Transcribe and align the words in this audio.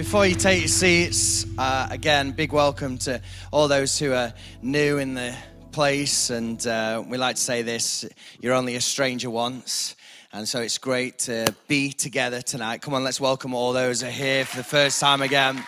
before 0.00 0.24
you 0.24 0.34
take 0.34 0.60
your 0.60 0.68
seats, 0.68 1.44
uh, 1.58 1.86
again, 1.90 2.32
big 2.32 2.54
welcome 2.54 2.96
to 2.96 3.20
all 3.52 3.68
those 3.68 3.98
who 3.98 4.14
are 4.14 4.32
new 4.62 4.96
in 4.96 5.12
the 5.12 5.36
place. 5.72 6.30
And 6.30 6.66
uh, 6.66 7.04
we 7.06 7.18
like 7.18 7.36
to 7.36 7.42
say 7.42 7.60
this 7.60 8.08
you're 8.40 8.54
only 8.54 8.76
a 8.76 8.80
stranger 8.80 9.28
once. 9.28 9.94
And 10.32 10.48
so 10.48 10.62
it's 10.62 10.78
great 10.78 11.18
to 11.18 11.54
be 11.68 11.92
together 11.92 12.40
tonight. 12.40 12.80
Come 12.80 12.94
on, 12.94 13.04
let's 13.04 13.20
welcome 13.20 13.52
all 13.52 13.74
those 13.74 14.00
who 14.00 14.08
are 14.08 14.10
here 14.10 14.46
for 14.46 14.56
the 14.56 14.64
first 14.64 15.00
time 15.00 15.20
again. 15.20 15.62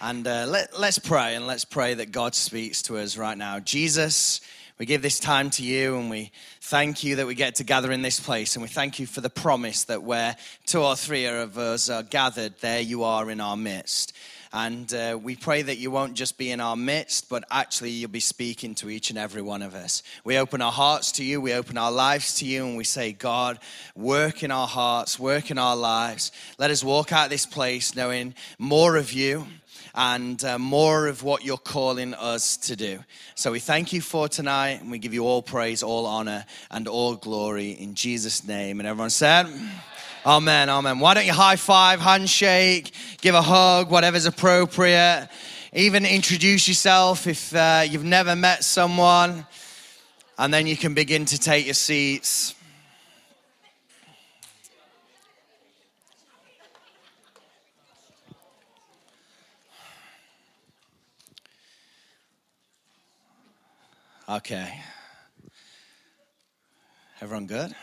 And 0.00 0.26
uh, 0.26 0.46
let, 0.48 0.76
let's 0.76 0.98
pray, 0.98 1.36
and 1.36 1.46
let's 1.46 1.64
pray 1.64 1.94
that 1.94 2.10
God 2.10 2.34
speaks 2.34 2.82
to 2.82 2.98
us 2.98 3.16
right 3.16 3.38
now. 3.38 3.60
Jesus, 3.60 4.40
we 4.78 4.86
give 4.86 5.02
this 5.02 5.20
time 5.20 5.50
to 5.50 5.62
you 5.62 5.96
and 5.96 6.10
we 6.10 6.32
thank 6.60 7.04
you 7.04 7.16
that 7.16 7.28
we 7.28 7.36
get 7.36 7.56
to 7.56 7.64
gather 7.64 7.92
in 7.92 8.02
this 8.02 8.18
place. 8.18 8.56
And 8.56 8.62
we 8.62 8.68
thank 8.68 8.98
you 8.98 9.06
for 9.06 9.20
the 9.20 9.30
promise 9.30 9.84
that 9.84 10.02
where 10.02 10.36
two 10.66 10.82
or 10.82 10.96
three 10.96 11.26
of 11.26 11.56
us 11.58 11.88
are 11.88 12.02
gathered, 12.02 12.54
there 12.60 12.80
you 12.80 13.04
are 13.04 13.30
in 13.30 13.40
our 13.40 13.56
midst. 13.56 14.14
And 14.52 14.92
uh, 14.92 15.18
we 15.20 15.36
pray 15.36 15.62
that 15.62 15.78
you 15.78 15.92
won't 15.92 16.14
just 16.14 16.38
be 16.38 16.50
in 16.50 16.60
our 16.60 16.76
midst, 16.76 17.28
but 17.28 17.44
actually 17.52 17.90
you'll 17.90 18.10
be 18.10 18.20
speaking 18.20 18.74
to 18.76 18.90
each 18.90 19.10
and 19.10 19.18
every 19.18 19.42
one 19.42 19.62
of 19.62 19.74
us. 19.76 20.02
We 20.24 20.38
open 20.38 20.60
our 20.60 20.72
hearts 20.72 21.12
to 21.12 21.24
you, 21.24 21.40
we 21.40 21.54
open 21.54 21.78
our 21.78 21.92
lives 21.92 22.34
to 22.36 22.44
you, 22.44 22.64
and 22.66 22.76
we 22.76 22.84
say, 22.84 23.12
God, 23.12 23.58
work 23.94 24.42
in 24.42 24.50
our 24.50 24.68
hearts, 24.68 25.18
work 25.18 25.50
in 25.52 25.58
our 25.58 25.76
lives. 25.76 26.32
Let 26.58 26.72
us 26.72 26.82
walk 26.82 27.12
out 27.12 27.30
this 27.30 27.46
place 27.46 27.94
knowing 27.94 28.34
more 28.58 28.96
of 28.96 29.12
you 29.12 29.46
and 29.94 30.44
uh, 30.44 30.58
more 30.58 31.06
of 31.06 31.22
what 31.22 31.44
you're 31.44 31.56
calling 31.56 32.14
us 32.14 32.56
to 32.56 32.76
do. 32.76 32.98
So 33.34 33.52
we 33.52 33.60
thank 33.60 33.92
you 33.92 34.00
for 34.00 34.28
tonight, 34.28 34.80
and 34.80 34.90
we 34.90 34.98
give 34.98 35.14
you 35.14 35.24
all 35.24 35.42
praise, 35.42 35.82
all 35.82 36.06
honor, 36.06 36.44
and 36.70 36.88
all 36.88 37.14
glory 37.14 37.70
in 37.70 37.94
Jesus' 37.94 38.44
name. 38.44 38.80
And 38.80 38.88
everyone 38.88 39.10
said, 39.10 39.46
Amen, 40.26 40.70
amen. 40.70 41.00
Why 41.00 41.14
don't 41.14 41.26
you 41.26 41.32
high 41.32 41.56
five, 41.56 42.00
handshake, 42.00 42.92
give 43.20 43.34
a 43.34 43.42
hug, 43.42 43.90
whatever's 43.90 44.26
appropriate. 44.26 45.28
Even 45.74 46.06
introduce 46.06 46.66
yourself 46.66 47.26
if 47.26 47.54
uh, 47.54 47.84
you've 47.88 48.04
never 48.04 48.34
met 48.34 48.64
someone, 48.64 49.46
and 50.38 50.52
then 50.52 50.66
you 50.66 50.76
can 50.76 50.94
begin 50.94 51.24
to 51.26 51.38
take 51.38 51.66
your 51.66 51.74
seats. 51.74 52.54
Okay. 64.26 64.80
Everyone 67.20 67.46
good? 67.46 67.74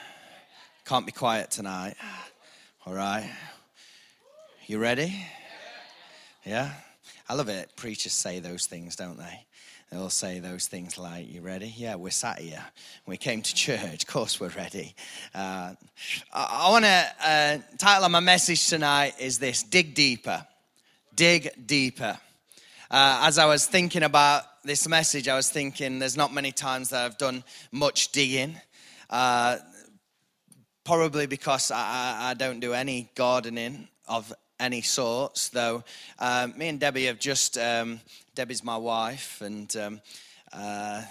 Can't 0.86 1.06
be 1.06 1.12
quiet 1.12 1.52
tonight. 1.52 1.94
All 2.84 2.96
right. 2.96 3.30
You 4.66 4.80
ready? 4.80 5.24
Yeah? 6.44 6.72
I 7.30 7.36
love 7.36 7.48
it. 7.48 7.70
Preachers 7.76 8.14
say 8.14 8.40
those 8.40 8.66
things, 8.66 8.96
don't 8.96 9.20
they? 9.20 9.46
They'll 9.92 10.10
say 10.10 10.40
those 10.40 10.66
things 10.66 10.98
like, 10.98 11.32
You 11.32 11.42
ready? 11.42 11.72
Yeah, 11.78 11.94
we're 11.94 12.10
sat 12.10 12.40
here. 12.40 12.66
We 13.06 13.18
came 13.18 13.44
to 13.44 13.54
church. 13.54 14.02
Of 14.02 14.08
course, 14.08 14.40
we're 14.40 14.50
ready. 14.50 14.96
Uh, 15.36 15.76
I, 16.34 16.66
I 16.66 16.72
want 16.72 16.86
to, 16.86 17.06
uh, 17.24 17.58
title 17.78 18.06
of 18.06 18.12
my 18.12 18.20
message 18.20 18.68
tonight 18.68 19.14
is 19.20 19.38
this 19.38 19.62
Dig 19.62 19.94
Deeper. 19.94 20.44
Dig 21.14 21.52
Deeper. 21.68 22.18
Uh, 22.90 23.26
as 23.26 23.38
I 23.38 23.46
was 23.46 23.68
thinking 23.68 24.02
about 24.02 24.46
this 24.64 24.88
message, 24.88 25.28
I 25.28 25.36
was 25.36 25.50
thinking 25.50 25.98
there's 25.98 26.18
not 26.18 26.34
many 26.34 26.52
times 26.52 26.90
that 26.90 27.04
I've 27.04 27.18
done 27.18 27.44
much 27.72 28.12
digging. 28.12 28.58
Uh, 29.10 29.58
probably 30.84 31.26
because 31.26 31.72
I, 31.72 32.30
I, 32.30 32.34
don't 32.34 32.60
do 32.60 32.74
any 32.74 33.10
gardening 33.16 33.88
of 34.08 34.32
any 34.60 34.82
sorts, 34.82 35.50
though. 35.50 35.84
Um, 36.20 36.54
me 36.58 36.70
and 36.70 36.80
Debbie 36.80 37.06
have 37.06 37.20
just, 37.20 37.58
um, 37.58 38.00
Debbie's 38.36 38.64
my 38.64 38.78
wife, 38.78 39.42
and 39.42 39.76
um, 39.76 40.02
uh, 40.54 41.04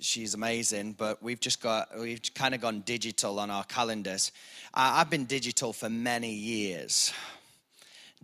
she's 0.00 0.34
amazing, 0.34 0.94
but 0.94 1.22
we've 1.22 1.40
just 1.40 1.62
got, 1.62 1.88
we've 1.98 2.22
kind 2.34 2.54
of 2.54 2.60
gone 2.60 2.80
digital 2.80 3.38
on 3.38 3.50
our 3.50 3.64
calendars. 3.64 4.32
I, 4.74 5.00
I've 5.00 5.10
been 5.10 5.26
digital 5.26 5.72
for 5.72 5.88
many 5.88 6.32
years. 6.32 7.12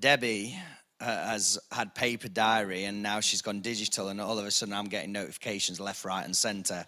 Debbie 0.00 0.58
has 1.00 1.58
had 1.72 1.94
paper 1.94 2.28
diary 2.28 2.84
and 2.84 3.02
now 3.02 3.20
she's 3.20 3.42
gone 3.42 3.60
digital 3.60 4.08
and 4.08 4.20
all 4.20 4.38
of 4.38 4.46
a 4.46 4.50
sudden 4.50 4.74
I'm 4.74 4.86
getting 4.86 5.12
notifications 5.12 5.80
left, 5.80 6.04
right 6.04 6.24
and 6.24 6.36
center 6.36 6.86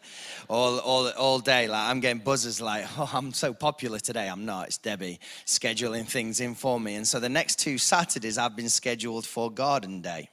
all, 0.49 0.79
all, 0.79 1.09
all 1.11 1.39
day. 1.39 1.69
Like 1.69 1.91
I'm 1.91 2.01
getting 2.01 2.23
buzzers 2.23 2.61
like, 2.61 2.87
oh, 2.99 3.11
I'm 3.13 3.33
so 3.33 3.53
popular 3.53 3.99
today. 3.99 4.29
I'm 4.29 4.45
not. 4.45 4.69
It's 4.69 4.79
Debbie 4.79 5.19
scheduling 5.45 6.07
things 6.07 6.41
in 6.41 6.55
for 6.55 6.79
me. 6.79 6.95
And 6.95 7.07
so 7.07 7.21
the 7.21 7.29
next 7.29 7.59
two 7.59 7.79
Saturdays 7.79 8.39
I've 8.39 8.57
been 8.57 8.69
scheduled 8.69 9.27
for 9.27 9.51
garden 9.51 10.01
day. 10.01 10.31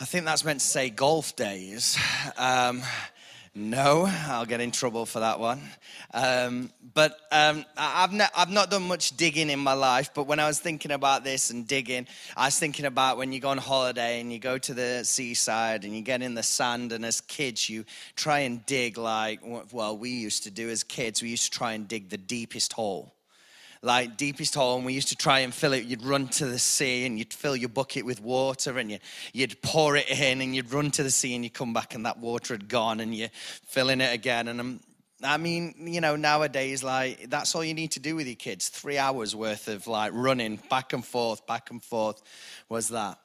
I 0.00 0.04
think 0.04 0.24
that's 0.24 0.44
meant 0.44 0.60
to 0.60 0.66
say 0.66 0.90
golf 0.90 1.36
days. 1.36 1.96
Um, 2.36 2.82
no, 3.54 4.06
I'll 4.28 4.46
get 4.46 4.62
in 4.62 4.70
trouble 4.70 5.04
for 5.04 5.20
that 5.20 5.38
one. 5.38 5.60
Um, 6.14 6.70
but 6.94 7.18
um, 7.30 7.66
I've, 7.76 8.10
I've 8.34 8.50
not 8.50 8.70
done 8.70 8.88
much 8.88 9.14
digging 9.16 9.50
in 9.50 9.58
my 9.58 9.74
life. 9.74 10.10
But 10.14 10.26
when 10.26 10.40
I 10.40 10.46
was 10.46 10.58
thinking 10.58 10.90
about 10.90 11.22
this 11.22 11.50
and 11.50 11.66
digging, 11.66 12.06
I 12.34 12.46
was 12.46 12.58
thinking 12.58 12.86
about 12.86 13.18
when 13.18 13.30
you 13.30 13.40
go 13.40 13.50
on 13.50 13.58
holiday 13.58 14.20
and 14.20 14.32
you 14.32 14.38
go 14.38 14.56
to 14.56 14.72
the 14.72 15.04
seaside 15.04 15.84
and 15.84 15.94
you 15.94 16.00
get 16.00 16.22
in 16.22 16.34
the 16.34 16.42
sand, 16.42 16.92
and 16.92 17.04
as 17.04 17.20
kids, 17.20 17.68
you 17.68 17.84
try 18.16 18.40
and 18.40 18.64
dig 18.64 18.96
like, 18.96 19.40
well, 19.70 19.98
we 19.98 20.10
used 20.10 20.44
to 20.44 20.50
do 20.50 20.70
as 20.70 20.82
kids, 20.82 21.22
we 21.22 21.28
used 21.28 21.52
to 21.52 21.58
try 21.58 21.72
and 21.72 21.86
dig 21.86 22.08
the 22.08 22.18
deepest 22.18 22.72
hole 22.72 23.12
like 23.82 24.16
deepest 24.16 24.54
hole, 24.54 24.76
and 24.76 24.86
we 24.86 24.92
used 24.92 25.08
to 25.08 25.16
try 25.16 25.40
and 25.40 25.52
fill 25.52 25.72
it. 25.72 25.84
You'd 25.84 26.04
run 26.04 26.28
to 26.28 26.46
the 26.46 26.58
sea 26.58 27.04
and 27.04 27.18
you'd 27.18 27.32
fill 27.32 27.56
your 27.56 27.68
bucket 27.68 28.06
with 28.06 28.20
water 28.20 28.78
and 28.78 28.92
you, 28.92 28.98
you'd 29.32 29.60
pour 29.60 29.96
it 29.96 30.08
in 30.08 30.40
and 30.40 30.54
you'd 30.54 30.72
run 30.72 30.92
to 30.92 31.02
the 31.02 31.10
sea 31.10 31.34
and 31.34 31.42
you 31.42 31.50
come 31.50 31.72
back 31.72 31.94
and 31.94 32.06
that 32.06 32.18
water 32.18 32.54
had 32.54 32.68
gone 32.68 33.00
and 33.00 33.14
you're 33.14 33.30
filling 33.66 34.00
it 34.00 34.14
again. 34.14 34.46
And 34.46 34.60
I'm, 34.60 34.80
I 35.24 35.36
mean, 35.36 35.74
you 35.78 36.00
know, 36.00 36.14
nowadays, 36.14 36.84
like, 36.84 37.28
that's 37.28 37.54
all 37.56 37.64
you 37.64 37.74
need 37.74 37.90
to 37.92 38.00
do 38.00 38.14
with 38.14 38.26
your 38.26 38.36
kids. 38.36 38.68
Three 38.68 38.98
hours 38.98 39.34
worth 39.34 39.66
of 39.66 39.88
like 39.88 40.12
running 40.14 40.60
back 40.70 40.92
and 40.92 41.04
forth, 41.04 41.44
back 41.46 41.70
and 41.70 41.82
forth 41.82 42.22
was 42.68 42.88
that. 42.90 43.18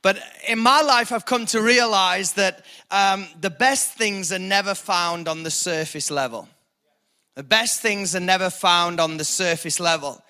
But 0.00 0.22
in 0.46 0.58
my 0.58 0.80
life, 0.80 1.12
I've 1.12 1.26
come 1.26 1.44
to 1.46 1.60
realize 1.60 2.34
that 2.34 2.64
um, 2.90 3.26
the 3.40 3.50
best 3.50 3.92
things 3.92 4.32
are 4.32 4.38
never 4.38 4.74
found 4.74 5.28
on 5.28 5.42
the 5.42 5.50
surface 5.50 6.10
level. 6.10 6.48
The 7.38 7.44
best 7.44 7.80
things 7.80 8.16
are 8.16 8.20
never 8.20 8.50
found 8.50 8.98
on 8.98 9.16
the 9.16 9.24
surface 9.24 9.78
level. 9.78 10.20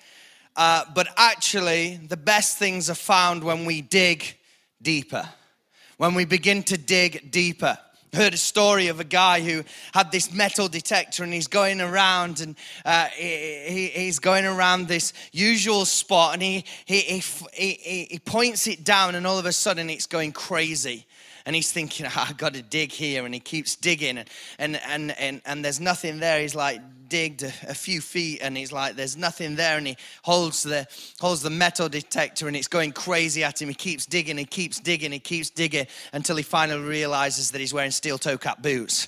Uh, 0.55 0.85
but 0.93 1.07
actually, 1.17 1.97
the 1.97 2.15
best 2.15 2.59
things 2.59 2.87
are 2.87 2.93
found 2.93 3.43
when 3.43 3.65
we 3.65 3.81
dig 3.81 4.37
deeper, 4.79 5.27
when 5.97 6.13
we 6.13 6.25
begin 6.25 6.61
to 6.61 6.77
dig 6.77 7.31
deeper. 7.31 7.79
Heard 8.13 8.35
a 8.35 8.37
story 8.37 8.89
of 8.89 8.99
a 8.99 9.03
guy 9.03 9.41
who 9.41 9.63
had 9.91 10.11
this 10.11 10.31
metal 10.31 10.67
detector 10.67 11.23
and 11.23 11.33
he's 11.33 11.47
going 11.47 11.81
around 11.81 12.41
and 12.41 12.55
uh, 12.85 13.05
he, 13.05 13.87
he's 13.87 14.19
going 14.19 14.45
around 14.45 14.87
this 14.87 15.11
usual 15.31 15.85
spot 15.85 16.35
and 16.35 16.43
he, 16.43 16.63
he, 16.85 17.23
he, 17.53 18.07
he, 18.11 18.19
points 18.19 18.67
it 18.67 18.83
down 18.83 19.15
and 19.15 19.25
all 19.25 19.39
of 19.39 19.47
a 19.47 19.51
sudden 19.51 19.89
it's 19.89 20.05
going 20.05 20.31
crazy 20.31 21.07
and 21.45 21.55
he's 21.55 21.71
thinking, 21.71 22.05
oh, 22.05 22.25
I've 22.29 22.37
got 22.37 22.53
to 22.53 22.61
dig 22.61 22.91
here, 22.91 23.25
and 23.25 23.33
he 23.33 23.39
keeps 23.39 23.75
digging, 23.75 24.17
and, 24.17 24.29
and, 24.57 24.79
and, 24.85 25.11
and, 25.19 25.41
and 25.45 25.65
there's 25.65 25.79
nothing 25.79 26.19
there. 26.19 26.39
He's 26.41 26.55
like, 26.55 26.81
digged 27.09 27.43
a, 27.43 27.51
a, 27.67 27.73
few 27.73 27.99
feet, 27.99 28.39
and 28.41 28.55
he's 28.55 28.71
like, 28.71 28.95
there's 28.95 29.17
nothing 29.17 29.55
there, 29.55 29.77
and 29.77 29.87
he 29.87 29.97
holds 30.23 30.63
the, 30.63 30.87
holds 31.19 31.41
the 31.41 31.49
metal 31.49 31.89
detector, 31.89 32.47
and 32.47 32.55
it's 32.55 32.67
going 32.67 32.91
crazy 32.91 33.43
at 33.43 33.61
him. 33.61 33.67
He 33.67 33.73
keeps 33.73 34.05
digging, 34.05 34.37
he 34.37 34.45
keeps 34.45 34.79
digging, 34.79 35.11
he 35.11 35.19
keeps 35.19 35.49
digging, 35.49 35.87
until 36.13 36.37
he 36.37 36.43
finally 36.43 36.81
realizes 36.81 37.51
that 37.51 37.59
he's 37.59 37.73
wearing 37.73 37.91
steel 37.91 38.17
toe 38.17 38.37
cap 38.37 38.61
boots. 38.61 39.07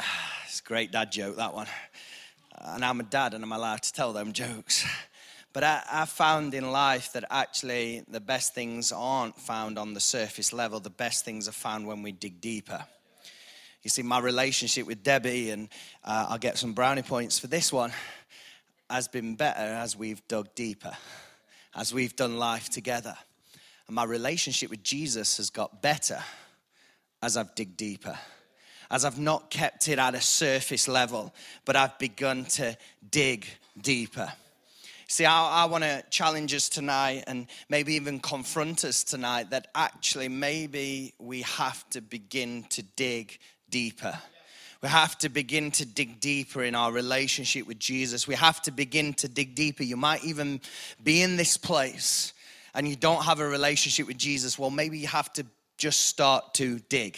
It's 0.46 0.60
a 0.60 0.68
great 0.68 0.90
dad 0.90 1.12
joke, 1.12 1.36
that 1.36 1.52
one. 1.52 1.66
And 2.58 2.82
I'm 2.82 2.98
a 3.00 3.02
dad, 3.02 3.34
and 3.34 3.44
I'm 3.44 3.52
allowed 3.52 3.82
to 3.82 3.92
tell 3.92 4.14
them 4.14 4.32
jokes. 4.32 4.86
But 5.56 5.64
I, 5.64 5.82
I, 5.90 6.04
found 6.04 6.52
in 6.52 6.70
life 6.70 7.14
that 7.14 7.24
actually 7.30 8.02
the 8.08 8.20
best 8.20 8.54
things 8.54 8.92
aren't 8.92 9.40
found 9.40 9.78
on 9.78 9.94
the 9.94 10.00
surface 10.00 10.52
level. 10.52 10.80
The 10.80 10.90
best 10.90 11.24
things 11.24 11.48
are 11.48 11.52
found 11.52 11.86
when 11.86 12.02
we 12.02 12.12
dig 12.12 12.42
deeper. 12.42 12.84
You 13.82 13.88
see, 13.88 14.02
my 14.02 14.18
relationship 14.18 14.86
with 14.86 15.02
Debbie, 15.02 15.52
and 15.52 15.70
uh, 16.04 16.26
I'll 16.28 16.36
get 16.36 16.58
some 16.58 16.74
brownie 16.74 17.00
points 17.00 17.38
for 17.38 17.46
this 17.46 17.72
one, 17.72 17.90
has 18.90 19.08
been 19.08 19.34
better 19.34 19.62
as 19.62 19.96
we've 19.96 20.20
dug 20.28 20.54
deeper, 20.54 20.92
as 21.74 21.90
we've 21.90 22.14
done 22.14 22.36
life 22.36 22.68
together. 22.68 23.16
And 23.86 23.94
my 23.94 24.04
relationship 24.04 24.68
with 24.68 24.82
Jesus 24.82 25.38
has 25.38 25.48
got 25.48 25.80
better 25.80 26.22
as 27.22 27.38
I've 27.38 27.54
dig 27.54 27.78
deeper 27.78 28.18
as 28.90 29.06
I've 29.06 29.18
not 29.18 29.50
kept 29.50 29.88
it 29.88 29.98
at 29.98 30.14
a 30.14 30.20
surface 30.20 30.86
level, 30.86 31.34
but 31.64 31.74
I've 31.74 31.98
begun 31.98 32.44
to 32.44 32.76
dig 33.10 33.46
deeper. 33.80 34.32
See, 35.08 35.24
I, 35.24 35.62
I 35.62 35.64
want 35.66 35.84
to 35.84 36.02
challenge 36.10 36.52
us 36.52 36.68
tonight 36.68 37.24
and 37.28 37.46
maybe 37.68 37.94
even 37.94 38.18
confront 38.18 38.84
us 38.84 39.04
tonight 39.04 39.50
that 39.50 39.68
actually 39.72 40.28
maybe 40.28 41.14
we 41.20 41.42
have 41.42 41.88
to 41.90 42.00
begin 42.00 42.64
to 42.70 42.82
dig 42.82 43.38
deeper. 43.70 44.18
We 44.82 44.88
have 44.88 45.16
to 45.18 45.28
begin 45.28 45.70
to 45.72 45.86
dig 45.86 46.18
deeper 46.18 46.64
in 46.64 46.74
our 46.74 46.90
relationship 46.90 47.68
with 47.68 47.78
Jesus. 47.78 48.26
We 48.26 48.34
have 48.34 48.60
to 48.62 48.72
begin 48.72 49.14
to 49.14 49.28
dig 49.28 49.54
deeper. 49.54 49.84
You 49.84 49.96
might 49.96 50.24
even 50.24 50.60
be 51.02 51.22
in 51.22 51.36
this 51.36 51.56
place 51.56 52.32
and 52.74 52.88
you 52.88 52.96
don't 52.96 53.22
have 53.24 53.38
a 53.38 53.46
relationship 53.46 54.08
with 54.08 54.18
Jesus. 54.18 54.58
Well, 54.58 54.70
maybe 54.70 54.98
you 54.98 55.06
have 55.06 55.32
to 55.34 55.46
just 55.78 56.06
start 56.06 56.52
to 56.54 56.80
dig 56.88 57.16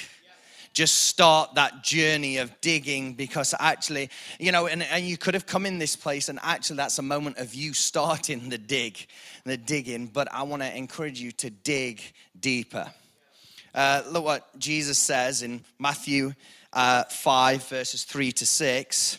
just 0.78 1.06
start 1.06 1.56
that 1.56 1.82
journey 1.82 2.36
of 2.36 2.52
digging 2.60 3.12
because 3.12 3.52
actually, 3.58 4.08
you 4.38 4.52
know, 4.52 4.68
and, 4.68 4.84
and 4.84 5.04
you 5.04 5.16
could 5.16 5.34
have 5.34 5.44
come 5.44 5.66
in 5.66 5.80
this 5.80 5.96
place 5.96 6.28
and 6.28 6.38
actually 6.40 6.76
that's 6.76 7.00
a 7.00 7.02
moment 7.02 7.36
of 7.38 7.52
you 7.52 7.74
starting 7.74 8.48
the 8.48 8.58
dig, 8.58 9.08
the 9.44 9.56
digging. 9.56 10.06
But 10.06 10.32
I 10.32 10.44
want 10.44 10.62
to 10.62 10.76
encourage 10.76 11.20
you 11.20 11.32
to 11.32 11.50
dig 11.50 12.00
deeper. 12.38 12.86
Uh, 13.74 14.04
look 14.08 14.24
what 14.24 14.56
Jesus 14.56 14.98
says 14.98 15.42
in 15.42 15.64
Matthew 15.80 16.32
uh, 16.72 17.02
5, 17.02 17.68
verses 17.68 18.04
3 18.04 18.30
to 18.30 18.46
6. 18.46 19.18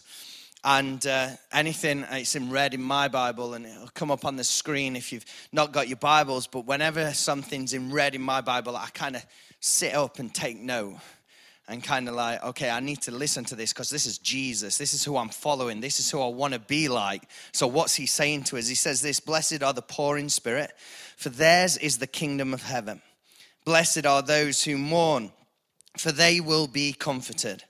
And 0.64 1.06
uh, 1.06 1.28
anything, 1.52 2.06
it's 2.10 2.36
in 2.36 2.52
red 2.52 2.74
in 2.74 2.82
my 2.82 3.10
Bible, 3.10 3.54
and 3.56 3.66
it'll 3.66 3.90
come 3.90 4.12
up 4.12 4.24
on 4.24 4.38
the 4.38 4.46
screen 4.46 4.96
if 4.96 5.12
you've 5.12 5.26
not 5.52 5.74
got 5.74 5.90
your 5.90 5.98
Bibles. 5.98 6.48
But 6.48 6.66
whenever 6.66 7.14
something's 7.14 7.74
in 7.74 7.92
red 7.92 8.16
in 8.16 8.22
my 8.22 8.40
Bible, 8.40 8.78
I 8.78 8.88
kind 8.94 9.18
of 9.18 9.26
sit 9.60 9.94
up 9.94 10.20
and 10.20 10.34
take 10.34 10.58
note 10.58 10.96
and 11.70 11.84
kind 11.84 12.10
of 12.10 12.16
like, 12.16 12.44
okay, 12.44 12.70
I 12.70 12.80
need 12.80 13.04
to 13.04 13.12
listen 13.12 13.46
to 13.46 13.56
this 13.56 13.72
because 13.72 13.92
this 13.92 14.08
is 14.08 14.18
Jesus. 14.18 14.80
This 14.80 14.94
is 14.96 15.04
who 15.04 15.16
I'm 15.18 15.30
following. 15.30 15.82
This 15.82 16.00
is 16.00 16.10
who 16.10 16.20
I 16.20 16.28
want 16.28 16.54
to 16.54 16.60
be 16.60 16.90
like. 16.90 17.30
So, 17.52 17.68
what's 17.68 17.94
he 17.94 18.08
saying 18.08 18.46
to 18.46 18.58
us? 18.58 18.68
He 18.68 18.76
says, 18.76 19.02
This 19.02 19.20
blessed 19.20 19.62
are 19.62 19.72
the 19.72 19.84
poor 19.84 20.18
in 20.18 20.30
spirit, 20.30 20.72
for 21.16 21.30
theirs 21.30 21.78
is 21.78 22.00
the 22.00 22.08
kingdom 22.08 22.56
of 22.56 22.64
heaven. 22.64 23.02
Blessed 23.66 24.08
are 24.08 24.24
those 24.24 24.64
who 24.64 24.78
mourn, 24.80 25.32
for 25.96 26.12
they 26.12 26.40
will 26.40 26.66
be 26.68 26.92
comforted. 26.92 27.64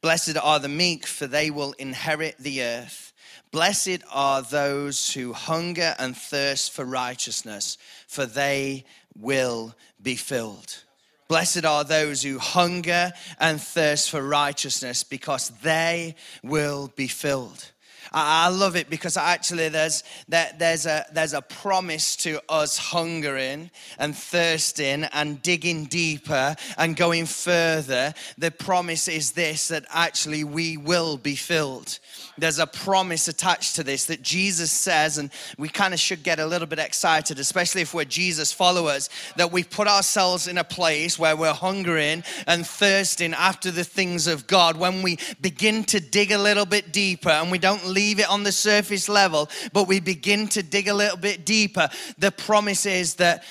Blessed 0.00 0.38
are 0.42 0.58
the 0.58 0.68
meek, 0.68 1.06
for 1.06 1.26
they 1.26 1.50
will 1.50 1.74
inherit 1.78 2.38
the 2.38 2.62
earth. 2.62 3.12
Blessed 3.50 4.02
are 4.10 4.40
those 4.40 5.12
who 5.12 5.34
hunger 5.34 5.94
and 5.98 6.16
thirst 6.16 6.72
for 6.72 6.86
righteousness, 6.86 7.76
for 8.08 8.24
they 8.24 8.86
will 9.14 9.74
be 10.02 10.16
filled. 10.16 10.84
Blessed 11.32 11.64
are 11.64 11.82
those 11.82 12.22
who 12.22 12.38
hunger 12.38 13.10
and 13.40 13.58
thirst 13.58 14.10
for 14.10 14.20
righteousness 14.20 15.02
because 15.02 15.48
they 15.62 16.14
will 16.42 16.92
be 16.94 17.08
filled. 17.08 17.71
I 18.12 18.48
love 18.48 18.76
it 18.76 18.90
because 18.90 19.16
actually 19.16 19.68
there's, 19.68 20.04
there's, 20.28 20.86
a, 20.86 21.06
there's 21.12 21.32
a 21.32 21.42
promise 21.42 22.16
to 22.16 22.40
us 22.48 22.78
hungering 22.78 23.70
and 23.98 24.16
thirsting 24.16 25.04
and 25.04 25.40
digging 25.42 25.84
deeper 25.86 26.56
and 26.76 26.96
going 26.96 27.26
further. 27.26 28.14
The 28.38 28.50
promise 28.50 29.08
is 29.08 29.32
this 29.32 29.68
that 29.68 29.84
actually 29.90 30.44
we 30.44 30.76
will 30.76 31.16
be 31.16 31.36
filled 31.36 31.98
there's 32.38 32.58
a 32.58 32.66
promise 32.66 33.28
attached 33.28 33.76
to 33.76 33.84
this 33.84 34.06
that 34.06 34.22
Jesus 34.22 34.72
says, 34.72 35.18
and 35.18 35.30
we 35.58 35.68
kind 35.68 35.92
of 35.92 36.00
should 36.00 36.22
get 36.22 36.38
a 36.38 36.46
little 36.46 36.66
bit 36.66 36.78
excited, 36.78 37.38
especially 37.38 37.82
if 37.82 37.92
we're 37.92 38.04
Jesus 38.04 38.52
followers, 38.52 39.10
that 39.36 39.52
we 39.52 39.62
put 39.62 39.86
ourselves 39.86 40.48
in 40.48 40.58
a 40.58 40.64
place 40.64 41.18
where 41.18 41.36
we're 41.36 41.52
hungering 41.52 42.24
and 42.46 42.66
thirsting 42.66 43.34
after 43.34 43.70
the 43.70 43.84
things 43.84 44.26
of 44.26 44.46
God. 44.46 44.76
When 44.76 45.02
we 45.02 45.18
begin 45.40 45.84
to 45.84 46.00
dig 46.00 46.32
a 46.32 46.38
little 46.38 46.66
bit 46.66 46.92
deeper 46.92 47.28
and 47.28 47.50
we 47.50 47.58
don't 47.58 47.86
leave 47.86 48.01
it 48.10 48.28
on 48.28 48.42
the 48.42 48.52
surface 48.52 49.08
level, 49.08 49.48
but 49.72 49.88
we 49.88 50.00
begin 50.00 50.48
to 50.48 50.62
dig 50.62 50.88
a 50.88 50.94
little 50.94 51.16
bit 51.16 51.44
deeper, 51.44 51.88
the 52.18 52.30
promise 52.30 52.86
is 52.86 53.14
that 53.16 53.44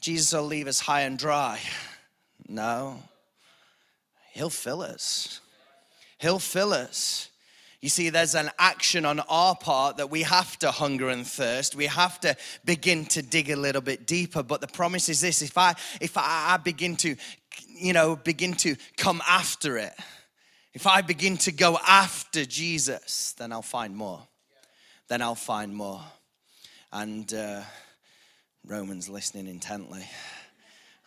Jesus 0.00 0.32
will 0.32 0.44
leave 0.44 0.66
us 0.66 0.80
high 0.80 1.02
and 1.02 1.18
dry. 1.18 1.60
No, 2.48 3.02
He'll 4.32 4.50
fill 4.50 4.82
us. 4.82 5.40
He'll 6.18 6.38
fill 6.38 6.72
us. 6.72 7.28
You 7.80 7.88
see, 7.88 8.10
there's 8.10 8.34
an 8.34 8.50
action 8.58 9.04
on 9.04 9.20
our 9.20 9.54
part 9.54 9.98
that 9.98 10.10
we 10.10 10.22
have 10.22 10.58
to 10.60 10.72
hunger 10.72 11.10
and 11.10 11.24
thirst. 11.24 11.76
We 11.76 11.86
have 11.86 12.18
to 12.20 12.36
begin 12.64 13.06
to 13.06 13.22
dig 13.22 13.50
a 13.50 13.56
little 13.56 13.82
bit 13.82 14.04
deeper. 14.06 14.42
But 14.42 14.60
the 14.60 14.66
promise 14.66 15.08
is 15.08 15.20
this: 15.20 15.42
if 15.42 15.56
I 15.56 15.74
if 16.00 16.16
I 16.16 16.56
begin 16.56 16.96
to, 16.96 17.14
you 17.68 17.92
know, 17.92 18.16
begin 18.16 18.54
to 18.54 18.74
come 18.96 19.22
after 19.28 19.78
it, 19.78 19.94
if 20.78 20.86
I 20.86 21.02
begin 21.02 21.36
to 21.38 21.50
go 21.50 21.76
after 21.84 22.44
Jesus, 22.44 23.32
then 23.36 23.50
I'll 23.50 23.62
find 23.62 23.96
more. 23.96 24.22
Then 25.08 25.22
I'll 25.22 25.34
find 25.34 25.74
more. 25.74 26.00
And 26.92 27.34
uh, 27.34 27.62
Roman's 28.64 29.08
listening 29.08 29.48
intently 29.48 30.06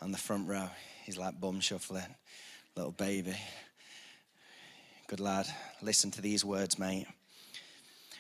on 0.02 0.12
the 0.12 0.18
front 0.18 0.50
row. 0.50 0.68
He's 1.06 1.18
like 1.18 1.40
bum 1.40 1.62
shuffling, 1.62 2.04
little 2.76 2.92
baby. 2.92 3.38
Good 5.08 5.22
lad. 5.22 5.48
Listen 5.82 6.12
to 6.12 6.22
these 6.22 6.44
words, 6.44 6.78
mate. 6.78 7.08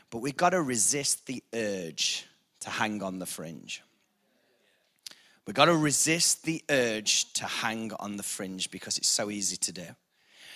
But 0.09 0.19
we've 0.19 0.38
got 0.38 0.51
to 0.51 0.62
resist 0.62 1.25
the 1.25 1.44
urge 1.53 2.25
to 2.62 2.69
hang 2.69 3.03
on 3.03 3.19
the 3.19 3.25
fringe. 3.25 3.83
We've 5.45 5.53
got 5.53 5.65
to 5.65 5.75
resist 5.75 6.45
the 6.45 6.63
urge 6.69 7.33
to 7.33 7.44
hang 7.44 7.92
on 8.00 8.15
the 8.15 8.24
fringe 8.24 8.71
because 8.71 8.98
it's 8.98 9.09
so 9.09 9.30
easy 9.30 9.57
to 9.57 9.74
do. 9.74 9.88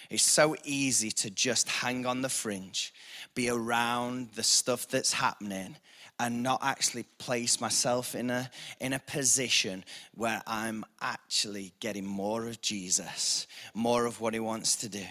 It's 0.09 0.23
so 0.23 0.55
easy 0.63 1.11
to 1.11 1.29
just 1.29 1.69
hang 1.69 2.05
on 2.05 2.21
the 2.21 2.29
fringe, 2.29 2.93
be 3.33 3.49
around 3.49 4.29
the 4.35 4.43
stuff 4.43 4.87
that's 4.87 5.13
happening, 5.13 5.75
and 6.19 6.43
not 6.43 6.59
actually 6.63 7.03
place 7.17 7.59
myself 7.59 8.15
in 8.15 8.29
a, 8.29 8.49
in 8.79 8.93
a 8.93 8.99
position 8.99 9.83
where 10.13 10.41
I'm 10.47 10.85
actually 11.01 11.73
getting 11.79 12.05
more 12.05 12.47
of 12.47 12.61
Jesus, 12.61 13.47
more 13.73 14.05
of 14.05 14.21
what 14.21 14.33
he 14.33 14.39
wants 14.39 14.77
to 14.77 14.89
do. 14.89 15.05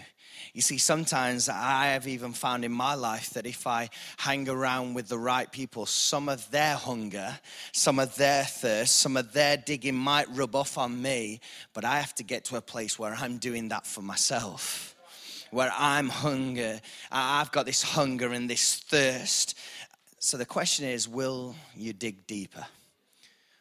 You 0.53 0.61
see, 0.61 0.77
sometimes 0.77 1.49
I 1.49 1.87
have 1.87 2.07
even 2.07 2.33
found 2.33 2.63
in 2.63 2.71
my 2.71 2.95
life 2.95 3.31
that 3.31 3.45
if 3.45 3.67
I 3.67 3.89
hang 4.17 4.47
around 4.47 4.93
with 4.93 5.07
the 5.07 5.17
right 5.17 5.51
people, 5.51 5.85
some 5.85 6.29
of 6.29 6.49
their 6.51 6.75
hunger, 6.75 7.39
some 7.71 7.99
of 7.99 8.15
their 8.15 8.43
thirst, 8.43 8.97
some 8.97 9.17
of 9.17 9.33
their 9.33 9.57
digging 9.57 9.95
might 9.95 10.27
rub 10.29 10.55
off 10.55 10.77
on 10.77 11.01
me, 11.01 11.39
but 11.73 11.85
I 11.85 11.99
have 11.99 12.15
to 12.15 12.23
get 12.23 12.45
to 12.45 12.55
a 12.55 12.61
place 12.61 12.97
where 12.97 13.13
I'm 13.13 13.37
doing 13.37 13.69
that 13.69 13.85
for 13.85 14.01
myself. 14.01 14.95
Where 15.51 15.71
I'm 15.77 16.09
hunger, 16.09 16.81
I've 17.11 17.51
got 17.51 17.65
this 17.65 17.81
hunger 17.81 18.31
and 18.31 18.49
this 18.49 18.75
thirst. 18.75 19.57
So 20.19 20.37
the 20.37 20.45
question 20.45 20.85
is 20.85 21.07
will 21.07 21.55
you 21.75 21.93
dig 21.93 22.27
deeper? 22.27 22.65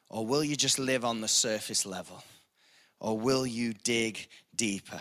Or 0.08 0.24
will 0.24 0.44
you 0.44 0.54
just 0.54 0.78
live 0.78 1.04
on 1.04 1.20
the 1.20 1.28
surface 1.28 1.84
level? 1.84 2.22
Or 3.00 3.18
will 3.18 3.46
you 3.46 3.74
dig 3.74 4.28
deeper? 4.54 5.00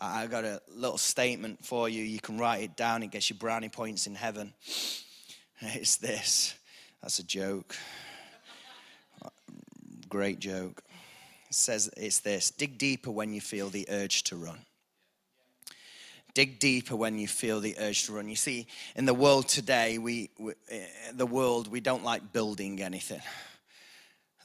I 0.00 0.26
got 0.26 0.44
a 0.44 0.60
little 0.74 0.98
statement 0.98 1.64
for 1.64 1.88
you. 1.88 2.02
You 2.02 2.20
can 2.20 2.38
write 2.38 2.62
it 2.62 2.76
down. 2.76 3.02
It 3.02 3.10
gets 3.10 3.30
you 3.30 3.36
brownie 3.36 3.68
points 3.68 4.06
in 4.06 4.14
heaven. 4.14 4.52
It's 5.58 5.96
this. 5.96 6.54
That's 7.00 7.18
a 7.18 7.24
joke. 7.24 7.74
Great 10.10 10.38
joke. 10.38 10.82
It 11.48 11.54
says 11.54 11.88
it's 11.96 12.18
this 12.18 12.50
dig 12.50 12.76
deeper 12.76 13.10
when 13.10 13.32
you 13.32 13.40
feel 13.40 13.70
the 13.70 13.86
urge 13.88 14.22
to 14.24 14.36
run. 14.36 14.58
Dig 16.34 16.58
deeper 16.58 16.94
when 16.94 17.18
you 17.18 17.26
feel 17.26 17.60
the 17.60 17.74
urge 17.78 18.04
to 18.04 18.12
run. 18.12 18.28
You 18.28 18.36
see, 18.36 18.66
in 18.96 19.06
the 19.06 19.14
world 19.14 19.48
today, 19.48 19.96
we, 19.96 20.28
we 20.38 20.52
eh, 20.68 20.84
the 21.14 21.24
world, 21.24 21.68
we 21.68 21.80
don't 21.80 22.04
like 22.04 22.34
building 22.34 22.82
anything. 22.82 23.22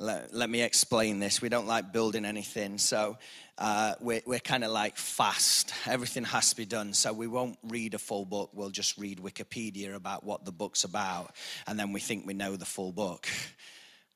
Let, 0.01 0.33
let 0.33 0.49
me 0.49 0.63
explain 0.63 1.19
this. 1.19 1.43
We 1.43 1.49
don't 1.49 1.67
like 1.67 1.93
building 1.93 2.25
anything. 2.25 2.79
So 2.79 3.19
uh, 3.59 3.93
we're, 4.01 4.23
we're 4.25 4.39
kind 4.39 4.63
of 4.63 4.71
like 4.71 4.97
fast. 4.97 5.71
Everything 5.85 6.23
has 6.23 6.49
to 6.49 6.55
be 6.55 6.65
done. 6.65 6.93
So 6.93 7.13
we 7.13 7.27
won't 7.27 7.59
read 7.61 7.93
a 7.93 7.99
full 7.99 8.25
book. 8.25 8.49
We'll 8.51 8.71
just 8.71 8.97
read 8.97 9.19
Wikipedia 9.19 9.93
about 9.93 10.23
what 10.23 10.43
the 10.43 10.51
book's 10.51 10.85
about. 10.85 11.35
And 11.67 11.79
then 11.79 11.93
we 11.93 11.99
think 11.99 12.25
we 12.25 12.33
know 12.33 12.55
the 12.55 12.65
full 12.65 12.91
book. 12.91 13.27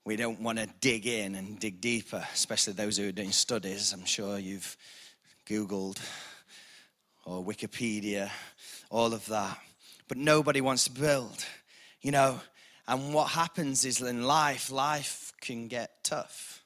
We 0.06 0.15
don't 0.15 0.42
want 0.42 0.58
to 0.58 0.68
dig 0.82 1.06
in 1.06 1.36
and 1.36 1.60
dig 1.60 1.82
deeper, 1.82 2.25
especially 2.34 2.74
those 2.74 2.98
who 2.98 3.08
are 3.08 3.12
doing 3.12 3.32
studies. 3.32 3.94
I'm 3.94 4.06
sure 4.06 4.39
you've 4.39 4.75
Googled 5.46 6.00
or 7.25 7.46
Wikipedia, 7.46 8.32
all 8.89 9.13
of 9.13 9.24
that. 9.27 9.60
But 10.08 10.18
nobody 10.18 10.62
wants 10.62 10.86
to 10.86 10.92
build, 10.92 11.46
you 12.01 12.10
know. 12.10 12.39
And 12.88 13.13
what 13.13 13.30
happens 13.30 13.84
is 13.86 14.01
in 14.01 14.24
life, 14.24 14.72
life 14.72 15.32
can 15.46 15.68
get 15.68 16.04
tough 16.04 16.66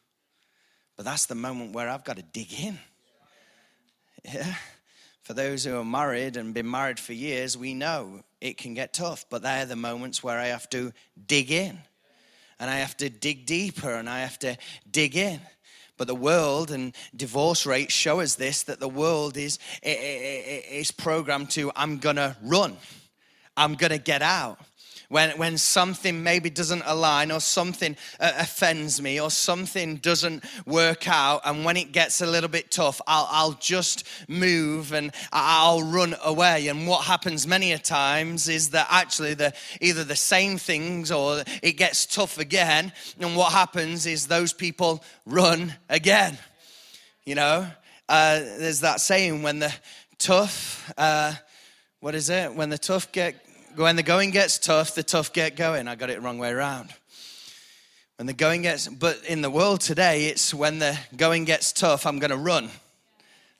but 1.00 1.06
that's 1.06 1.28
the 1.28 1.36
moment 1.36 1.72
where 1.72 1.88
I've 1.88 2.04
got 2.04 2.18
to 2.18 2.24
dig 2.24 2.52
in. 2.62 2.78
Yeah. 4.26 4.54
For 5.22 5.34
those 5.34 5.64
who 5.64 5.78
are 5.78 5.86
married 5.86 6.36
and 6.36 6.54
been 6.54 6.70
married 6.70 7.00
for 7.00 7.14
years, 7.14 7.58
we 7.58 7.74
know 7.74 8.22
it 8.42 8.58
can 8.58 8.74
get 8.74 8.92
tough, 8.92 9.24
but 9.30 9.42
they're 9.42 9.66
the 9.66 9.78
moments 9.78 10.22
where 10.22 10.38
I 10.38 10.48
have 10.48 10.70
to 10.72 10.92
dig 11.26 11.52
in. 11.52 11.80
And 12.60 12.70
I 12.70 12.80
have 12.80 12.98
to 12.98 13.10
dig 13.10 13.46
deeper 13.46 13.90
and 13.90 14.10
I 14.10 14.20
have 14.20 14.38
to 14.40 14.58
dig 14.92 15.16
in. 15.16 15.40
But 15.96 16.08
the 16.08 16.16
world 16.16 16.70
and 16.70 16.94
divorce 17.16 17.66
rates 17.66 17.94
show 17.94 18.20
us 18.20 18.36
this 18.36 18.64
that 18.64 18.82
the 18.82 18.90
world 18.90 19.38
is, 19.38 19.58
is 19.82 20.92
programmed 20.92 21.52
to, 21.52 21.72
I'm 21.78 22.00
gonna 22.00 22.36
run, 22.44 22.76
I'm 23.56 23.76
gonna 23.76 24.00
get 24.00 24.22
out. 24.22 24.60
When, 25.10 25.38
when 25.38 25.58
something 25.58 26.24
maybe 26.24 26.50
doesn't 26.50 26.84
align 26.86 27.32
or 27.32 27.40
something 27.40 27.98
uh, 28.20 28.32
offends 28.38 29.02
me 29.02 29.20
or 29.20 29.30
something 29.30 29.98
doesn't 29.98 30.44
work 30.66 31.08
out 31.08 31.42
and 31.46 31.66
when 31.66 31.76
it 31.76 31.92
gets 31.92 32.22
a 32.22 32.28
little 32.28 32.50
bit 32.50 32.72
tough 32.72 33.02
I'll, 33.08 33.28
I'll 33.30 33.54
just 33.54 34.08
move 34.28 34.94
and 34.94 35.12
i'll 35.34 35.82
run 35.82 36.16
away. 36.24 36.68
And 36.68 36.88
what 36.88 37.06
happens 37.06 37.48
many 37.48 37.74
a 37.74 37.80
times 37.80 38.48
is 38.48 38.70
that 38.70 38.88
actually 38.90 39.34
the 39.34 39.54
either 39.82 40.04
the 40.04 40.16
same 40.16 40.58
things 40.58 41.12
or 41.12 41.44
it 41.62 41.74
gets 41.74 42.06
tough 42.06 42.38
again. 42.38 42.92
And 43.20 43.36
what 43.36 43.52
happens 43.52 44.06
is 44.06 44.28
those 44.28 44.54
people 44.54 45.04
run 45.26 45.74
again. 45.90 46.38
You 47.26 47.36
know 47.36 47.68
uh, 48.08 48.40
there's 48.40 48.82
that 48.82 49.02
saying 49.02 49.42
when 49.44 49.60
the 49.60 49.74
tough 50.18 50.92
uh, 50.98 51.34
what 52.00 52.16
is 52.16 52.30
it? 52.30 52.54
When 52.56 52.70
the 52.70 52.78
tough 52.78 53.12
get 53.12 53.36
when 53.80 53.96
the 53.96 54.04
going 54.04 54.32
gets 54.32 54.60
tough, 54.60 54.94
the 54.94 55.04
tough 55.04 55.32
get 55.32 55.56
going. 55.56 55.88
I 55.88 55.96
got 55.96 56.10
it 56.10 56.22
wrong 56.22 56.38
way 56.38 56.50
around. 56.50 56.90
When 58.18 58.26
the 58.26 58.34
going 58.34 58.64
gets, 58.64 58.90
but 58.90 59.24
in 59.26 59.42
the 59.42 59.50
world 59.50 59.80
today, 59.80 60.26
it's 60.26 60.54
when 60.54 60.80
the 60.80 61.00
going 61.16 61.46
gets 61.46 61.72
tough, 61.72 62.06
I'm 62.06 62.20
going 62.20 62.32
to 62.32 62.38
run. 62.38 62.70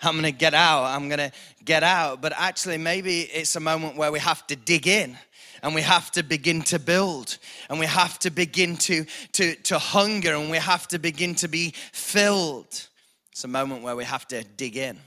I'm 0.02 0.14
going 0.14 0.26
to 0.26 0.38
get 0.38 0.54
out. 0.54 0.84
I'm 0.84 1.08
going 1.08 1.20
to 1.20 1.32
get 1.64 1.84
out. 1.84 2.22
But 2.22 2.34
actually, 2.36 2.78
maybe 2.78 3.22
it's 3.22 3.56
a 3.56 3.62
moment 3.62 3.96
where 3.96 4.12
we 4.12 4.20
have 4.20 4.46
to 4.48 4.58
dig 4.58 4.88
in 4.88 5.18
and 5.64 5.74
we 5.74 5.82
have 5.82 6.12
to 6.12 6.24
begin 6.24 6.64
to 6.64 6.80
build 6.80 7.38
and 7.70 7.80
we 7.80 7.86
have 7.86 8.20
to 8.20 8.30
begin 8.30 8.76
to, 8.78 9.06
to, 9.34 9.56
to 9.56 9.80
hunger 9.80 10.36
and 10.36 10.50
we 10.50 10.58
have 10.58 10.86
to 10.90 11.00
begin 11.00 11.36
to 11.36 11.48
be 11.48 11.74
filled. 11.94 12.88
It's 13.32 13.46
a 13.46 13.48
moment 13.48 13.84
where 13.84 13.96
we 13.96 14.04
have 14.04 14.28
to 14.28 14.44
dig 14.44 14.76
in. 14.76 15.00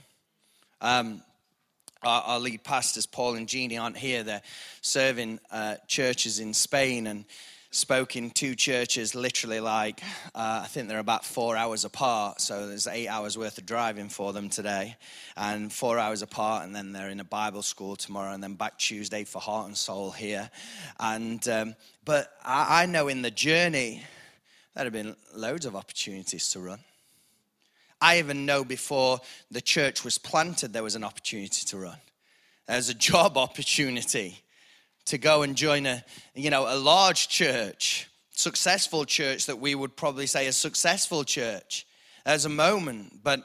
Um, 0.81 1.21
our, 2.03 2.21
our, 2.23 2.39
lead 2.39 2.63
pastors, 2.63 3.05
Paul 3.05 3.35
and 3.35 3.47
Jeannie, 3.47 3.77
aren't 3.77 3.97
here. 3.97 4.23
They're 4.23 4.41
serving 4.81 5.39
uh, 5.51 5.75
churches 5.87 6.39
in 6.39 6.53
Spain 6.53 7.07
and 7.07 7.25
spoke 7.73 8.15
in 8.15 8.29
two 8.29 8.55
churches, 8.55 9.15
literally 9.15 9.59
like, 9.59 10.01
uh, 10.35 10.61
I 10.63 10.67
think 10.67 10.87
they're 10.87 10.99
about 10.99 11.25
four 11.25 11.57
hours 11.57 11.85
apart. 11.85 12.39
So 12.39 12.67
there's 12.67 12.87
eight 12.87 13.07
hours 13.07 13.37
worth 13.37 13.57
of 13.57 13.65
driving 13.65 14.09
for 14.09 14.31
them 14.31 14.49
today, 14.49 14.95
and 15.35 15.73
four 15.73 15.97
hours 15.97 16.21
apart. 16.21 16.65
And 16.65 16.75
then 16.75 16.91
they're 16.91 17.09
in 17.09 17.19
a 17.19 17.25
Bible 17.25 17.63
school 17.63 17.95
tomorrow, 17.95 18.31
and 18.31 18.43
then 18.43 18.53
back 18.53 18.77
Tuesday 18.77 19.23
for 19.23 19.39
Heart 19.39 19.67
and 19.67 19.77
Soul 19.77 20.11
here. 20.11 20.49
And, 20.99 21.45
um, 21.47 21.75
but 22.05 22.31
I, 22.45 22.83
I 22.83 22.85
know 22.85 23.07
in 23.07 23.23
the 23.23 23.31
journey, 23.31 24.03
there 24.75 24.83
have 24.83 24.93
been 24.93 25.15
loads 25.35 25.65
of 25.65 25.75
opportunities 25.75 26.49
to 26.49 26.59
run. 26.59 26.79
I 28.03 28.19
even 28.19 28.45
know 28.45 28.65
before 28.65 29.21
the 29.49 29.61
church 29.61 30.03
was 30.03 30.17
planted, 30.17 30.73
there 30.73 30.83
was 30.83 30.95
an 30.95 31.05
opportunity 31.05 31.65
to 31.67 31.77
run. 31.77 31.97
There's 32.67 32.89
a 32.89 32.93
job 32.93 33.37
opportunity 33.37 34.43
to 35.05 35.17
go 35.17 35.41
and 35.43 35.55
join 35.55 35.85
a, 35.85 36.03
you 36.35 36.49
know, 36.49 36.65
a 36.67 36.75
large 36.75 37.29
church, 37.29 38.09
successful 38.31 39.05
church 39.05 39.45
that 39.45 39.59
we 39.59 39.73
would 39.73 39.95
probably 39.95 40.27
say 40.27 40.47
a 40.47 40.51
successful 40.51 41.23
church. 41.23 41.87
There's 42.25 42.43
a 42.43 42.49
moment, 42.49 43.23
but 43.23 43.41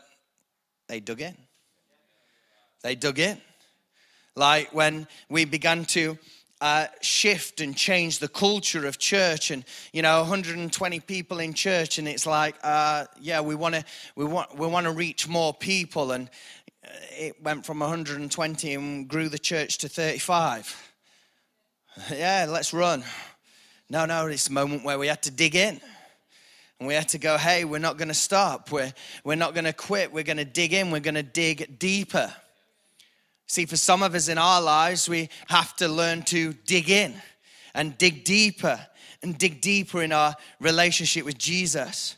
they 0.88 0.98
dug 0.98 1.20
in. 1.20 1.36
They 2.82 2.96
dug 2.96 3.20
in. 3.20 3.40
Like 4.34 4.74
when 4.74 5.06
we 5.28 5.44
began 5.44 5.84
to 5.86 6.18
uh, 6.60 6.86
shift 7.00 7.60
and 7.60 7.76
change 7.76 8.18
the 8.18 8.28
culture 8.28 8.86
of 8.86 8.98
church 8.98 9.50
and 9.50 9.64
you 9.92 10.02
know 10.02 10.18
120 10.20 11.00
people 11.00 11.38
in 11.38 11.54
church 11.54 11.98
and 11.98 12.08
it's 12.08 12.26
like 12.26 12.56
uh, 12.62 13.04
yeah 13.20 13.40
we 13.40 13.54
want 13.54 13.74
to 13.74 13.84
we 14.16 14.24
want 14.24 14.56
we 14.58 14.66
want 14.66 14.84
to 14.84 14.92
reach 14.92 15.28
more 15.28 15.54
people 15.54 16.12
and 16.12 16.28
uh, 16.84 16.90
it 17.12 17.40
went 17.42 17.64
from 17.64 17.78
120 17.78 18.74
and 18.74 19.08
grew 19.08 19.28
the 19.28 19.38
church 19.38 19.78
to 19.78 19.88
35 19.88 20.92
yeah 22.12 22.46
let's 22.48 22.72
run. 22.72 23.04
No 23.88 24.04
no 24.06 24.26
it's 24.26 24.48
a 24.48 24.52
moment 24.52 24.84
where 24.84 24.98
we 24.98 25.06
had 25.06 25.22
to 25.22 25.30
dig 25.30 25.54
in. 25.54 25.80
And 26.80 26.86
we 26.86 26.94
had 26.94 27.08
to 27.10 27.18
go 27.18 27.38
hey 27.38 27.64
we're 27.64 27.78
not 27.78 27.98
going 27.98 28.08
to 28.08 28.14
stop. 28.14 28.72
We're, 28.72 28.92
we're 29.22 29.36
not 29.36 29.54
going 29.54 29.64
to 29.64 29.72
quit. 29.72 30.12
We're 30.12 30.24
going 30.24 30.38
to 30.38 30.44
dig 30.44 30.72
in. 30.72 30.90
We're 30.90 31.00
going 31.00 31.14
to 31.14 31.22
dig 31.22 31.78
deeper 31.78 32.32
See, 33.50 33.64
for 33.64 33.78
some 33.78 34.02
of 34.02 34.14
us 34.14 34.28
in 34.28 34.36
our 34.36 34.60
lives, 34.60 35.08
we 35.08 35.30
have 35.48 35.74
to 35.76 35.88
learn 35.88 36.20
to 36.24 36.52
dig 36.52 36.90
in 36.90 37.14
and 37.74 37.96
dig 37.96 38.22
deeper 38.22 38.78
and 39.22 39.38
dig 39.38 39.62
deeper 39.62 40.02
in 40.02 40.12
our 40.12 40.36
relationship 40.60 41.24
with 41.24 41.38
Jesus. 41.38 42.16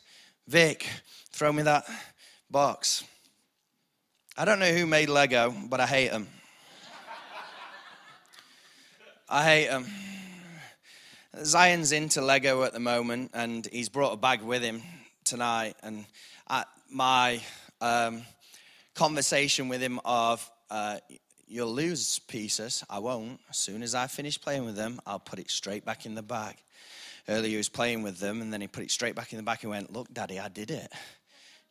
Vic, 0.49 0.89
throw 1.31 1.53
me 1.53 1.63
that 1.63 1.85
box. 2.51 3.05
I 4.37 4.45
don't 4.45 4.59
know 4.59 4.73
who 4.73 4.87
made 4.87 5.09
Lego, 5.09 5.55
but 5.69 5.79
I 5.79 5.87
hate 5.87 6.11
them. 6.11 6.27
I 9.29 9.45
hate 9.45 9.69
them. 9.69 9.87
Zion's 11.45 11.93
into 11.93 12.23
Lego 12.23 12.65
at 12.65 12.73
the 12.73 12.81
moment, 12.81 13.31
and 13.35 13.69
he's 13.71 13.89
brought 13.89 14.13
a 14.15 14.17
bag 14.17 14.43
with 14.43 14.63
him 14.63 14.83
tonight. 15.23 15.77
And 15.85 16.07
at 16.49 16.67
my 16.91 17.41
um, 17.81 18.23
conversation 18.97 19.69
with 19.69 19.81
him 19.81 20.01
of 20.05 20.51
uh, 20.71 20.99
you'll 21.49 21.73
lose 21.73 22.21
pieces. 22.21 22.85
I 22.89 23.01
won't. 23.01 23.41
As 23.51 23.59
soon 23.59 23.83
as 23.83 23.95
I 23.95 24.07
finish 24.07 24.41
playing 24.41 24.65
with 24.65 24.77
them, 24.77 25.01
I'll 25.07 25.19
put 25.19 25.39
it 25.39 25.51
straight 25.51 25.85
back 25.85 26.07
in 26.07 26.15
the 26.15 26.23
bag. 26.23 26.57
Earlier, 27.29 27.51
he 27.51 27.57
was 27.57 27.69
playing 27.69 28.03
with 28.03 28.19
them, 28.19 28.41
and 28.41 28.53
then 28.53 28.61
he 28.61 28.67
put 28.67 28.83
it 28.83 28.91
straight 28.91 29.15
back 29.15 29.33
in 29.33 29.37
the 29.37 29.43
bag 29.43 29.59
and 29.63 29.71
went, 29.71 29.93
Look, 29.93 30.13
Daddy, 30.13 30.39
I 30.39 30.49
did 30.49 30.71
it. 30.71 30.91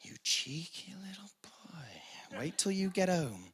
You 0.02 0.14
cheeky 0.24 0.94
little 1.08 1.30
boy. 1.42 2.40
Wait 2.40 2.58
till 2.58 2.72
you 2.72 2.90
get 2.90 3.10
home. 3.10 3.46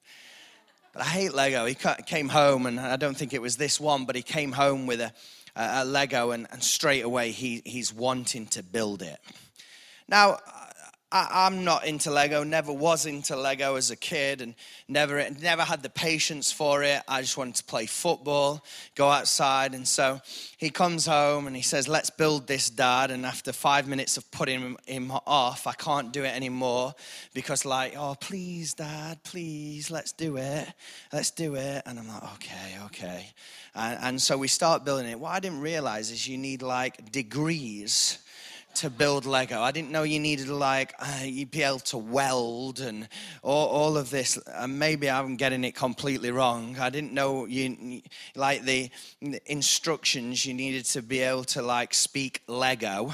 But 0.94 1.04
I 1.04 1.06
hate 1.06 1.34
Lego. 1.34 1.66
He 1.66 1.76
came 2.06 2.30
home, 2.30 2.66
and 2.66 2.80
I 2.80 2.96
don't 2.96 3.18
think 3.18 3.34
it 3.34 3.42
was 3.42 3.58
this 3.58 3.80
one, 3.80 4.06
but 4.06 4.16
he 4.16 4.22
came 4.22 4.52
home 4.52 4.88
with 4.88 5.02
a, 5.02 5.12
a 5.56 5.86
Lego, 5.86 6.32
and, 6.32 6.48
and 6.52 6.64
straight 6.64 7.04
away 7.04 7.32
he, 7.32 7.62
he's 7.66 7.94
wanting 7.94 8.48
to 8.48 8.64
build 8.64 9.02
it. 9.02 9.20
Now, 10.08 10.38
I, 11.16 11.48
am 11.48 11.64
not 11.64 11.86
into 11.86 12.12
Lego, 12.12 12.44
never 12.44 12.74
was 12.74 13.06
into 13.06 13.38
Lego 13.38 13.76
as 13.76 13.90
a 13.90 13.96
kid, 13.96 14.42
and 14.42 14.54
never, 14.90 15.26
never 15.42 15.62
had 15.62 15.82
the 15.82 15.90
patience 15.90 16.52
for 16.52 16.84
it. 16.84 17.02
I 17.08 17.22
just 17.22 17.38
wanted 17.38 17.56
to 17.56 17.64
play 17.64 17.86
football, 17.86 18.66
go 18.96 19.08
outside. 19.08 19.74
And 19.74 19.88
so 19.88 20.20
he 20.58 20.70
comes 20.70 21.06
home 21.06 21.48
and 21.48 21.56
he 21.56 21.62
says, 21.62 21.88
Let's 21.88 22.10
build 22.10 22.48
this, 22.48 22.70
Dad. 22.70 23.12
And 23.12 23.26
after 23.26 23.54
five 23.54 23.88
minutes 23.88 24.18
of 24.18 24.30
putting 24.30 24.76
him, 24.86 25.12
off, 25.26 25.68
I 25.68 25.72
can't 25.72 26.12
do 26.12 26.26
it 26.26 26.36
anymore 26.36 26.94
because, 27.34 27.64
like, 27.64 27.94
oh, 27.96 28.16
please, 28.20 28.74
Dad, 28.74 29.24
please, 29.24 29.90
let's 29.90 30.12
do 30.12 30.36
it. 30.36 30.68
Let's 31.14 31.32
do 31.32 31.56
it. 31.56 31.84
And 31.86 31.98
I'm 31.98 32.10
like, 32.10 32.24
Okay, 32.34 32.76
okay. 32.88 33.28
And, 33.74 34.00
and 34.02 34.22
so 34.22 34.38
we 34.38 34.50
start 34.50 34.84
building 34.84 35.08
it. 35.08 35.18
What 35.18 35.32
I 35.32 35.40
didn't 35.40 35.62
realize 35.62 36.12
is 36.12 36.28
you 36.28 36.38
need 36.38 36.62
like 36.62 37.10
degrees 37.14 38.20
to 38.78 38.90
build 38.90 39.26
Lego. 39.26 39.62
I 39.62 39.72
didn't 39.72 39.92
know 39.92 40.04
you 40.04 40.20
needed 40.20 40.48
like 40.48 40.94
uh, 41.00 41.22
you'd 41.24 41.52
be 41.52 41.64
able 41.64 41.80
to 41.80 41.98
weld 41.98 42.80
and 42.80 43.08
all, 43.42 43.68
all 43.68 43.98
of 43.98 44.10
this. 44.10 44.38
And 44.48 44.78
maybe 44.78 45.10
I'm 45.10 45.36
getting 45.36 45.64
it 45.64 45.76
completely 45.76 46.32
wrong. 46.32 46.78
I 46.78 46.90
didn't 46.90 47.14
know 47.14 47.46
you 47.46 48.02
like 48.36 48.64
the, 48.64 48.90
the 49.22 49.42
instructions 49.52 50.46
you 50.46 50.54
needed 50.54 50.86
to 50.86 51.02
be 51.02 51.20
able 51.20 51.46
to 51.46 51.62
like 51.62 51.94
speak 51.94 52.42
Lego. 52.48 53.14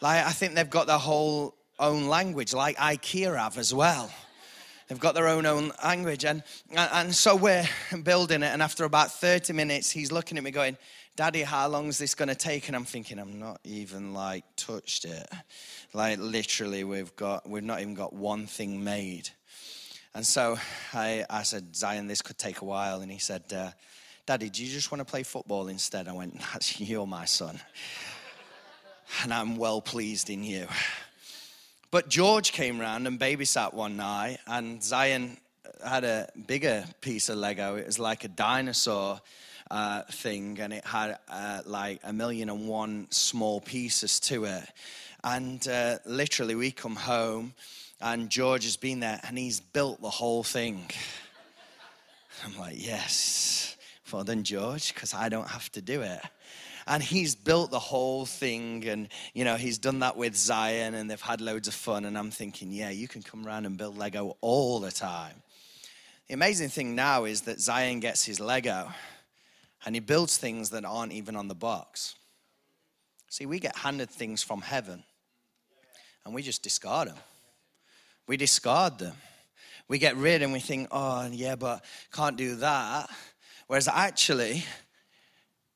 Like 0.00 0.24
I 0.24 0.30
think 0.32 0.54
they've 0.54 0.68
got 0.68 0.86
their 0.86 0.98
whole 0.98 1.54
own 1.78 2.08
language, 2.08 2.52
like 2.52 2.76
IKEA 2.76 3.36
have 3.36 3.58
as 3.58 3.72
well. 3.72 4.10
They've 4.88 5.00
got 5.00 5.14
their 5.14 5.28
own 5.28 5.46
own 5.46 5.72
language, 5.82 6.26
and 6.26 6.42
and 6.76 7.14
so 7.14 7.36
we're 7.36 7.66
building 8.02 8.42
it. 8.42 8.52
And 8.52 8.62
after 8.62 8.84
about 8.84 9.10
30 9.12 9.54
minutes, 9.54 9.90
he's 9.90 10.12
looking 10.12 10.36
at 10.36 10.44
me, 10.44 10.50
going, 10.50 10.76
Daddy, 11.16 11.42
how 11.42 11.68
long 11.68 11.86
is 11.86 11.98
this 11.98 12.16
going 12.16 12.28
to 12.28 12.34
take? 12.34 12.66
And 12.66 12.74
I'm 12.74 12.84
thinking, 12.84 13.20
I'm 13.20 13.38
not 13.38 13.60
even 13.62 14.14
like 14.14 14.42
touched 14.56 15.04
it. 15.04 15.28
Like 15.92 16.18
literally, 16.18 16.82
we've 16.82 17.14
got, 17.14 17.48
we've 17.48 17.62
not 17.62 17.80
even 17.80 17.94
got 17.94 18.12
one 18.12 18.48
thing 18.48 18.82
made. 18.82 19.28
And 20.12 20.26
so 20.26 20.58
I, 20.92 21.24
I 21.30 21.44
said, 21.44 21.76
Zion, 21.76 22.08
this 22.08 22.20
could 22.20 22.36
take 22.36 22.62
a 22.62 22.64
while. 22.64 23.00
And 23.00 23.12
he 23.12 23.18
said, 23.18 23.44
uh, 23.54 23.70
Daddy, 24.26 24.50
do 24.50 24.64
you 24.64 24.72
just 24.72 24.90
want 24.90 25.02
to 25.02 25.04
play 25.04 25.22
football 25.22 25.68
instead? 25.68 26.08
I 26.08 26.12
went, 26.12 26.36
That's 26.52 26.80
you're 26.80 27.06
my 27.06 27.26
son. 27.26 27.60
and 29.22 29.32
I'm 29.32 29.56
well 29.56 29.80
pleased 29.80 30.30
in 30.30 30.42
you. 30.42 30.66
But 31.92 32.08
George 32.08 32.50
came 32.50 32.80
round 32.80 33.06
and 33.06 33.20
babysat 33.20 33.72
one 33.72 33.96
night, 33.96 34.38
and 34.48 34.82
Zion 34.82 35.36
had 35.86 36.02
a 36.02 36.28
bigger 36.48 36.84
piece 37.00 37.28
of 37.28 37.38
Lego. 37.38 37.76
It 37.76 37.86
was 37.86 38.00
like 38.00 38.24
a 38.24 38.28
dinosaur 38.28 39.20
uh, 39.70 40.02
thing, 40.02 40.58
and 40.60 40.72
it 40.72 40.84
had 40.84 41.18
uh, 41.28 41.62
like 41.66 42.00
a 42.04 42.12
million 42.12 42.50
and 42.50 42.68
one 42.68 43.06
small 43.10 43.60
pieces 43.60 44.20
to 44.20 44.44
it. 44.44 44.64
And 45.22 45.66
uh, 45.68 45.98
literally, 46.04 46.54
we 46.54 46.70
come 46.70 46.96
home, 46.96 47.54
and 48.00 48.28
George 48.30 48.64
has 48.64 48.76
been 48.76 49.00
there, 49.00 49.20
and 49.24 49.38
he's 49.38 49.60
built 49.60 50.00
the 50.00 50.10
whole 50.10 50.42
thing. 50.42 50.90
I'm 52.44 52.58
like, 52.58 52.74
yes, 52.76 53.76
well 54.12 54.24
done, 54.24 54.44
George, 54.44 54.94
because 54.94 55.14
I 55.14 55.28
don't 55.28 55.48
have 55.48 55.70
to 55.72 55.80
do 55.80 56.02
it 56.02 56.20
and 56.86 57.02
he's 57.02 57.34
built 57.34 57.70
the 57.70 57.78
whole 57.78 58.26
thing 58.26 58.86
and 58.86 59.08
you 59.32 59.44
know 59.44 59.56
he's 59.56 59.78
done 59.78 60.00
that 60.00 60.16
with 60.16 60.36
zion 60.36 60.94
and 60.94 61.10
they've 61.10 61.20
had 61.20 61.40
loads 61.40 61.68
of 61.68 61.74
fun 61.74 62.04
and 62.04 62.16
i'm 62.16 62.30
thinking 62.30 62.70
yeah 62.72 62.90
you 62.90 63.08
can 63.08 63.22
come 63.22 63.46
around 63.46 63.66
and 63.66 63.76
build 63.76 63.96
lego 63.96 64.36
all 64.40 64.80
the 64.80 64.90
time 64.90 65.34
the 66.28 66.34
amazing 66.34 66.68
thing 66.68 66.94
now 66.94 67.24
is 67.24 67.42
that 67.42 67.60
zion 67.60 68.00
gets 68.00 68.24
his 68.24 68.40
lego 68.40 68.88
And 69.84 69.94
he 69.94 70.00
builds 70.00 70.38
things 70.38 70.70
that 70.70 70.84
aren't 70.84 71.12
even 71.12 71.36
on 71.36 71.48
the 71.48 71.54
box. 71.54 72.14
See, 73.28 73.46
we 73.46 73.58
get 73.58 73.76
handed 73.76 74.10
things 74.10 74.42
from 74.42 74.60
heaven 74.60 75.02
and 76.24 76.34
we 76.34 76.42
just 76.42 76.62
discard 76.62 77.08
them. 77.08 77.16
We 78.26 78.36
discard 78.36 78.98
them. 78.98 79.14
We 79.88 79.98
get 79.98 80.16
rid 80.16 80.42
and 80.42 80.52
we 80.52 80.60
think, 80.60 80.88
oh, 80.90 81.28
yeah, 81.30 81.56
but 81.56 81.84
can't 82.12 82.36
do 82.36 82.56
that. 82.56 83.10
Whereas 83.66 83.88
actually, 83.88 84.64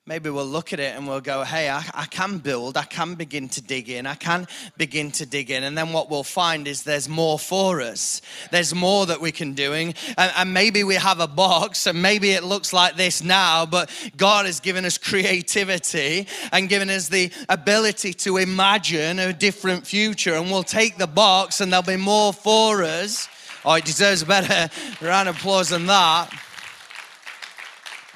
maybe 0.09 0.31
we'll 0.31 0.47
look 0.47 0.73
at 0.73 0.81
it 0.81 0.97
and 0.97 1.07
we'll 1.07 1.21
go, 1.21 1.45
hey, 1.45 1.69
I, 1.69 1.85
I, 1.93 2.07
can 2.07 2.39
build, 2.39 2.79
I 2.79 2.85
can 2.85 3.15
begin 3.15 3.51
to 3.51 3.61
dig 3.61 3.91
in, 3.91 4.07
I 4.07 4.15
can 4.15 4.47
begin 4.79 5.11
to 5.13 5.27
dig 5.27 5.51
in. 5.51 5.65
And 5.65 5.77
then 5.77 5.93
what 5.93 6.09
we'll 6.09 6.23
find 6.23 6.67
is 6.67 6.83
there's 6.83 7.11
more 7.11 7.39
for 7.39 7.83
us. 7.83 8.23
There's 8.51 8.75
more 8.75 9.05
that 9.05 9.21
we 9.21 9.33
can 9.33 9.53
do. 9.53 9.75
And, 9.75 9.95
and 10.17 10.55
maybe 10.55 10.83
we 10.83 10.95
have 10.95 11.21
a 11.21 11.29
box 11.29 11.87
and 11.87 12.01
maybe 12.01 12.31
it 12.31 12.43
looks 12.43 12.73
like 12.73 12.97
this 12.97 13.23
now, 13.23 13.67
but 13.67 13.91
God 14.17 14.47
has 14.47 14.61
given 14.61 14.87
us 14.87 14.97
creativity 14.97 16.27
and 16.53 16.71
given 16.71 16.89
us 16.89 17.11
the 17.11 17.31
ability 17.51 18.15
to 18.15 18.39
imagine 18.39 19.19
a 19.19 19.35
different 19.35 19.87
future. 19.87 20.37
And 20.37 20.51
we'll 20.51 20.63
take 20.63 20.97
the 20.97 21.07
box 21.07 21.61
and 21.61 21.71
there'll 21.71 21.83
be 21.83 21.97
more 21.97 22.33
for 22.33 22.83
us. 22.83 23.29
Oh, 23.63 23.75
it 23.75 23.85
deserves 23.85 24.23
a 24.23 24.27
better 24.27 24.75
round 25.05 25.29
of 25.29 25.37
applause 25.37 25.69
than 25.69 25.85
that. 25.85 26.33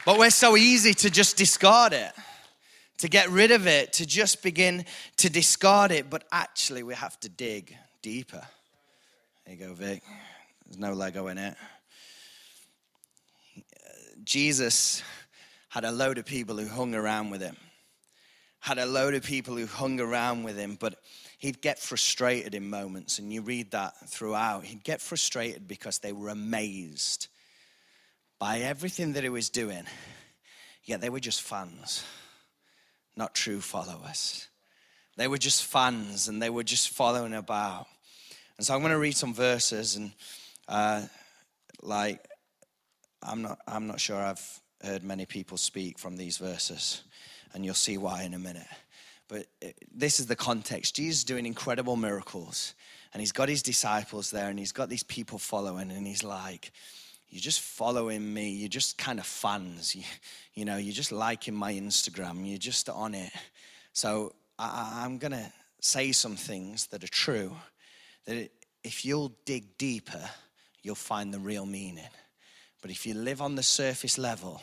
But 0.04 0.18
we're 0.18 0.30
so 0.30 0.56
easy 0.56 0.94
to 0.94 1.10
just 1.10 1.36
discard 1.36 1.92
it, 1.92 2.12
to 2.98 3.08
get 3.08 3.30
rid 3.30 3.52
of 3.52 3.68
it, 3.68 3.92
to 3.94 4.06
just 4.06 4.42
begin 4.42 4.84
to 5.18 5.30
discard 5.30 5.92
it. 5.92 6.10
But 6.10 6.24
actually, 6.32 6.82
we 6.82 6.94
have 6.94 7.18
to 7.20 7.28
dig 7.28 7.76
deeper. 8.02 8.42
There 9.46 9.54
you 9.54 9.66
go, 9.66 9.74
Vic. 9.74 10.02
There's 10.66 10.78
no 10.78 10.92
Lego 10.92 11.28
in 11.28 11.38
it. 11.38 11.54
Jesus 14.24 15.02
had 15.68 15.84
a 15.84 15.92
load 15.92 16.18
of 16.18 16.26
people 16.26 16.56
who 16.56 16.66
hung 16.66 16.96
around 16.96 17.30
with 17.30 17.40
him, 17.40 17.56
had 18.58 18.78
a 18.78 18.86
load 18.86 19.14
of 19.14 19.22
people 19.22 19.56
who 19.56 19.66
hung 19.66 20.00
around 20.00 20.42
with 20.42 20.56
him, 20.56 20.76
but 20.80 20.96
he'd 21.38 21.62
get 21.62 21.78
frustrated 21.78 22.56
in 22.56 22.68
moments, 22.68 23.20
and 23.20 23.32
you 23.32 23.40
read 23.40 23.70
that 23.70 23.94
throughout. 24.08 24.64
He'd 24.64 24.82
get 24.82 25.00
frustrated 25.00 25.68
because 25.68 26.00
they 26.00 26.12
were 26.12 26.28
amazed 26.28 27.28
by 28.42 28.58
everything 28.58 29.12
that 29.12 29.22
he 29.22 29.28
was 29.28 29.50
doing, 29.50 29.84
yet 30.82 31.00
they 31.00 31.08
were 31.08 31.20
just 31.20 31.42
fans, 31.42 32.02
not 33.16 33.36
true 33.36 33.60
followers. 33.60 34.48
They 35.16 35.28
were 35.28 35.38
just 35.38 35.64
fans 35.64 36.26
and 36.26 36.42
they 36.42 36.50
were 36.50 36.64
just 36.64 36.88
following 36.88 37.34
about. 37.34 37.86
And 38.56 38.66
so 38.66 38.74
I'm 38.74 38.80
going 38.80 38.90
to 38.90 38.98
read 38.98 39.16
some 39.16 39.32
verses 39.32 39.94
and 39.94 40.10
uh, 40.66 41.02
like 41.82 42.26
I'm 43.22 43.42
not 43.42 43.60
I'm 43.68 43.86
not 43.86 44.00
sure 44.00 44.16
I've 44.16 44.60
heard 44.82 45.04
many 45.04 45.24
people 45.24 45.56
speak 45.56 46.00
from 46.00 46.16
these 46.16 46.38
verses, 46.38 47.04
and 47.54 47.64
you'll 47.64 47.74
see 47.74 47.96
why 47.96 48.24
in 48.24 48.34
a 48.34 48.40
minute. 48.40 48.66
But 49.28 49.46
it, 49.60 49.76
this 49.94 50.18
is 50.18 50.26
the 50.26 50.34
context. 50.34 50.96
Jesus 50.96 51.18
is 51.18 51.24
doing 51.24 51.46
incredible 51.46 51.94
miracles, 51.94 52.74
and 53.12 53.20
he's 53.20 53.30
got 53.30 53.48
his 53.48 53.62
disciples 53.62 54.32
there, 54.32 54.48
and 54.48 54.58
he's 54.58 54.72
got 54.72 54.88
these 54.88 55.04
people 55.04 55.38
following, 55.38 55.92
and 55.92 56.08
he's 56.08 56.24
like, 56.24 56.72
you're 57.32 57.40
just 57.40 57.62
following 57.62 58.34
me. 58.34 58.50
You're 58.50 58.68
just 58.68 58.98
kind 58.98 59.18
of 59.18 59.24
fans. 59.24 59.96
You, 59.96 60.02
you 60.52 60.64
know, 60.66 60.76
you're 60.76 60.92
just 60.92 61.12
liking 61.12 61.54
my 61.54 61.72
Instagram. 61.72 62.46
You're 62.46 62.58
just 62.58 62.90
on 62.90 63.14
it. 63.14 63.32
So 63.94 64.34
I, 64.58 65.02
I'm 65.02 65.16
going 65.16 65.32
to 65.32 65.50
say 65.80 66.12
some 66.12 66.36
things 66.36 66.88
that 66.88 67.02
are 67.02 67.08
true 67.08 67.56
that 68.26 68.50
if 68.84 69.06
you'll 69.06 69.32
dig 69.46 69.78
deeper, 69.78 70.28
you'll 70.82 70.94
find 70.94 71.32
the 71.32 71.38
real 71.38 71.64
meaning. 71.64 72.04
But 72.82 72.90
if 72.90 73.06
you 73.06 73.14
live 73.14 73.40
on 73.40 73.54
the 73.54 73.62
surface 73.62 74.18
level, 74.18 74.60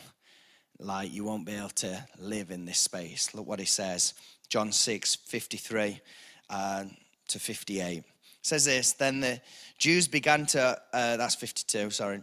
like 0.78 1.12
you 1.12 1.24
won't 1.24 1.44
be 1.44 1.56
able 1.56 1.70
to 1.70 2.06
live 2.20 2.52
in 2.52 2.66
this 2.66 2.78
space. 2.78 3.34
Look 3.34 3.48
what 3.48 3.58
he 3.58 3.66
says 3.66 4.14
John 4.48 4.70
6 4.70 5.16
53 5.16 6.00
uh, 6.48 6.84
to 7.26 7.38
58. 7.40 7.98
It 7.98 8.04
says 8.42 8.66
this 8.66 8.92
Then 8.92 9.18
the 9.18 9.40
Jews 9.76 10.06
began 10.06 10.46
to, 10.46 10.80
uh, 10.92 11.16
that's 11.16 11.34
52, 11.34 11.90
sorry. 11.90 12.22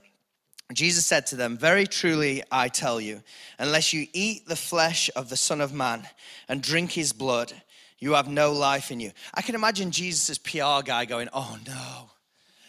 Jesus 0.74 1.06
said 1.06 1.28
to 1.28 1.36
them, 1.36 1.58
Very 1.58 1.88
truly 1.88 2.44
I 2.52 2.68
tell 2.68 3.00
you, 3.00 3.22
unless 3.58 3.94
you 3.94 4.08
eat 4.14 4.48
the 4.48 4.56
flesh 4.56 5.10
of 5.16 5.30
the 5.30 5.38
Son 5.38 5.62
of 5.62 5.74
Man 5.74 6.08
and 6.50 6.62
drink 6.62 6.92
his 6.92 7.14
blood, 7.14 7.54
you 8.00 8.14
have 8.14 8.28
no 8.28 8.52
life 8.52 8.92
in 8.92 9.00
you. 9.00 9.12
I 9.34 9.42
can 9.42 9.56
imagine 9.56 9.92
Jesus' 9.92 10.38
PR 10.38 10.84
guy 10.84 11.06
going, 11.06 11.30
Oh 11.34 11.58
no, 11.66 12.10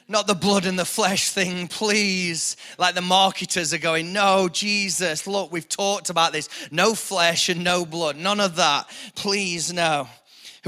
not 0.07 0.27
the 0.27 0.35
blood 0.35 0.65
and 0.65 0.79
the 0.79 0.85
flesh 0.85 1.31
thing, 1.31 1.67
please. 1.69 2.57
Like 2.79 2.95
the 2.95 3.03
marketers 3.03 3.75
are 3.75 3.79
going, 3.79 4.13
No, 4.13 4.49
Jesus, 4.49 5.27
look, 5.27 5.51
we've 5.51 5.69
talked 5.69 6.09
about 6.09 6.33
this. 6.33 6.49
No 6.71 6.95
flesh 6.95 7.49
and 7.49 7.65
no 7.65 7.85
blood, 7.85 8.17
none 8.17 8.39
of 8.39 8.57
that. 8.57 8.89
Please, 9.17 9.73
no. 9.73 10.09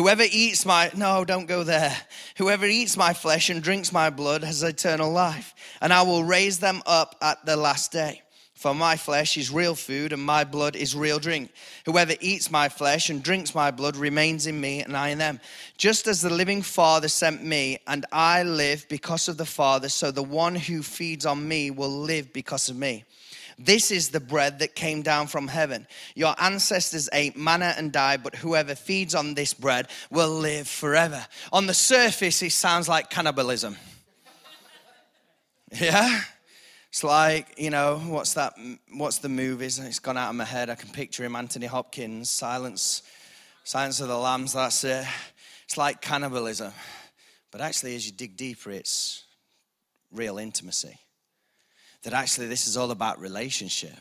Whoever 0.01 0.25
eats 0.33 0.65
my, 0.65 0.91
no, 0.97 1.27
don't 1.27 1.45
go 1.45 1.63
there. 1.63 1.95
Whoever 2.39 2.65
eats 2.65 2.97
my 2.97 3.13
flesh 3.13 3.51
and 3.51 3.63
drinks 3.63 3.93
my 3.93 4.09
blood 4.09 4.43
has 4.43 4.63
eternal 4.63 5.13
life, 5.13 5.55
and 5.83 5.93
I 5.93 6.01
will 6.01 6.25
raise 6.25 6.59
them 6.59 6.81
up 6.87 7.17
at 7.21 7.45
the 7.45 7.55
last 7.55 7.93
day. 7.93 8.23
For 8.55 8.75
my 8.75 8.97
flesh 8.97 9.37
is 9.37 9.51
real 9.51 9.75
food, 9.75 10.15
and 10.15 10.23
my 10.23 10.45
blood 10.45 10.75
is 10.75 10.97
real 10.97 11.19
drink. 11.19 11.53
Whoever 11.85 12.15
eats 12.19 12.51
my 12.51 12.71
flesh 12.71 13.11
and 13.11 13.23
drinks 13.23 13.55
my 13.55 13.71
blood 13.71 13.95
remains 13.95 14.47
in 14.47 14.59
me, 14.59 14.83
and 14.83 14.97
I 14.97 15.11
in 15.11 15.19
them. 15.19 15.39
Just 15.77 16.07
as 16.07 16.23
the 16.23 16.31
living 16.31 16.63
Father 16.63 17.09
sent 17.09 17.45
me, 17.45 17.77
and 17.87 18.07
I 18.11 18.43
live 18.43 18.87
because 18.89 19.29
of 19.29 19.37
the 19.37 19.45
Father, 19.45 19.91
so 19.91 20.11
the 20.11 20.23
one 20.23 20.55
who 20.55 20.83
feeds 20.83 21.27
on 21.27 21.47
me 21.47 21.71
will 21.71 21.91
live 21.91 22.33
because 22.33 22.71
of 22.71 22.77
me. 22.77 23.05
This 23.63 23.91
is 23.91 24.09
the 24.09 24.21
bread 24.21 24.61
that 24.61 24.75
came 24.75 25.03
down 25.03 25.27
from 25.27 25.47
heaven. 25.47 25.87
Your 26.15 26.35
ancestors 26.39 27.11
ate 27.13 27.37
manna 27.37 27.75
and 27.77 27.93
died, 27.93 28.23
but 28.23 28.35
whoever 28.35 28.75
feeds 28.75 29.15
on 29.15 29.35
this 29.35 29.53
bread 29.53 29.89
will 30.11 30.31
live 30.31 30.67
forever. 30.67 31.27
On 31.53 31.67
the 31.67 31.75
surface, 31.75 32.43
it 32.43 32.53
sounds 32.53 32.89
like 32.89 33.11
cannibalism. 33.11 33.77
Yeah? 35.73 36.23
It's 36.89 37.05
like, 37.05 37.55
you 37.57 37.71
know, 37.71 37.99
what's 37.99 38.35
that? 38.35 38.55
What's 38.93 39.19
the 39.19 39.29
movies? 39.29 39.79
It's 39.79 40.01
gone 40.01 40.17
out 40.17 40.31
of 40.31 40.35
my 40.35 40.45
head. 40.45 40.69
I 40.69 40.75
can 40.75 40.89
picture 40.89 41.23
him, 41.23 41.37
Anthony 41.37 41.67
Hopkins, 41.67 42.29
Silence, 42.29 43.05
Silence 43.63 44.01
of 44.01 44.09
the 44.09 44.19
Lambs, 44.19 44.55
that's 44.55 44.83
it. 44.83 45.07
It's 45.67 45.77
like 45.77 46.01
cannibalism. 46.01 46.73
But 47.53 47.61
actually, 47.61 47.95
as 47.95 48.05
you 48.05 48.11
dig 48.11 48.37
deeper, 48.37 48.73
it's 48.73 49.23
real 50.11 50.39
intimacy 50.39 50.99
that 52.03 52.13
actually 52.13 52.47
this 52.47 52.67
is 52.67 52.77
all 52.77 52.91
about 52.91 53.21
relationship. 53.21 54.01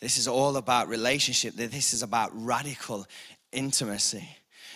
This 0.00 0.16
is 0.16 0.26
all 0.26 0.56
about 0.56 0.88
relationship, 0.88 1.54
that 1.56 1.70
this 1.70 1.92
is 1.92 2.02
about 2.02 2.30
radical 2.32 3.06
intimacy 3.52 4.28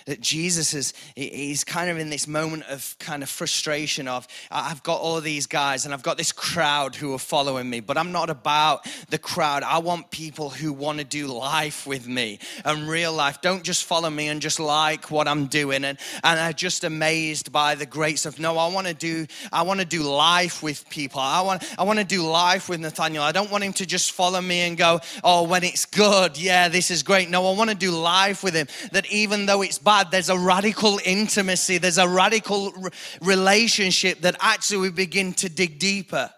that 0.07 0.21
Jesus 0.21 0.75
is, 0.75 0.93
he's 1.15 1.65
kind 1.65 1.89
of 1.89 1.99
in 1.99 2.11
this 2.11 2.29
moment 2.29 2.65
of 2.65 2.95
kind 2.99 3.23
of 3.23 3.29
frustration 3.31 4.07
of, 4.07 4.29
I've 4.51 4.83
got 4.83 5.01
all 5.01 5.21
these 5.21 5.47
guys 5.47 5.87
and 5.87 5.95
I've 5.95 6.03
got 6.03 6.19
this 6.19 6.31
crowd 6.31 6.95
who 6.95 7.15
are 7.15 7.19
following 7.19 7.71
me, 7.71 7.81
but 7.81 7.97
I'm 7.97 8.13
not 8.13 8.29
about 8.29 8.87
the 9.09 9.17
crowd. 9.19 9.63
I 9.63 9.79
want 9.79 10.11
people 10.11 10.51
who 10.51 10.75
want 10.75 10.99
to 10.99 11.05
do 11.05 11.27
life 11.27 11.87
with 11.87 12.07
me 12.07 12.39
and 12.67 12.87
real 12.87 13.15
life. 13.15 13.41
Don't 13.41 13.63
just 13.63 13.85
follow 13.85 14.11
me 14.11 14.29
and 14.29 14.43
just 14.43 14.61
like 14.61 15.11
what 15.11 15.27
I'm 15.27 15.47
doing 15.47 15.85
and, 15.85 15.99
and 16.23 16.41
I'm 16.41 16.53
just 16.53 16.85
amazed 16.85 17.51
by 17.51 17.75
the 17.75 17.87
grace 17.87 18.27
of, 18.27 18.39
no, 18.39 18.59
I 18.59 18.69
want 18.69 18.87
to 18.87 18.95
do, 18.95 19.27
I 19.51 19.63
want 19.63 19.81
to 19.81 19.87
do 19.87 20.03
life 20.03 20.63
with 20.63 20.87
people. 20.91 21.21
I 21.21 21.41
want, 21.41 21.65
I 21.79 21.85
want 21.85 21.99
to 21.99 22.05
do 22.05 22.29
life 22.29 22.69
with 22.69 22.81
Nathaniel. 22.81 23.23
I 23.23 23.33
don't 23.33 23.51
want 23.51 23.65
him 23.65 23.73
to 23.75 23.87
just 23.87 24.13
follow 24.13 24.43
me 24.43 24.61
and 24.61 24.77
go, 24.77 25.01
oh, 25.23 25.45
when 25.45 25.65
it's 25.65 25.87
good, 25.87 26.37
yeah, 26.37 26.69
this 26.69 26.91
is 26.91 27.03
great. 27.03 27.31
No, 27.31 27.47
I 27.47 27.57
want 27.57 27.71
to 27.71 27.77
do 27.77 27.91
life 27.91 28.45
with 28.45 28.55
him. 28.55 28.67
That 28.93 29.11
even 29.11 29.47
though 29.47 29.63
it's 29.63 29.79
bad, 29.79 29.94
There's 30.03 30.29
a 30.29 30.39
radical 30.39 30.99
intimacy, 31.05 31.79
there's 31.79 31.99
a 31.99 32.09
radical 32.09 32.75
relationship 33.21 34.23
that 34.23 34.37
actually 34.41 34.79
we 34.79 34.91
begin 34.91 35.33
to 35.35 35.49
dig 35.49 35.79
deeper. 35.79 36.31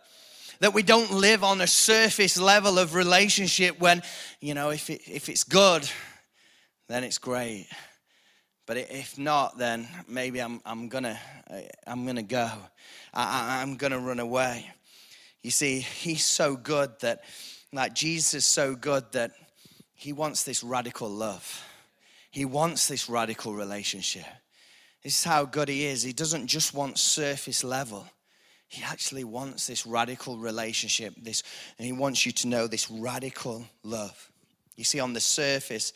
That 0.61 0.75
we 0.75 0.83
don't 0.83 1.11
live 1.11 1.45
on 1.45 1.61
a 1.61 1.66
surface 1.66 2.38
level 2.38 2.79
of 2.79 2.95
relationship 2.95 3.79
when, 3.79 4.03
you 4.40 4.55
know, 4.55 4.71
if, 4.71 4.88
it, 4.90 5.03
if 5.07 5.29
it's 5.29 5.45
good, 5.45 5.88
then 6.88 7.05
it's 7.05 7.19
great. 7.19 7.66
But 8.66 8.79
if 8.79 9.16
not, 9.16 9.59
then 9.59 9.87
maybe 10.09 10.40
I'm, 10.40 10.61
I'm 10.66 10.88
gonna 10.88 11.19
I'm 11.87 12.05
gonna 12.05 12.25
go. 12.25 12.51
I, 13.14 13.62
I'm 13.62 13.77
gonna 13.77 13.99
run 13.99 14.19
away. 14.19 14.69
You 15.42 15.53
see, 15.53 15.79
he's 15.79 16.25
so 16.25 16.57
good 16.57 16.90
that, 17.01 17.23
like 17.73 17.95
Jesus 17.95 18.35
is 18.35 18.45
so 18.45 18.75
good 18.75 19.05
that 19.12 19.31
he 19.95 20.12
wants 20.12 20.42
this 20.42 20.64
radical 20.64 21.09
love. 21.09 21.64
He 22.37 22.44
wants 22.44 22.87
this 22.87 23.09
radical 23.09 23.55
relationship. 23.55 24.27
This 25.03 25.16
is 25.16 25.25
how 25.25 25.46
good 25.46 25.70
He 25.70 25.87
is. 25.87 26.03
He 26.03 26.12
doesn't 26.12 26.49
just 26.49 26.75
want 26.75 26.99
surface 26.99 27.64
level. 27.64 28.07
He 28.68 28.83
actually 28.83 29.25
wants 29.25 29.66
this 29.66 29.87
radical 29.87 30.37
relationship. 30.37 31.14
This, 31.16 31.42
and 31.79 31.87
He 31.87 31.92
wants 31.92 32.27
you 32.27 32.33
to 32.33 32.49
know 32.49 32.66
this 32.66 32.90
radical 32.90 33.64
love. 33.83 34.31
You 34.77 34.85
see, 34.85 35.01
on 35.01 35.14
the 35.14 35.20
surface, 35.20 35.94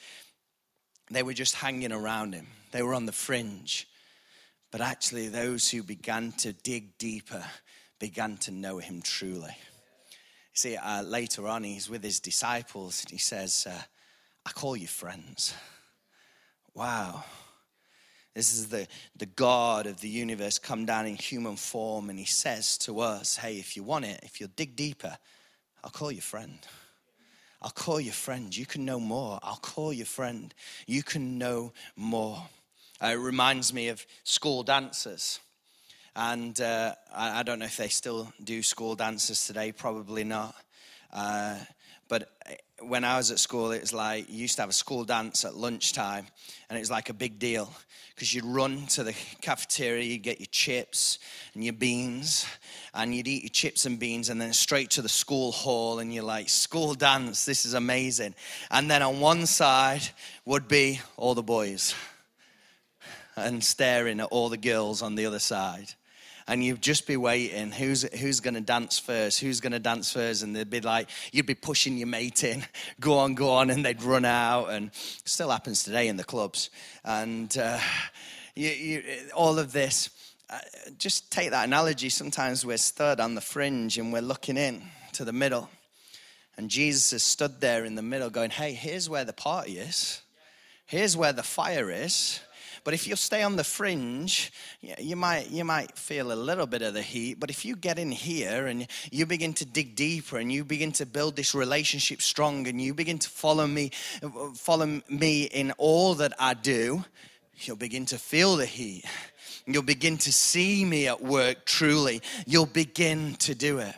they 1.11 1.23
were 1.23 1.35
just 1.35 1.57
hanging 1.57 1.93
around 1.93 2.33
Him, 2.33 2.47
they 2.73 2.83
were 2.83 2.95
on 2.95 3.05
the 3.05 3.13
fringe. 3.13 3.87
But 4.71 4.81
actually, 4.81 5.29
those 5.29 5.69
who 5.69 5.83
began 5.83 6.33
to 6.39 6.55
dig 6.55 6.97
deeper 6.97 7.45
began 7.99 8.39
to 8.39 8.51
know 8.51 8.79
Him 8.79 9.03
truly. 9.03 9.55
See, 10.55 10.75
uh, 10.75 11.03
later 11.03 11.47
on, 11.47 11.65
he's 11.65 11.91
with 11.91 12.03
his 12.03 12.19
disciples 12.19 13.03
and 13.03 13.11
he 13.11 13.19
says, 13.19 13.67
uh, 13.69 13.83
I 14.47 14.53
call 14.53 14.75
you 14.75 14.87
friends. 14.87 15.53
Wow. 16.75 17.25
This 18.35 18.55
is 18.55 18.69
the, 18.69 18.87
the 19.17 19.27
God 19.27 19.87
of 19.87 20.01
the 20.01 20.09
universe 20.09 20.59
come 20.59 20.87
down 20.87 21.07
in 21.07 21.17
human 21.17 21.57
form, 21.57 22.11
and 22.11 22.19
he 22.19 22.25
says 22.25 22.79
to 22.79 23.01
us, 23.01 23.37
Hey, 23.37 23.57
if 23.57 23.77
you 23.77 23.83
want 23.83 24.05
it, 24.05 24.21
if 24.23 24.41
you'll 24.41 24.51
dig 24.55 24.77
deeper, 24.77 25.19
I'll 25.83 25.91
call 25.91 26.13
you 26.13 26.21
friend. 26.21 26.59
I'll 27.63 27.71
call 27.71 28.01
you 28.01 28.13
friend. 28.13 28.57
You 28.57 28.67
can 28.67 28.85
know 28.85 29.01
more. 29.01 29.39
I'll 29.43 29.57
call 29.57 29.93
you 29.93 30.05
friend. 30.05 30.55
You 30.87 31.03
can 31.03 31.39
know 31.39 31.73
more. 31.97 32.43
Uh, 33.03 33.09
it 33.09 33.15
reminds 33.15 33.75
me 33.75 33.89
of 33.89 34.07
school 34.25 34.63
dancers. 34.63 35.41
And 36.17 36.59
uh, 36.61 36.95
I, 37.15 37.41
I, 37.41 37.43
don't 37.43 37.59
know 37.59 37.67
if 37.67 37.77
they 37.77 37.89
still 37.89 38.33
do 38.43 38.63
school 38.63 38.95
dances 38.95 39.47
today, 39.47 39.73
probably 39.73 40.25
not. 40.25 40.55
Uh, 41.13 41.57
but 42.09 42.31
when 42.83 43.05
I 43.05 43.17
was 43.17 43.31
at 43.31 43.39
school, 43.39 43.73
it 43.73 43.81
was 43.81 43.93
like 43.93 44.29
you 44.29 44.39
used 44.39 44.57
to 44.57 44.63
have 44.63 44.71
a 44.71 44.75
school 44.75 45.05
dance 45.05 45.45
at 45.45 45.57
lunchtime, 45.57 46.27
and 46.69 46.77
it 46.77 46.81
was 46.81 46.91
like 46.91 47.09
a 47.09 47.15
big 47.15 47.39
deal 47.39 47.73
because 48.15 48.35
you'd 48.35 48.45
run 48.45 48.87
to 48.87 49.03
the 49.03 49.15
cafeteria, 49.41 50.05
you'd 50.05 50.23
get 50.23 50.41
your 50.41 50.49
chips 50.51 51.19
and 51.55 51.65
your 51.65 51.73
beans, 51.73 52.47
and 52.93 53.15
you'd 53.15 53.29
eat 53.29 53.43
your 53.43 53.51
chips 53.51 53.87
and 53.87 53.99
beans, 53.99 54.29
and 54.29 54.41
then 54.41 54.53
straight 54.53 54.91
to 54.91 55.03
the 55.03 55.09
school 55.09 55.53
hall, 55.53 56.01
and 56.01 56.13
you're 56.13 56.23
like, 56.23 56.49
School 56.49 56.95
dance, 56.95 57.45
this 57.45 57.65
is 57.65 57.75
amazing. 57.75 58.35
And 58.71 58.91
then 58.91 59.03
on 59.03 59.21
one 59.21 59.47
side 59.47 60.03
would 60.45 60.69
be 60.69 61.01
all 61.17 61.35
the 61.35 61.43
boys, 61.43 61.95
and 63.37 63.65
staring 63.65 64.21
at 64.21 64.27
all 64.27 64.49
the 64.49 64.57
girls 64.57 65.03
on 65.03 65.15
the 65.15 65.27
other 65.27 65.39
side 65.39 65.95
and 66.51 66.65
you'd 66.65 66.83
just 66.83 67.07
be 67.07 67.17
waiting 67.17 67.71
who's 67.71 68.03
who's 68.19 68.41
going 68.41 68.55
to 68.55 68.61
dance 68.61 68.99
first 68.99 69.39
who's 69.39 69.61
going 69.61 69.73
to 69.73 69.79
dance 69.79 70.13
first? 70.13 70.43
And 70.43 70.55
they'd 70.55 70.69
be 70.69 70.81
like 70.81 71.09
you'd 71.31 71.47
be 71.47 71.55
pushing 71.55 71.97
your 71.97 72.09
mate 72.09 72.43
in 72.43 72.65
go 73.01 73.19
on 73.19 73.35
go 73.35 73.51
on 73.51 73.71
and 73.71 73.85
they'd 73.85 74.03
run 74.03 74.25
out. 74.25 74.67
And 74.67 74.91
still 74.93 75.51
happens 75.51 75.85
today 75.85 76.09
in 76.09 76.17
the 76.17 76.25
clubs. 76.25 76.71
And 77.05 77.57
uh, 77.57 77.79
you, 78.57 78.69
you, 78.69 79.03
all 79.33 79.61
of 79.61 79.71
this 79.71 80.11
uh, 80.51 80.59
just 80.99 81.31
take 81.31 81.51
that 81.51 81.69
analogy. 81.69 82.09
Sometimes 82.09 82.67
we're 82.67 82.79
stood 82.79 83.21
on 83.21 83.37
the 83.37 83.41
fringe 83.41 83.97
and 83.97 84.13
we're 84.13 84.21
looking 84.21 84.57
in 84.57 84.83
to 85.13 85.25
the 85.25 85.33
middle. 85.33 85.71
And 86.59 86.69
jesus 86.69 87.13
has 87.13 87.23
stood 87.23 87.61
there 87.61 87.85
in 87.85 87.95
the 87.95 88.03
middle 88.03 88.29
going 88.29 88.51
hey 88.51 88.73
here's 88.73 89.09
where 89.09 89.25
the 89.25 89.33
party 89.33 89.79
is. 89.79 90.21
Here's 90.87 91.17
where 91.17 91.33
the 91.33 91.45
fire 91.45 91.93
is 91.93 92.41
but 92.85 92.95
if 92.95 93.07
you 93.07 93.17
stay 93.17 93.43
on 93.43 93.57
the 93.57 93.65
fringe, 93.65 94.53
you 94.81 95.17
might, 95.17 95.51
you 95.51 95.65
might 95.65 95.97
feel 95.97 96.33
a 96.33 96.35
little 96.35 96.67
bit 96.67 96.83
of 96.83 96.95
the 96.95 97.03
heat. 97.03 97.39
But 97.39 97.51
if 97.51 97.65
you 97.65 97.77
get 97.77 97.99
in 97.99 98.11
here 98.11 98.67
and 98.67 98.87
you 99.11 99.27
begin 99.27 99.53
to 99.55 99.65
dig 99.65 99.97
deeper 99.97 100.39
and 100.39 100.51
you 100.51 100.65
begin 100.65 100.93
to 100.93 101.07
build 101.07 101.37
this 101.37 101.55
relationship 101.55 102.23
strong 102.23 102.67
and 102.67 102.81
you 102.81 102.95
begin 102.95 103.19
to 103.19 103.29
follow 103.29 103.67
me, 103.67 103.91
follow 104.55 105.01
me 105.09 105.45
in 105.45 105.73
all 105.79 106.15
that 106.15 106.33
I 106.39 106.55
do, 106.55 107.05
you'll 107.57 107.77
begin 107.77 108.07
to 108.07 108.19
feel 108.19 108.57
the 108.57 108.67
heat. 108.67 109.05
You'll 109.67 109.83
begin 109.83 110.17
to 110.19 110.33
see 110.33 110.85
me 110.85 111.07
at 111.07 111.23
work 111.23 111.67
truly. 111.67 112.23
You'll 112.47 112.67
begin 112.67 113.35
to 113.41 113.55
do 113.55 113.79
it. 113.79 113.95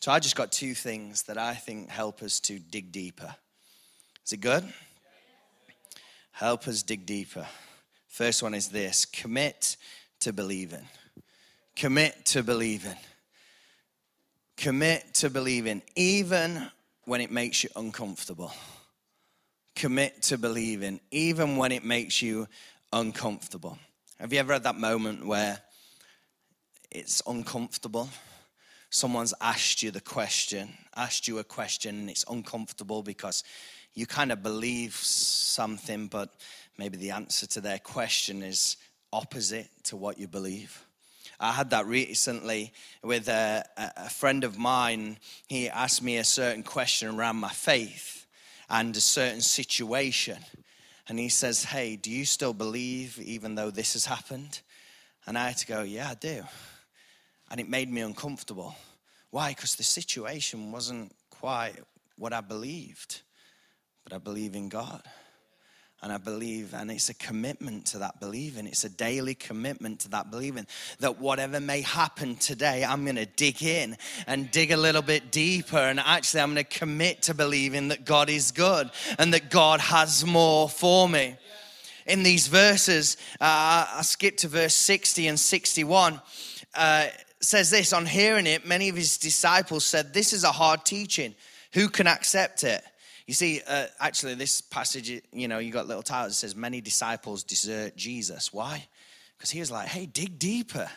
So 0.00 0.12
I 0.12 0.20
just 0.20 0.36
got 0.36 0.52
two 0.52 0.74
things 0.74 1.24
that 1.24 1.38
I 1.38 1.54
think 1.54 1.88
help 1.88 2.22
us 2.22 2.38
to 2.40 2.58
dig 2.58 2.92
deeper. 2.92 3.34
Is 4.24 4.32
it 4.32 4.40
good? 4.40 4.64
Help 6.32 6.68
us 6.68 6.82
dig 6.82 7.06
deeper. 7.06 7.46
First 8.16 8.42
one 8.42 8.54
is 8.54 8.68
this 8.68 9.04
commit 9.04 9.76
to 10.20 10.32
believing. 10.32 10.88
Commit 11.76 12.24
to 12.24 12.42
believing. 12.42 12.96
Commit 14.56 15.12
to 15.16 15.28
believing, 15.28 15.82
even 15.96 16.70
when 17.04 17.20
it 17.20 17.30
makes 17.30 17.62
you 17.62 17.68
uncomfortable. 17.76 18.54
Commit 19.74 20.22
to 20.22 20.38
believing, 20.38 20.98
even 21.10 21.58
when 21.58 21.72
it 21.72 21.84
makes 21.84 22.22
you 22.22 22.48
uncomfortable. 22.90 23.76
Have 24.18 24.32
you 24.32 24.38
ever 24.38 24.54
had 24.54 24.62
that 24.62 24.76
moment 24.76 25.26
where 25.26 25.58
it's 26.90 27.20
uncomfortable? 27.26 28.08
Someone's 28.88 29.34
asked 29.42 29.82
you 29.82 29.90
the 29.90 30.00
question, 30.00 30.72
asked 30.96 31.28
you 31.28 31.36
a 31.36 31.44
question, 31.44 31.96
and 31.96 32.08
it's 32.08 32.24
uncomfortable 32.30 33.02
because 33.02 33.44
you 33.92 34.06
kind 34.06 34.32
of 34.32 34.42
believe 34.42 34.94
something, 34.94 36.06
but 36.06 36.34
maybe 36.78 36.96
the 36.96 37.10
answer 37.10 37.46
to 37.46 37.60
their 37.60 37.78
question 37.78 38.42
is 38.42 38.76
opposite 39.12 39.70
to 39.84 39.96
what 39.96 40.18
you 40.18 40.28
believe. 40.28 40.82
I 41.38 41.52
had 41.52 41.70
that 41.70 41.86
recently 41.86 42.72
with 43.02 43.28
a, 43.28 43.64
a, 43.76 44.08
friend 44.08 44.42
of 44.44 44.58
mine. 44.58 45.18
He 45.48 45.68
asked 45.68 46.02
me 46.02 46.16
a 46.16 46.24
certain 46.24 46.62
question 46.62 47.08
around 47.08 47.36
my 47.36 47.50
faith 47.50 48.26
and 48.70 48.96
a 48.96 49.00
certain 49.00 49.42
situation. 49.42 50.38
And 51.08 51.18
he 51.18 51.28
says, 51.28 51.64
Hey, 51.64 51.96
do 51.96 52.10
you 52.10 52.24
still 52.24 52.54
believe 52.54 53.18
even 53.20 53.54
though 53.54 53.70
this 53.70 53.92
has 53.92 54.06
happened? 54.06 54.60
And 55.26 55.36
I 55.36 55.48
had 55.48 55.58
to 55.58 55.66
go, 55.66 55.82
Yeah, 55.82 56.08
I 56.10 56.14
do. 56.14 56.42
And 57.50 57.60
it 57.60 57.68
made 57.68 57.90
me 57.90 58.00
uncomfortable. 58.00 58.74
Why? 59.30 59.50
Because 59.50 59.76
the 59.76 59.84
situation 59.84 60.72
wasn't 60.72 61.14
quite 61.30 61.74
what 62.16 62.32
I 62.32 62.40
believed, 62.40 63.20
but 64.04 64.12
I 64.12 64.18
believe 64.18 64.54
in 64.54 64.68
God. 64.68 65.02
And 66.02 66.12
I 66.12 66.18
believe, 66.18 66.74
and 66.74 66.90
it's 66.90 67.08
a 67.08 67.14
commitment 67.14 67.86
to 67.86 67.98
that 67.98 68.20
believing. 68.20 68.66
It's 68.66 68.84
a 68.84 68.88
daily 68.88 69.34
commitment 69.34 70.00
to 70.00 70.10
that 70.10 70.30
believing 70.30 70.66
that 71.00 71.18
whatever 71.18 71.58
may 71.58 71.80
happen 71.80 72.36
today, 72.36 72.84
I'm 72.84 73.04
going 73.04 73.16
to 73.16 73.26
dig 73.26 73.62
in 73.62 73.96
and 74.26 74.50
dig 74.50 74.72
a 74.72 74.76
little 74.76 75.02
bit 75.02 75.32
deeper. 75.32 75.78
And 75.78 75.98
actually, 75.98 76.42
I'm 76.42 76.52
going 76.52 76.64
to 76.64 76.78
commit 76.78 77.22
to 77.22 77.34
believing 77.34 77.88
that 77.88 78.04
God 78.04 78.28
is 78.28 78.52
good 78.52 78.90
and 79.18 79.32
that 79.32 79.50
God 79.50 79.80
has 79.80 80.24
more 80.24 80.68
for 80.68 81.08
me. 81.08 81.36
In 82.06 82.22
these 82.22 82.46
verses, 82.46 83.16
uh, 83.40 83.86
I 83.96 84.02
skip 84.02 84.36
to 84.38 84.48
verse 84.48 84.74
60 84.74 85.26
and 85.26 85.40
61. 85.40 86.20
Uh, 86.74 87.06
says 87.40 87.70
this 87.70 87.92
on 87.92 88.06
hearing 88.06 88.46
it, 88.46 88.66
many 88.66 88.88
of 88.88 88.96
his 88.96 89.18
disciples 89.18 89.84
said, 89.84 90.12
This 90.12 90.32
is 90.32 90.44
a 90.44 90.52
hard 90.52 90.84
teaching. 90.84 91.34
Who 91.72 91.88
can 91.88 92.06
accept 92.06 92.64
it? 92.64 92.82
You 93.26 93.34
see, 93.34 93.60
uh, 93.66 93.86
actually, 93.98 94.34
this 94.34 94.60
passage, 94.60 95.10
you 95.32 95.48
know, 95.48 95.58
you 95.58 95.72
got 95.72 95.88
little 95.88 96.02
titles 96.02 96.32
that 96.32 96.36
says, 96.36 96.54
Many 96.54 96.80
disciples 96.80 97.42
desert 97.42 97.96
Jesus. 97.96 98.52
Why? 98.52 98.86
Because 99.36 99.50
he 99.50 99.60
was 99.60 99.70
like, 99.70 99.88
Hey, 99.88 100.06
dig 100.06 100.38
deeper, 100.38 100.88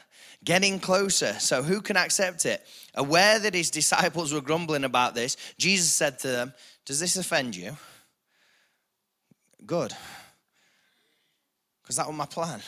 getting 0.44 0.80
closer. 0.80 1.34
So 1.34 1.64
who 1.64 1.82
can 1.82 1.98
accept 1.98 2.46
it? 2.46 2.66
Aware 2.94 3.40
that 3.40 3.56
his 3.56 3.72
disciples 3.72 4.32
were 4.32 4.42
grumbling 4.42 4.84
about 4.84 5.16
this, 5.16 5.38
Jesus 5.58 5.92
said 5.92 6.20
to 6.20 6.28
them, 6.28 6.54
Does 6.86 7.00
this 7.00 7.18
offend 7.18 7.56
you? 7.56 7.76
Good. 9.66 9.94
Because 11.82 11.96
that 11.96 12.08
was 12.08 12.16
my 12.16 12.28
plan. 12.28 12.62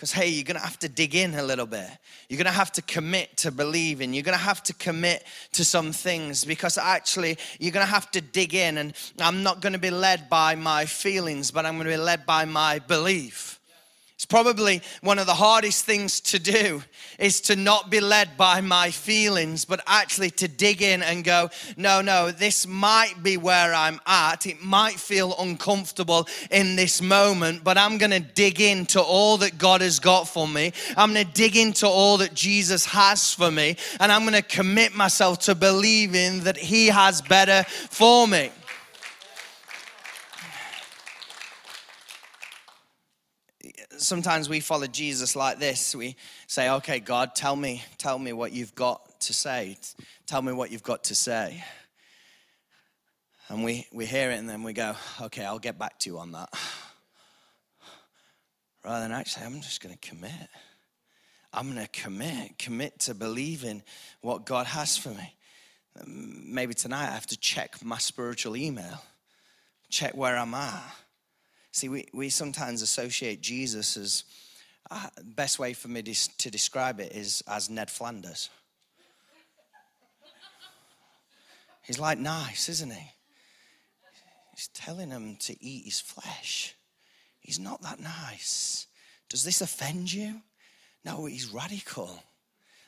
Because, 0.00 0.12
hey, 0.12 0.28
you're 0.28 0.44
going 0.44 0.56
to 0.56 0.64
have 0.64 0.78
to 0.78 0.88
dig 0.88 1.14
in 1.14 1.34
a 1.34 1.42
little 1.42 1.66
bit. 1.66 1.86
You're 2.30 2.38
going 2.38 2.46
to 2.46 2.52
have 2.52 2.72
to 2.72 2.80
commit 2.80 3.36
to 3.36 3.50
believing. 3.50 4.14
You're 4.14 4.22
going 4.22 4.38
to 4.38 4.42
have 4.42 4.62
to 4.62 4.72
commit 4.72 5.26
to 5.52 5.62
some 5.62 5.92
things 5.92 6.42
because 6.42 6.78
actually 6.78 7.36
you're 7.58 7.70
going 7.70 7.84
to 7.84 7.92
have 7.92 8.10
to 8.12 8.22
dig 8.22 8.54
in. 8.54 8.78
And 8.78 8.94
I'm 9.18 9.42
not 9.42 9.60
going 9.60 9.74
to 9.74 9.78
be 9.78 9.90
led 9.90 10.30
by 10.30 10.54
my 10.54 10.86
feelings, 10.86 11.50
but 11.50 11.66
I'm 11.66 11.74
going 11.74 11.84
to 11.84 11.92
be 11.92 11.98
led 11.98 12.24
by 12.24 12.46
my 12.46 12.78
belief. 12.78 13.59
It's 14.20 14.26
probably 14.26 14.82
one 15.00 15.18
of 15.18 15.24
the 15.24 15.32
hardest 15.32 15.86
things 15.86 16.20
to 16.20 16.38
do 16.38 16.82
is 17.18 17.40
to 17.40 17.56
not 17.56 17.88
be 17.88 18.00
led 18.00 18.36
by 18.36 18.60
my 18.60 18.90
feelings, 18.90 19.64
but 19.64 19.80
actually 19.86 20.28
to 20.32 20.46
dig 20.46 20.82
in 20.82 21.02
and 21.02 21.24
go, 21.24 21.48
no, 21.78 22.02
no, 22.02 22.30
this 22.30 22.66
might 22.66 23.14
be 23.22 23.38
where 23.38 23.72
I'm 23.72 23.98
at. 24.06 24.44
It 24.44 24.62
might 24.62 25.00
feel 25.00 25.34
uncomfortable 25.38 26.28
in 26.50 26.76
this 26.76 27.00
moment, 27.00 27.64
but 27.64 27.78
I'm 27.78 27.96
going 27.96 28.10
to 28.10 28.20
dig 28.20 28.60
into 28.60 29.00
all 29.00 29.38
that 29.38 29.56
God 29.56 29.80
has 29.80 29.98
got 29.98 30.28
for 30.28 30.46
me. 30.46 30.74
I'm 30.98 31.14
going 31.14 31.26
to 31.26 31.32
dig 31.32 31.56
into 31.56 31.88
all 31.88 32.18
that 32.18 32.34
Jesus 32.34 32.84
has 32.84 33.32
for 33.32 33.50
me, 33.50 33.78
and 34.00 34.12
I'm 34.12 34.24
going 34.24 34.34
to 34.34 34.42
commit 34.42 34.94
myself 34.94 35.38
to 35.46 35.54
believing 35.54 36.40
that 36.40 36.58
He 36.58 36.88
has 36.88 37.22
better 37.22 37.62
for 37.88 38.28
me. 38.28 38.50
Sometimes 44.00 44.48
we 44.48 44.60
follow 44.60 44.86
Jesus 44.86 45.36
like 45.36 45.58
this. 45.58 45.94
We 45.94 46.16
say, 46.46 46.70
okay, 46.70 47.00
God, 47.00 47.34
tell 47.34 47.54
me, 47.54 47.82
tell 47.98 48.18
me 48.18 48.32
what 48.32 48.52
you've 48.52 48.74
got 48.74 49.20
to 49.20 49.34
say. 49.34 49.76
Tell 50.26 50.42
me 50.42 50.52
what 50.52 50.70
you've 50.70 50.82
got 50.82 51.04
to 51.04 51.14
say. 51.14 51.62
And 53.48 53.64
we, 53.64 53.86
we 53.92 54.06
hear 54.06 54.30
it 54.30 54.38
and 54.38 54.48
then 54.48 54.62
we 54.62 54.72
go, 54.72 54.94
okay, 55.22 55.44
I'll 55.44 55.58
get 55.58 55.78
back 55.78 55.98
to 56.00 56.10
you 56.10 56.18
on 56.18 56.32
that. 56.32 56.48
Rather 58.84 59.02
than 59.02 59.12
actually, 59.12 59.46
I'm 59.46 59.60
just 59.60 59.82
going 59.82 59.94
to 59.96 60.08
commit. 60.08 60.48
I'm 61.52 61.72
going 61.72 61.84
to 61.84 61.90
commit, 61.90 62.58
commit 62.58 62.98
to 63.00 63.14
believing 63.14 63.82
what 64.20 64.46
God 64.46 64.66
has 64.66 64.96
for 64.96 65.10
me. 65.10 65.34
Maybe 66.06 66.74
tonight 66.74 67.08
I 67.08 67.14
have 67.14 67.26
to 67.26 67.36
check 67.36 67.84
my 67.84 67.98
spiritual 67.98 68.56
email, 68.56 69.02
check 69.90 70.16
where 70.16 70.36
I'm 70.36 70.54
at 70.54 70.94
See, 71.72 71.88
we, 71.88 72.08
we 72.12 72.30
sometimes 72.30 72.82
associate 72.82 73.40
Jesus 73.40 73.96
as, 73.96 74.24
uh, 74.90 75.06
best 75.22 75.58
way 75.58 75.72
for 75.72 75.88
me 75.88 76.02
to 76.02 76.50
describe 76.50 76.98
it 77.00 77.12
is 77.12 77.42
as 77.46 77.70
Ned 77.70 77.90
Flanders. 77.90 78.50
He's 81.82 81.98
like 81.98 82.18
nice, 82.18 82.68
isn't 82.68 82.92
he? 82.92 83.12
He's 84.54 84.68
telling 84.68 85.10
him 85.10 85.36
to 85.40 85.64
eat 85.64 85.84
his 85.84 86.00
flesh. 86.00 86.74
He's 87.40 87.58
not 87.58 87.82
that 87.82 88.00
nice. 88.00 88.86
Does 89.28 89.44
this 89.44 89.60
offend 89.60 90.12
you? 90.12 90.42
No, 91.04 91.24
he's 91.24 91.52
radical. 91.52 92.22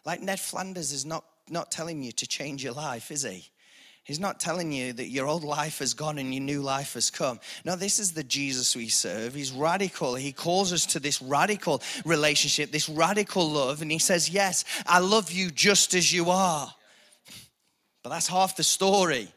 Like 0.05 0.21
Ned 0.21 0.41
Flanders 0.41 0.93
is 0.93 1.05
not, 1.05 1.25
not 1.49 1.71
telling 1.71 2.03
you 2.03 2.13
to 2.13 2.27
change 2.27 2.63
your 2.63 2.75
life, 2.75 3.11
is 3.11 3.23
he? 3.23 3.49
He's 4.05 4.19
not 4.19 4.41
telling 4.41 4.73
you 4.73 4.93
that 4.95 5.11
your 5.11 5.29
old 5.29 5.45
life 5.45 5.79
has 5.79 5.95
gone 5.95 6.19
and 6.19 6.35
your 6.35 6.43
new 6.43 6.61
life 6.61 6.95
has 6.95 7.09
come. 7.09 7.39
No, 7.65 7.77
this 7.77 8.01
is 8.01 8.13
the 8.13 8.25
Jesus 8.25 8.75
we 8.75 8.89
serve. 8.89 9.35
He's 9.35 9.53
radical. 9.53 10.17
He 10.17 10.33
calls 10.33 10.73
us 10.73 10.85
to 10.87 10.99
this 10.99 11.23
radical 11.23 11.81
relationship, 12.05 12.73
this 12.73 12.89
radical 12.89 13.49
love. 13.49 13.81
And 13.81 13.93
he 13.93 14.01
says, 14.01 14.29
Yes, 14.29 14.65
I 14.87 14.99
love 14.99 15.31
you 15.31 15.51
just 15.51 15.95
as 15.95 16.13
you 16.13 16.31
are. 16.31 16.75
But 18.03 18.11
that's 18.11 18.27
half 18.27 18.57
the 18.57 18.65
story 18.65 19.29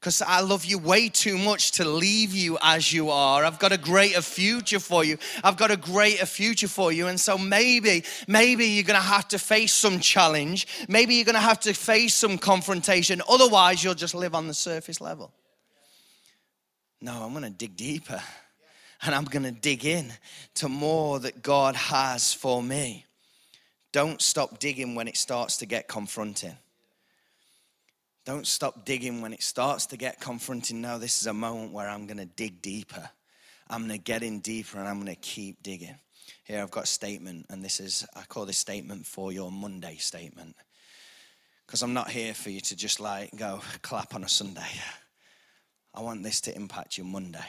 because 0.00 0.22
I 0.22 0.40
love 0.40 0.64
you 0.64 0.78
way 0.78 1.08
too 1.08 1.38
much 1.38 1.72
to 1.72 1.84
leave 1.84 2.32
you 2.32 2.58
as 2.62 2.92
you 2.92 3.10
are. 3.10 3.44
I've 3.44 3.58
got 3.58 3.72
a 3.72 3.78
greater 3.78 4.22
future 4.22 4.78
for 4.78 5.04
you. 5.04 5.18
I've 5.42 5.56
got 5.56 5.70
a 5.70 5.76
greater 5.76 6.26
future 6.26 6.68
for 6.68 6.92
you. 6.92 7.08
And 7.08 7.18
so 7.18 7.36
maybe, 7.38 8.04
maybe 8.28 8.66
you're 8.66 8.84
going 8.84 9.00
to 9.00 9.06
have 9.06 9.28
to 9.28 9.38
face 9.38 9.72
some 9.72 9.98
challenge. 10.00 10.66
Maybe 10.88 11.16
you're 11.16 11.24
going 11.24 11.34
to 11.34 11.40
have 11.40 11.60
to 11.60 11.72
face 11.72 12.14
some 12.14 12.38
confrontation. 12.38 13.22
Otherwise, 13.28 13.82
you'll 13.82 13.94
just 13.94 14.14
live 14.14 14.34
on 14.34 14.46
the 14.46 14.54
surface 14.54 15.00
level. 15.00 15.32
No, 17.00 17.24
I'm 17.24 17.32
going 17.32 17.44
to 17.44 17.50
dig 17.50 17.76
deeper 17.76 18.22
and 19.02 19.14
I'm 19.14 19.24
going 19.24 19.44
to 19.44 19.50
dig 19.52 19.84
in 19.84 20.12
to 20.56 20.68
more 20.68 21.20
that 21.20 21.42
God 21.42 21.74
has 21.74 22.32
for 22.32 22.62
me. 22.62 23.04
Don't 23.92 24.20
stop 24.20 24.58
digging 24.58 24.94
when 24.94 25.08
it 25.08 25.16
starts 25.16 25.58
to 25.58 25.66
get 25.66 25.88
confronting. 25.88 26.56
Don't 28.26 28.46
stop 28.46 28.84
digging 28.84 29.20
when 29.20 29.32
it 29.32 29.40
starts 29.40 29.86
to 29.86 29.96
get 29.96 30.20
confronting. 30.20 30.80
No, 30.80 30.98
this 30.98 31.20
is 31.20 31.28
a 31.28 31.32
moment 31.32 31.72
where 31.72 31.88
I'm 31.88 32.08
going 32.08 32.18
to 32.18 32.26
dig 32.26 32.60
deeper. 32.60 33.08
I'm 33.70 33.86
going 33.86 33.96
to 33.96 34.04
get 34.04 34.24
in 34.24 34.40
deeper 34.40 34.78
and 34.80 34.88
I'm 34.88 34.96
going 34.96 35.14
to 35.14 35.20
keep 35.20 35.62
digging. 35.62 35.94
Here 36.42 36.60
I've 36.60 36.72
got 36.72 36.84
a 36.84 36.88
statement, 36.88 37.46
and 37.50 37.64
this 37.64 37.78
is, 37.78 38.04
I 38.16 38.22
call 38.22 38.44
this 38.44 38.58
statement 38.58 39.06
for 39.06 39.32
your 39.32 39.52
Monday 39.52 39.94
statement. 39.96 40.56
Because 41.64 41.82
I'm 41.82 41.94
not 41.94 42.10
here 42.10 42.34
for 42.34 42.50
you 42.50 42.60
to 42.62 42.74
just 42.74 42.98
like 42.98 43.30
go 43.36 43.60
clap 43.82 44.12
on 44.12 44.24
a 44.24 44.28
Sunday. 44.28 44.60
I 45.94 46.00
want 46.00 46.24
this 46.24 46.40
to 46.42 46.56
impact 46.56 46.98
your 46.98 47.06
Monday. 47.06 47.46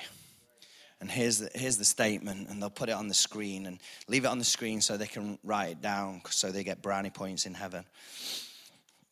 And 1.01 1.09
here's 1.09 1.39
the, 1.39 1.49
here's 1.55 1.77
the 1.77 1.85
statement, 1.85 2.49
and 2.49 2.61
they'll 2.61 2.69
put 2.69 2.89
it 2.89 2.93
on 2.95 3.07
the 3.07 3.15
screen 3.15 3.65
and 3.65 3.79
leave 4.07 4.25
it 4.25 4.27
on 4.27 4.37
the 4.37 4.45
screen 4.45 4.81
so 4.81 4.95
they 4.95 5.07
can 5.07 5.39
write 5.43 5.71
it 5.71 5.81
down 5.81 6.21
so 6.29 6.51
they 6.51 6.63
get 6.63 6.83
brownie 6.83 7.09
points 7.09 7.47
in 7.47 7.55
heaven. 7.55 7.83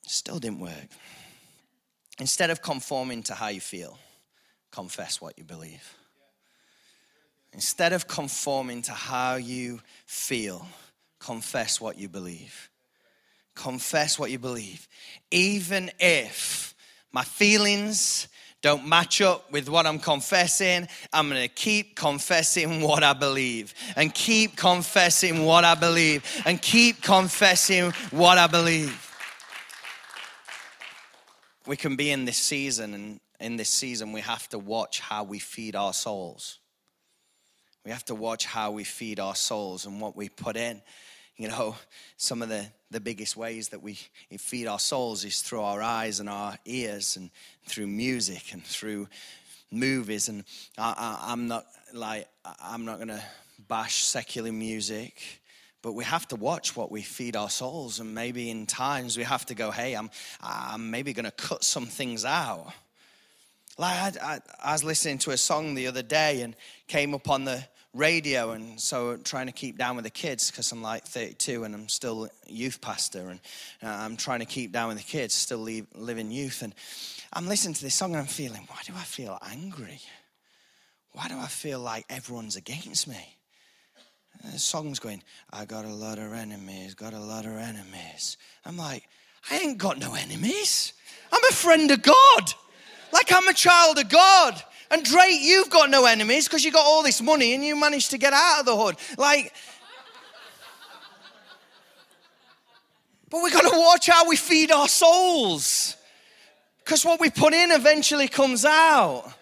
Still 0.04 0.38
didn't 0.38 0.60
work. 0.60 0.90
Instead 2.20 2.50
of 2.50 2.62
conforming 2.62 3.24
to 3.24 3.34
how 3.34 3.48
you 3.48 3.60
feel, 3.60 3.98
confess 4.72 5.20
what 5.22 5.38
you 5.38 5.44
believe. 5.44 5.96
Instead 7.54 7.94
of 7.94 8.08
conforming 8.08 8.82
to 8.82 8.92
how 8.92 9.36
you 9.36 9.80
feel, 10.06 10.66
confess 11.20 11.80
what 11.80 11.98
you 11.98 12.10
believe. 12.10 12.70
Confess 13.56 14.20
what 14.20 14.32
you 14.32 14.40
believe. 14.40 14.88
Even 15.32 15.90
if 16.00 16.76
my 17.14 17.24
feelings 17.24 18.28
don't 18.62 18.86
match 18.86 19.22
up 19.22 19.52
with 19.52 19.70
what 19.70 19.86
I'm 19.86 20.00
confessing, 20.00 20.88
I'm 21.14 21.30
gonna 21.30 21.48
keep 21.48 21.96
confessing 21.96 22.82
what 22.82 23.04
I 23.04 23.14
believe 23.14 23.74
and 23.96 24.14
keep 24.14 24.58
confessing 24.58 25.46
what 25.46 25.64
I 25.64 25.76
believe 25.76 26.24
and 26.46 26.62
keep 26.62 27.02
confessing 27.02 27.92
what 28.12 28.38
I 28.38 28.48
believe 28.48 29.05
we 31.68 31.78
can 31.78 31.96
be 31.96 32.12
in 32.12 32.26
this 32.26 32.38
season, 32.38 32.94
and 32.94 33.20
in 33.40 33.58
this 33.58 33.70
season, 33.70 34.12
we 34.12 34.22
have 34.22 34.48
to 34.50 34.60
watch 34.60 35.00
how 35.00 35.24
we 35.24 35.40
feed 35.40 35.76
our 35.76 35.94
souls. 35.94 36.60
We 37.84 37.92
have 37.92 38.06
to 38.06 38.16
watch 38.16 38.46
how 38.46 38.72
we 38.72 38.84
feed 38.84 39.20
our 39.20 39.36
souls 39.36 39.86
and 39.86 40.02
what 40.02 40.16
we 40.16 40.30
put 40.30 40.58
in. 40.58 40.82
You 41.38 41.50
know, 41.50 41.76
some 42.18 42.42
of 42.42 42.50
the, 42.50 42.66
the 42.92 43.00
biggest 43.00 43.36
ways 43.36 43.70
that 43.70 43.82
we 43.82 44.00
feed 44.38 44.68
our 44.68 44.80
souls 44.80 45.26
is 45.26 45.42
through 45.42 45.62
our 45.62 45.82
eyes 45.82 46.20
and 46.20 46.30
our 46.30 46.58
ears 46.66 47.18
and 47.18 47.30
through 47.68 47.88
music 47.88 48.54
and 48.54 48.64
through 48.64 49.08
movies. 49.70 50.30
And 50.30 50.46
I, 50.78 51.20
I'm 51.28 51.48
not 51.48 51.66
like, 51.94 52.28
I'm 52.64 52.86
not 52.86 52.96
going 52.98 53.10
to 53.10 53.24
bash 53.68 54.04
secular 54.04 54.52
music 54.52 55.42
but 55.86 55.94
we 55.94 56.04
have 56.04 56.28
to 56.28 56.36
watch 56.36 56.76
what 56.76 56.92
we 56.92 57.04
feed 57.04 57.36
our 57.36 57.48
souls 57.48 58.00
and 58.00 58.16
maybe 58.16 58.50
in 58.50 58.66
times 58.66 59.20
we 59.20 59.24
have 59.24 59.46
to 59.46 59.54
go 59.54 59.70
hey 59.70 59.94
i'm, 59.94 60.10
I'm 60.42 60.90
maybe 60.90 61.14
going 61.14 61.26
to 61.26 61.32
cut 61.32 61.64
some 61.64 61.86
things 61.86 62.26
out. 62.26 62.74
Like 63.78 64.20
I, 64.20 64.34
I, 64.34 64.40
I, 64.64 64.72
was 64.72 64.84
listening 64.84 65.20
to 65.20 65.32
a 65.32 65.38
song 65.38 65.76
the 65.76 65.86
other 65.86 66.02
day 66.02 66.42
and 66.42 66.56
came 66.88 67.14
up 67.14 67.30
on 67.30 67.46
the 67.46 67.64
radio 67.94 68.52
and 68.52 68.82
so 68.82 69.16
trying 69.18 69.46
to 69.46 69.52
keep 69.52 69.78
down 69.78 69.96
with 69.96 70.06
the 70.06 70.12
kids 70.12 70.50
because 70.50 70.72
i'm 70.72 70.82
like 70.82 71.06
32 71.06 71.64
and 71.64 71.76
i'm 71.76 71.88
still 71.88 72.30
youth 72.48 72.82
pastor 72.82 73.30
and 73.30 73.40
uh, 73.84 73.88
i'm 73.88 74.18
trying 74.18 74.40
to 74.40 74.46
keep 74.46 74.72
down 74.72 74.88
with 74.88 74.98
the 74.98 75.04
kids 75.04 75.36
still 75.36 75.60
leave, 75.60 75.86
live 75.94 76.18
in 76.18 76.32
youth 76.32 76.64
and 76.64 76.74
i'm 77.32 77.48
listening 77.48 77.76
to 77.76 77.84
this 77.84 77.94
song 77.94 78.12
and 78.12 78.22
i'm 78.22 78.26
feeling 78.26 78.66
why 78.70 78.80
do 78.88 78.94
i 78.96 79.04
feel 79.04 79.38
angry? 79.52 80.00
Why 81.12 81.28
do 81.28 81.38
i 81.38 81.48
feel 81.48 81.80
like 81.80 82.06
everyone's 82.10 82.56
against 82.56 83.08
me 83.08 83.36
Uh, 84.44 84.52
the 84.52 84.60
song's 84.60 85.00
going, 85.00 85.24
I 85.52 85.66
got 85.66 85.86
a 85.86 85.94
lot 85.94 86.18
of 86.18 86.34
enemies, 86.34 86.94
got 86.94 87.14
a 87.14 87.20
lot 87.20 87.46
of 87.46 87.54
enemies. 87.54 88.38
I'm 88.66 88.78
like, 88.78 89.08
I 89.50 89.60
ain't 89.60 89.78
got 89.78 90.00
no 90.00 90.16
enemies. 90.16 90.94
I'm 91.32 91.44
a 91.44 91.54
friend 91.54 91.90
of 91.92 92.02
God. 92.02 92.54
Like 93.12 93.32
I'm 93.32 93.48
a 93.48 93.54
child 93.54 93.98
of 94.00 94.10
God. 94.10 94.62
And 94.92 95.04
Drake, 95.04 95.40
you've 95.42 95.70
got 95.70 95.90
no 95.90 96.06
enemies 96.06 96.48
because 96.48 96.64
you 96.64 96.72
got 96.72 96.86
all 96.86 97.04
this 97.04 97.22
money 97.22 97.54
and 97.54 97.64
you 97.64 97.76
managed 97.76 98.12
to 98.12 98.18
get 98.18 98.34
out 98.34 98.60
of 98.60 98.66
the 98.66 98.76
hood. 98.76 98.96
Like, 99.18 99.54
but 103.30 103.42
we 103.44 103.52
got 103.52 103.62
to 103.62 103.78
watch 103.78 104.08
how 104.08 104.28
we 104.28 104.36
feed 104.36 104.72
our 104.72 104.88
souls 104.88 105.96
because 106.84 107.04
what 107.04 107.20
we 107.20 107.30
put 107.30 107.54
in 107.54 107.72
eventually 107.72 108.28
comes 108.28 108.64
out. 108.64 109.34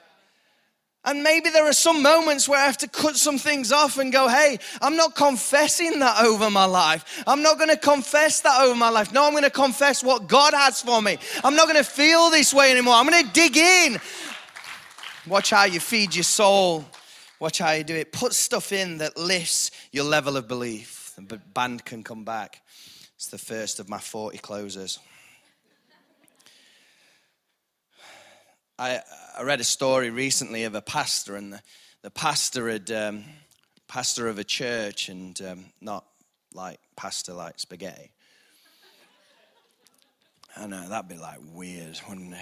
And 1.05 1.21
maybe 1.21 1.49
there 1.49 1.65
are 1.67 1.73
some 1.73 2.01
moments 2.01 2.47
where 2.47 2.59
I 2.59 2.65
have 2.65 2.77
to 2.77 2.87
cut 2.87 3.17
some 3.17 3.37
things 3.37 3.73
off 3.73 3.97
and 3.97 4.11
go, 4.11 4.29
hey, 4.29 4.57
I'm 4.81 4.95
not 4.95 5.15
confessing 5.15 5.99
that 5.99 6.23
over 6.23 6.49
my 6.49 6.63
life. 6.63 7.23
I'm 7.27 7.41
not 7.41 7.57
going 7.57 7.69
to 7.69 7.77
confess 7.77 8.39
that 8.41 8.61
over 8.61 8.75
my 8.75 8.89
life. 8.89 9.11
No, 9.11 9.25
I'm 9.25 9.31
going 9.31 9.43
to 9.43 9.49
confess 9.49 10.01
what 10.01 10.27
God 10.27 10.53
has 10.53 10.81
for 10.81 11.01
me. 11.01 11.17
I'm 11.43 11.55
not 11.55 11.67
going 11.67 11.77
to 11.77 11.89
feel 11.89 12.29
this 12.29 12.53
way 12.53 12.71
anymore. 12.71 12.93
I'm 12.93 13.07
going 13.07 13.25
to 13.25 13.31
dig 13.33 13.57
in. 13.57 13.99
Watch 15.27 15.49
how 15.49 15.65
you 15.65 15.81
feed 15.81 16.15
your 16.15 16.23
soul. 16.23 16.85
Watch 17.37 17.57
how 17.57 17.71
you 17.71 17.83
do 17.83 17.95
it. 17.95 18.13
Put 18.13 18.33
stuff 18.33 18.71
in 18.71 18.99
that 18.99 19.17
lifts 19.17 19.71
your 19.91 20.05
level 20.05 20.37
of 20.37 20.47
belief. 20.47 21.11
The 21.17 21.37
band 21.53 21.83
can 21.83 22.03
come 22.03 22.23
back. 22.23 22.61
It's 23.15 23.27
the 23.27 23.37
first 23.37 23.81
of 23.81 23.89
my 23.89 23.99
40 23.99 24.37
closers. 24.37 24.99
I, 28.79 29.01
I 29.37 29.43
read 29.43 29.59
a 29.59 29.63
story 29.63 30.09
recently 30.09 30.63
of 30.63 30.73
a 30.73 30.81
pastor, 30.81 31.35
and 31.35 31.53
the, 31.53 31.61
the 32.01 32.09
pastor 32.09 32.69
had 32.69 32.89
um, 32.89 33.23
pastor 33.87 34.27
of 34.27 34.39
a 34.39 34.43
church, 34.43 35.09
and 35.09 35.39
um, 35.43 35.65
not 35.79 36.05
like 36.55 36.79
pastor 36.95 37.33
like 37.33 37.59
spaghetti. 37.59 38.09
I 40.57 40.65
know 40.65 40.89
that'd 40.89 41.07
be 41.07 41.17
like 41.17 41.37
weird, 41.53 41.99
wouldn't 42.09 42.33
it? 42.33 42.39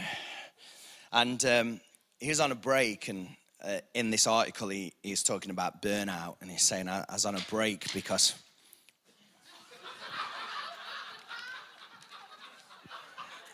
And 1.12 1.44
um, 1.46 1.82
he 2.22 2.30
was 2.30 2.40
on 2.40 2.54
a 2.54 2.56
break, 2.56 3.10
and 3.10 3.28
uh, 3.62 3.80
in 3.94 4.10
this 4.10 4.26
article, 4.26 4.70
he, 4.70 4.94
he's 5.04 5.24
talking 5.24 5.52
about 5.52 5.82
burnout, 5.82 6.38
and 6.40 6.50
he's 6.50 6.64
saying 6.64 6.88
I, 6.88 7.04
I 7.10 7.14
was 7.14 7.26
on 7.26 7.36
a 7.36 7.46
break 7.50 7.92
because. 7.94 8.36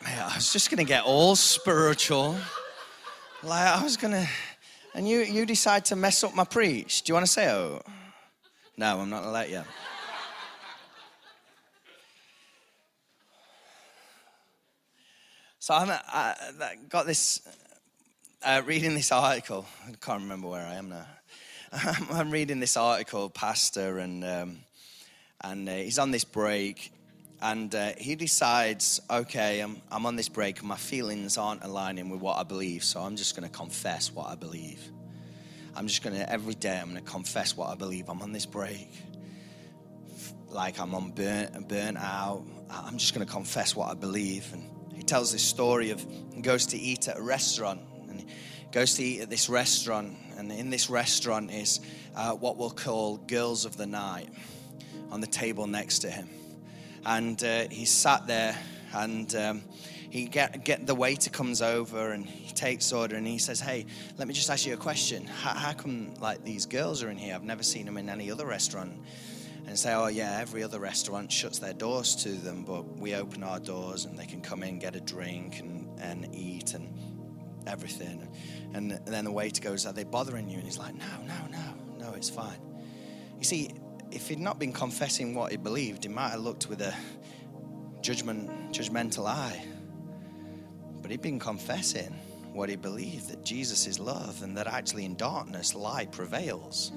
I 0.06 0.36
was 0.36 0.52
just 0.52 0.70
going 0.70 0.78
to 0.78 0.84
get 0.88 1.02
all 1.02 1.34
spiritual. 1.34 2.36
Like 3.42 3.68
I 3.68 3.82
was 3.84 3.96
gonna, 3.96 4.26
and 4.94 5.08
you 5.08 5.20
you 5.20 5.46
decide 5.46 5.84
to 5.86 5.96
mess 5.96 6.24
up 6.24 6.34
my 6.34 6.44
preach. 6.44 7.02
Do 7.02 7.10
you 7.10 7.14
want 7.14 7.26
to 7.26 7.30
say 7.30 7.48
oh? 7.50 7.80
No, 8.76 8.98
I'm 8.98 9.10
not 9.10 9.20
gonna 9.22 9.32
let 9.32 9.48
you. 9.48 9.62
So 15.60 15.74
I'm, 15.74 15.90
I 15.90 16.34
got 16.88 17.04
this, 17.04 17.46
uh, 18.42 18.62
reading 18.64 18.94
this 18.94 19.12
article. 19.12 19.66
I 19.86 19.92
can't 20.00 20.22
remember 20.22 20.48
where 20.48 20.64
I 20.66 20.76
am 20.76 20.88
now. 20.88 21.06
I'm 22.10 22.30
reading 22.30 22.58
this 22.58 22.76
article, 22.76 23.28
pastor, 23.28 23.98
and 23.98 24.24
um, 24.24 24.58
and 25.42 25.68
uh, 25.68 25.72
he's 25.74 25.98
on 25.98 26.10
this 26.10 26.24
break, 26.24 26.90
and 27.40 27.72
uh, 27.74 27.92
he 27.96 28.16
decides, 28.16 29.00
okay, 29.08 29.60
I'm, 29.60 29.80
I'm 29.90 30.06
on 30.06 30.16
this 30.16 30.28
break 30.28 30.62
my 30.62 30.76
feelings 30.76 31.38
aren't 31.38 31.62
aligning 31.62 32.08
with 32.10 32.20
what 32.20 32.36
I 32.36 32.42
believe, 32.42 32.82
so 32.82 33.00
I'm 33.00 33.16
just 33.16 33.36
going 33.36 33.48
to 33.48 33.56
confess 33.56 34.12
what 34.12 34.28
I 34.28 34.34
believe. 34.34 34.80
I'm 35.76 35.86
just 35.86 36.02
going 36.02 36.16
to, 36.16 36.30
every 36.30 36.54
day, 36.54 36.76
I'm 36.76 36.90
going 36.90 37.04
to 37.04 37.10
confess 37.10 37.56
what 37.56 37.68
I 37.68 37.76
believe. 37.76 38.08
I'm 38.08 38.22
on 38.22 38.32
this 38.32 38.46
break. 38.46 38.90
Like 40.48 40.80
I'm 40.80 40.94
on 40.94 41.10
burnt 41.12 41.98
out. 41.98 42.44
I'm 42.70 42.98
just 42.98 43.14
going 43.14 43.24
to 43.24 43.32
confess 43.32 43.76
what 43.76 43.88
I 43.88 43.94
believe. 43.94 44.52
And 44.52 44.64
he 44.96 45.02
tells 45.04 45.30
this 45.30 45.42
story 45.42 45.90
of 45.90 46.04
he 46.34 46.40
goes 46.40 46.66
to 46.66 46.76
eat 46.78 47.06
at 47.06 47.18
a 47.18 47.22
restaurant 47.22 47.80
and 48.08 48.20
he 48.20 48.26
goes 48.72 48.94
to 48.94 49.04
eat 49.04 49.20
at 49.20 49.30
this 49.30 49.48
restaurant 49.48 50.16
and 50.36 50.50
in 50.50 50.70
this 50.70 50.90
restaurant 50.90 51.52
is 51.52 51.80
uh, 52.16 52.32
what 52.32 52.56
we'll 52.56 52.70
call 52.70 53.18
girls 53.18 53.64
of 53.64 53.76
the 53.76 53.86
night 53.86 54.28
on 55.10 55.20
the 55.20 55.26
table 55.26 55.66
next 55.66 56.00
to 56.00 56.10
him 56.10 56.28
and 57.08 57.42
uh, 57.42 57.66
he 57.70 57.86
sat 57.86 58.26
there 58.26 58.54
and 58.92 59.34
um, 59.34 59.62
he 60.10 60.26
get, 60.26 60.62
get 60.64 60.86
the 60.86 60.94
waiter 60.94 61.30
comes 61.30 61.62
over 61.62 62.12
and 62.12 62.26
he 62.26 62.52
takes 62.52 62.92
order 62.92 63.16
and 63.16 63.26
he 63.26 63.38
says 63.38 63.60
hey 63.60 63.86
let 64.18 64.28
me 64.28 64.34
just 64.34 64.50
ask 64.50 64.66
you 64.66 64.74
a 64.74 64.76
question. 64.76 65.26
How, 65.26 65.54
how 65.54 65.72
come 65.72 66.14
like 66.20 66.44
these 66.44 66.66
girls 66.66 67.02
are 67.02 67.10
in 67.10 67.16
here? 67.16 67.34
I've 67.34 67.44
never 67.44 67.62
seen 67.62 67.86
them 67.86 67.96
in 67.96 68.08
any 68.08 68.30
other 68.30 68.46
restaurant. 68.46 68.92
And 69.66 69.78
say 69.78 69.92
oh 69.94 70.06
yeah 70.06 70.38
every 70.40 70.62
other 70.62 70.78
restaurant 70.78 71.32
shuts 71.32 71.58
their 71.58 71.74
doors 71.74 72.14
to 72.16 72.30
them 72.30 72.62
but 72.62 72.98
we 72.98 73.14
open 73.14 73.42
our 73.42 73.60
doors 73.60 74.06
and 74.06 74.18
they 74.18 74.24
can 74.24 74.40
come 74.40 74.62
in 74.62 74.78
get 74.78 74.96
a 74.96 75.00
drink 75.00 75.60
and, 75.60 75.88
and 76.00 76.34
eat 76.34 76.74
and 76.74 76.88
everything. 77.66 78.28
And, 78.74 78.92
and 78.92 79.06
then 79.06 79.24
the 79.24 79.32
waiter 79.32 79.62
goes 79.62 79.86
are 79.86 79.92
they 79.94 80.04
bothering 80.04 80.48
you? 80.48 80.56
And 80.56 80.64
he's 80.64 80.78
like 80.78 80.94
no 80.94 81.06
no 81.26 81.46
no 81.50 82.06
no 82.06 82.12
it's 82.14 82.30
fine. 82.30 82.60
You 83.38 83.44
see 83.44 83.72
if 84.10 84.28
he'd 84.28 84.38
not 84.38 84.58
been 84.58 84.72
confessing 84.72 85.34
what 85.34 85.50
he 85.50 85.56
believed 85.56 86.04
he 86.04 86.08
might 86.08 86.30
have 86.30 86.40
looked 86.40 86.68
with 86.68 86.80
a 86.80 86.94
judgment 88.00 88.48
judgmental 88.72 89.26
eye 89.26 89.64
but 91.02 91.10
he'd 91.10 91.22
been 91.22 91.38
confessing 91.38 92.14
what 92.52 92.68
he 92.68 92.76
believed 92.76 93.28
that 93.28 93.44
Jesus 93.44 93.86
is 93.86 93.98
love 93.98 94.42
and 94.42 94.56
that 94.56 94.66
actually 94.66 95.04
in 95.04 95.14
darkness 95.14 95.74
light 95.74 96.10
prevails. 96.10 96.92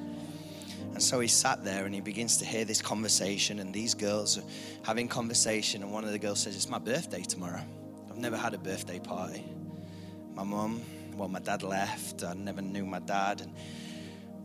And 0.93 1.02
so 1.02 1.19
he 1.19 1.28
sat 1.28 1.63
there 1.63 1.86
and 1.86 1.93
he 1.93 2.02
begins 2.02 2.38
to 2.38 2.45
hear 2.45 2.65
this 2.65 2.82
conversation, 2.82 3.60
and 3.60 3.74
these 3.74 3.93
girls 3.93 4.38
are 4.38 4.43
having 4.84 5.08
conversation. 5.08 5.84
And 5.84 5.91
one 5.91 6.04
of 6.04 6.12
the 6.12 6.19
girls 6.19 6.41
says, 6.41 6.56
It's 6.56 6.69
my 6.69 6.80
birthday 6.80 7.21
tomorrow. 7.21 7.62
I've 8.10 8.17
never 8.17 8.36
had 8.36 8.54
a 8.54 8.58
birthday 8.58 9.00
party. 9.00 9.45
My 10.34 10.43
mum, 10.43 10.82
well, 11.15 11.30
my 11.30 11.39
dad 11.39 11.63
left. 11.63 12.24
I 12.24 12.34
never 12.34 12.62
knew 12.62 12.86
my 12.86 13.00
dad. 13.00 13.41
And 13.41 13.54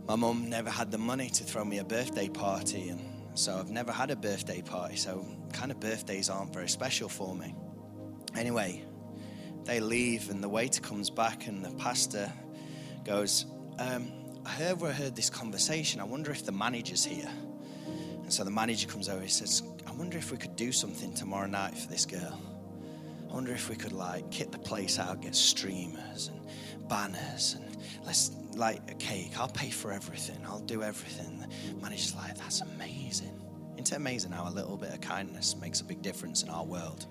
my 0.06 0.14
mum 0.14 0.48
never 0.48 0.70
had 0.70 0.90
the 0.90 0.98
money 0.98 1.28
to 1.30 1.44
throw 1.44 1.64
me 1.64 1.78
a 1.78 1.84
birthday 1.84 2.28
party. 2.28 2.90
And 2.90 3.00
so 3.34 3.56
I've 3.56 3.70
never 3.70 3.92
had 3.92 4.10
a 4.10 4.16
birthday 4.16 4.62
party. 4.62 4.96
So, 4.96 5.26
kind 5.52 5.70
of 5.70 5.80
birthdays 5.80 6.30
aren't 6.30 6.52
very 6.52 6.68
special 6.68 7.08
for 7.08 7.34
me. 7.34 7.54
Anyway, 8.36 8.84
they 9.64 9.80
leave, 9.80 10.30
and 10.30 10.42
the 10.42 10.48
waiter 10.48 10.80
comes 10.80 11.10
back, 11.10 11.48
and 11.48 11.64
the 11.64 11.72
pastor 11.72 12.32
goes, 13.04 13.46
um, 13.78 14.12
I 14.44 14.50
heard, 14.50 15.16
this 15.16 15.28
conversation. 15.28 16.00
I 16.00 16.04
wonder 16.04 16.30
if 16.30 16.44
the 16.44 16.52
manager's 16.52 17.04
here. 17.04 17.28
And 18.22 18.32
so 18.32 18.44
the 18.44 18.50
manager 18.50 18.86
comes 18.86 19.08
over. 19.08 19.22
He 19.22 19.28
says, 19.28 19.62
I 19.86 19.92
wonder 19.92 20.18
if 20.18 20.30
we 20.30 20.36
could 20.36 20.56
do 20.56 20.70
something 20.70 21.12
tomorrow 21.14 21.46
night 21.46 21.76
for 21.76 21.88
this 21.88 22.06
girl. 22.06 22.40
I 23.36 23.38
wonder 23.38 23.52
if 23.52 23.68
we 23.68 23.76
could 23.76 23.92
like 23.92 24.30
kit 24.30 24.50
the 24.50 24.58
place 24.58 24.98
out, 24.98 25.20
get 25.20 25.34
streamers 25.34 26.28
and 26.28 26.88
banners, 26.88 27.54
and 27.54 27.76
let's 28.06 28.30
like 28.54 28.90
a 28.90 28.94
cake. 28.94 29.38
I'll 29.38 29.46
pay 29.46 29.68
for 29.68 29.92
everything. 29.92 30.38
I'll 30.46 30.60
do 30.60 30.82
everything. 30.82 31.44
Manager's 31.82 32.14
like, 32.14 32.38
that's 32.38 32.62
amazing. 32.62 33.38
Isn't 33.74 33.92
it 33.92 33.96
amazing 33.96 34.32
how 34.32 34.48
a 34.48 34.54
little 34.54 34.78
bit 34.78 34.94
of 34.94 35.02
kindness 35.02 35.54
makes 35.60 35.82
a 35.82 35.84
big 35.84 36.00
difference 36.00 36.44
in 36.44 36.48
our 36.48 36.64
world? 36.64 37.04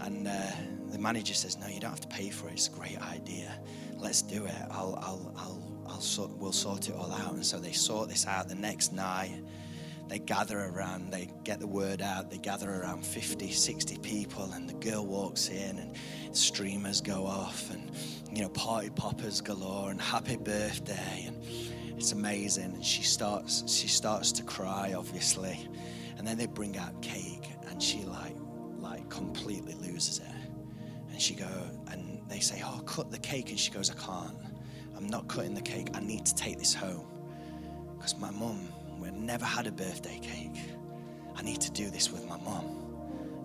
And 0.00 0.26
uh, 0.26 0.50
the 0.90 0.98
manager 0.98 1.34
says, 1.34 1.56
"No, 1.58 1.68
you 1.68 1.78
don't 1.78 1.90
have 1.90 2.00
to 2.00 2.08
pay 2.08 2.30
for 2.30 2.48
it. 2.48 2.54
It's 2.54 2.66
a 2.66 2.72
great 2.72 3.00
idea. 3.02 3.56
Let's 3.98 4.20
do 4.20 4.46
it. 4.46 4.54
I'll, 4.68 4.98
I'll, 5.00 5.32
I'll, 5.36 5.84
I'll 5.86 6.00
sort, 6.00 6.32
we'll 6.38 6.50
sort 6.50 6.88
it 6.88 6.96
all 6.96 7.12
out." 7.12 7.34
And 7.34 7.46
so 7.46 7.60
they 7.60 7.70
sort 7.70 8.08
this 8.08 8.26
out. 8.26 8.48
The 8.48 8.56
next 8.56 8.92
night, 8.92 9.44
they 10.12 10.18
gather 10.18 10.60
around. 10.60 11.10
They 11.10 11.30
get 11.42 11.58
the 11.58 11.66
word 11.66 12.02
out. 12.02 12.30
They 12.30 12.36
gather 12.36 12.70
around 12.70 13.02
50, 13.02 13.50
60 13.50 13.96
people, 14.00 14.52
and 14.52 14.68
the 14.68 14.74
girl 14.74 15.06
walks 15.06 15.48
in, 15.48 15.78
and 15.78 15.96
streamers 16.36 17.00
go 17.00 17.24
off, 17.24 17.70
and 17.70 17.90
you 18.30 18.42
know, 18.42 18.50
party 18.50 18.90
poppers 18.90 19.40
galore, 19.40 19.90
and 19.90 19.98
happy 19.98 20.36
birthday, 20.36 21.24
and 21.28 21.42
it's 21.96 22.12
amazing. 22.12 22.74
And 22.74 22.84
she 22.84 23.02
starts, 23.02 23.64
she 23.72 23.88
starts 23.88 24.32
to 24.32 24.42
cry, 24.42 24.92
obviously, 24.92 25.66
and 26.18 26.26
then 26.26 26.36
they 26.36 26.44
bring 26.44 26.76
out 26.76 27.00
cake, 27.00 27.48
and 27.70 27.82
she 27.82 28.02
like 28.02 28.36
like 28.80 29.08
completely 29.08 29.76
loses 29.76 30.18
it. 30.18 30.50
And 31.10 31.22
she 31.22 31.34
go, 31.34 31.48
and 31.90 32.20
they 32.28 32.40
say, 32.40 32.62
"Oh, 32.62 32.82
cut 32.84 33.10
the 33.10 33.18
cake," 33.18 33.48
and 33.48 33.58
she 33.58 33.70
goes, 33.70 33.88
"I 33.88 33.94
can't. 33.94 34.36
I'm 34.94 35.06
not 35.06 35.26
cutting 35.26 35.54
the 35.54 35.62
cake. 35.62 35.88
I 35.94 36.00
need 36.00 36.26
to 36.26 36.34
take 36.34 36.58
this 36.58 36.74
home 36.74 37.06
because 37.96 38.18
my 38.18 38.30
mum, 38.30 38.68
we've 39.02 39.12
never 39.12 39.44
had 39.44 39.66
a 39.66 39.72
birthday 39.72 40.18
cake. 40.22 40.58
I 41.34 41.42
need 41.42 41.60
to 41.62 41.70
do 41.70 41.90
this 41.90 42.12
with 42.12 42.26
my 42.28 42.38
mum. 42.38 42.64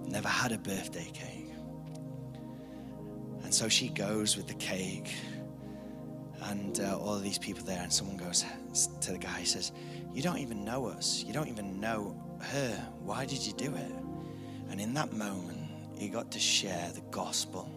Never 0.07 0.27
had 0.27 0.51
a 0.51 0.57
birthday 0.57 1.09
cake." 1.13 1.51
And 3.43 3.53
so 3.53 3.67
she 3.67 3.89
goes 3.89 4.37
with 4.37 4.47
the 4.47 4.53
cake, 4.55 5.13
and 6.43 6.79
uh, 6.79 6.97
all 6.99 7.15
of 7.15 7.23
these 7.23 7.37
people 7.37 7.63
there, 7.65 7.81
and 7.81 7.91
someone 7.91 8.17
goes 8.17 8.45
to 9.01 9.11
the 9.11 9.17
guy, 9.17 9.43
says, 9.43 9.71
"You 10.13 10.21
don't 10.21 10.39
even 10.39 10.63
know 10.63 10.85
us. 10.85 11.23
You 11.25 11.33
don't 11.33 11.47
even 11.47 11.79
know 11.79 12.15
her. 12.41 12.73
Why 13.01 13.25
did 13.25 13.45
you 13.45 13.53
do 13.53 13.73
it?" 13.75 13.91
And 14.69 14.79
in 14.79 14.93
that 14.93 15.13
moment, 15.13 15.69
he 15.97 16.09
got 16.09 16.31
to 16.31 16.39
share 16.39 16.91
the 16.93 17.01
gospel, 17.09 17.69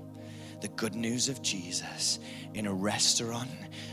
the 0.61 0.69
good 0.69 0.95
news 0.95 1.29
of 1.29 1.43
Jesus 1.43 2.19
in 2.55 2.67
a 2.67 2.73
restaurant 2.73 3.51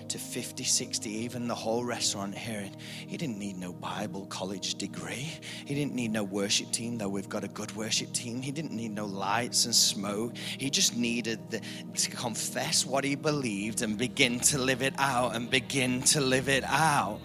to 0.10 0.18
50, 0.18 0.64
60, 0.64 1.10
even 1.10 1.48
the 1.48 1.56
whole 1.56 1.84
restaurant 1.84 2.36
hearing. 2.36 2.76
He 3.08 3.18
didn't 3.18 3.38
need 3.38 3.58
no 3.58 3.74
Bible 3.74 4.26
college 4.28 4.76
degree. 4.76 5.30
He 5.66 5.76
didn't 5.76 5.94
need 5.94 6.12
no 6.12 6.24
worship 6.24 6.72
team, 6.72 6.98
though 6.98 7.10
we've 7.10 7.30
got 7.30 7.44
a 7.44 7.48
good 7.48 7.76
worship 7.76 8.14
team. 8.14 8.42
He 8.42 8.52
didn't 8.52 8.72
need 8.72 8.92
no 8.92 9.06
lights 9.06 9.66
and 9.66 9.76
smoke. 9.76 10.36
He 10.38 10.70
just 10.70 10.96
needed 10.96 11.40
the, 11.50 11.62
to 11.96 12.12
confess 12.12 12.86
what 12.86 13.04
he 13.04 13.16
believed 13.16 13.82
and 13.82 13.98
begin 13.98 14.40
to 14.42 14.58
live 14.58 14.82
it 14.82 14.94
out 14.98 15.36
and 15.36 15.50
begin 15.50 16.02
to 16.04 16.22
live 16.22 16.50
it 16.50 16.64
out. 16.66 17.20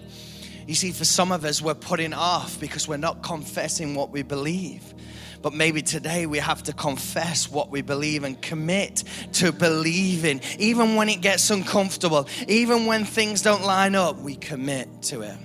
You 0.66 0.74
see, 0.74 0.92
for 0.92 1.04
some 1.04 1.32
of 1.32 1.44
us, 1.44 1.60
we're 1.60 1.74
putting 1.74 2.14
off 2.14 2.58
because 2.60 2.86
we're 2.86 2.96
not 2.96 3.22
confessing 3.22 3.94
what 3.94 4.10
we 4.10 4.22
believe. 4.22 4.94
But 5.42 5.52
maybe 5.52 5.82
today 5.82 6.26
we 6.26 6.38
have 6.38 6.62
to 6.64 6.72
confess 6.72 7.50
what 7.50 7.70
we 7.70 7.82
believe 7.82 8.22
and 8.22 8.40
commit 8.40 9.02
to 9.34 9.52
believing. 9.52 10.40
Even 10.58 10.94
when 10.94 11.08
it 11.08 11.20
gets 11.20 11.50
uncomfortable, 11.50 12.28
even 12.46 12.86
when 12.86 13.04
things 13.04 13.42
don't 13.42 13.64
line 13.64 13.96
up, 13.96 14.18
we 14.18 14.36
commit 14.36 15.02
to 15.02 15.22
it. 15.22 15.36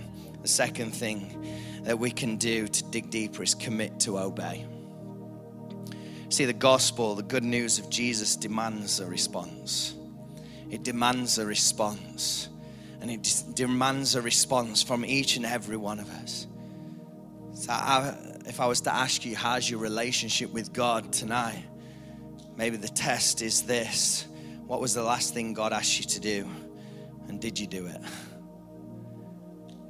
The 0.44 0.48
second 0.48 0.92
thing 0.92 1.82
that 1.84 1.98
we 1.98 2.12
can 2.12 2.38
do 2.38 2.68
to 2.68 2.84
dig 2.86 3.10
deeper 3.10 3.42
is 3.42 3.56
commit 3.56 4.00
to 4.02 4.20
obey. 4.20 4.66
See, 6.30 6.46
the 6.46 6.54
gospel, 6.54 7.16
the 7.16 7.24
good 7.24 7.44
news 7.44 7.80
of 7.80 7.90
Jesus 7.90 8.36
demands 8.36 9.00
a 9.00 9.08
response. 9.08 9.96
It 10.70 10.84
demands 10.84 11.40
a 11.40 11.46
response. 11.46 12.50
And 13.00 13.10
it 13.10 13.44
demands 13.54 14.16
a 14.16 14.22
response 14.22 14.84
from 14.84 15.06
each 15.06 15.38
and 15.38 15.46
every 15.46 15.78
one 15.78 16.00
of 16.00 16.10
us. 16.10 16.48
So 17.54 17.72
I, 17.72 18.16
if 18.48 18.62
I 18.62 18.66
was 18.66 18.82
to 18.82 18.94
ask 18.94 19.26
you, 19.26 19.36
how's 19.36 19.70
your 19.70 19.80
relationship 19.80 20.52
with 20.52 20.72
God 20.72 21.12
tonight? 21.12 21.66
Maybe 22.56 22.78
the 22.78 22.88
test 22.88 23.42
is 23.42 23.64
this 23.64 24.26
What 24.66 24.82
was 24.82 24.94
the 24.94 25.04
last 25.04 25.34
thing 25.34 25.54
God 25.54 25.74
asked 25.74 26.00
you 26.00 26.06
to 26.06 26.20
do? 26.20 26.48
And 27.28 27.40
did 27.40 27.60
you 27.60 27.68
do 27.68 27.86
it? 27.88 28.02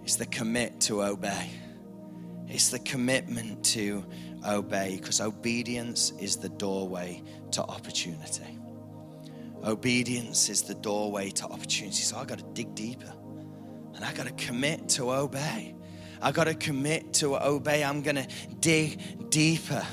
It's 0.03 0.15
the 0.15 0.25
commit 0.25 0.79
to 0.81 1.03
obey. 1.03 1.49
It's 2.47 2.69
the 2.69 2.79
commitment 2.79 3.63
to 3.65 4.05
obey 4.47 4.97
because 4.97 5.19
obedience 5.19 6.11
is 6.19 6.37
the 6.37 6.49
doorway 6.49 7.21
to 7.51 7.61
opportunity. 7.63 8.57
Obedience 9.65 10.49
is 10.49 10.61
the 10.61 10.75
doorway 10.75 11.29
to 11.31 11.45
opportunity. 11.45 12.03
So 12.03 12.17
I 12.17 12.25
got 12.25 12.39
to 12.39 12.45
dig 12.53 12.73
deeper 12.73 13.11
and 13.95 14.05
I 14.05 14.13
got 14.13 14.27
to 14.27 14.33
commit 14.33 14.87
to 14.89 15.11
obey. 15.11 15.76
I 16.21 16.31
got 16.31 16.45
to 16.45 16.53
commit 16.53 17.13
to 17.15 17.37
obey. 17.37 17.83
I'm 17.83 18.01
going 18.01 18.15
to 18.15 18.27
dig 18.59 19.29
deeper. 19.29 19.85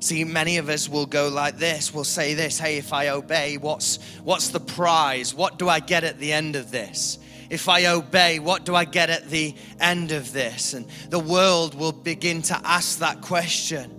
See, 0.00 0.24
many 0.24 0.58
of 0.58 0.68
us 0.68 0.88
will 0.88 1.06
go 1.06 1.28
like 1.28 1.58
this. 1.58 1.92
We'll 1.92 2.04
say 2.04 2.34
this, 2.34 2.58
"Hey, 2.58 2.76
if 2.76 2.92
I 2.92 3.08
obey, 3.08 3.56
what's 3.56 3.98
what's 4.22 4.48
the 4.48 4.60
prize? 4.60 5.34
What 5.34 5.58
do 5.58 5.68
I 5.68 5.80
get 5.80 6.04
at 6.04 6.18
the 6.18 6.32
end 6.32 6.56
of 6.56 6.70
this?" 6.70 7.18
If 7.48 7.68
I 7.68 7.86
obey, 7.86 8.38
what 8.38 8.64
do 8.64 8.74
I 8.74 8.84
get 8.84 9.08
at 9.08 9.30
the 9.30 9.54
end 9.80 10.10
of 10.12 10.32
this? 10.32 10.74
And 10.74 10.86
the 11.10 11.18
world 11.18 11.74
will 11.74 11.92
begin 11.92 12.42
to 12.42 12.60
ask 12.64 12.98
that 12.98 13.20
question. 13.20 13.92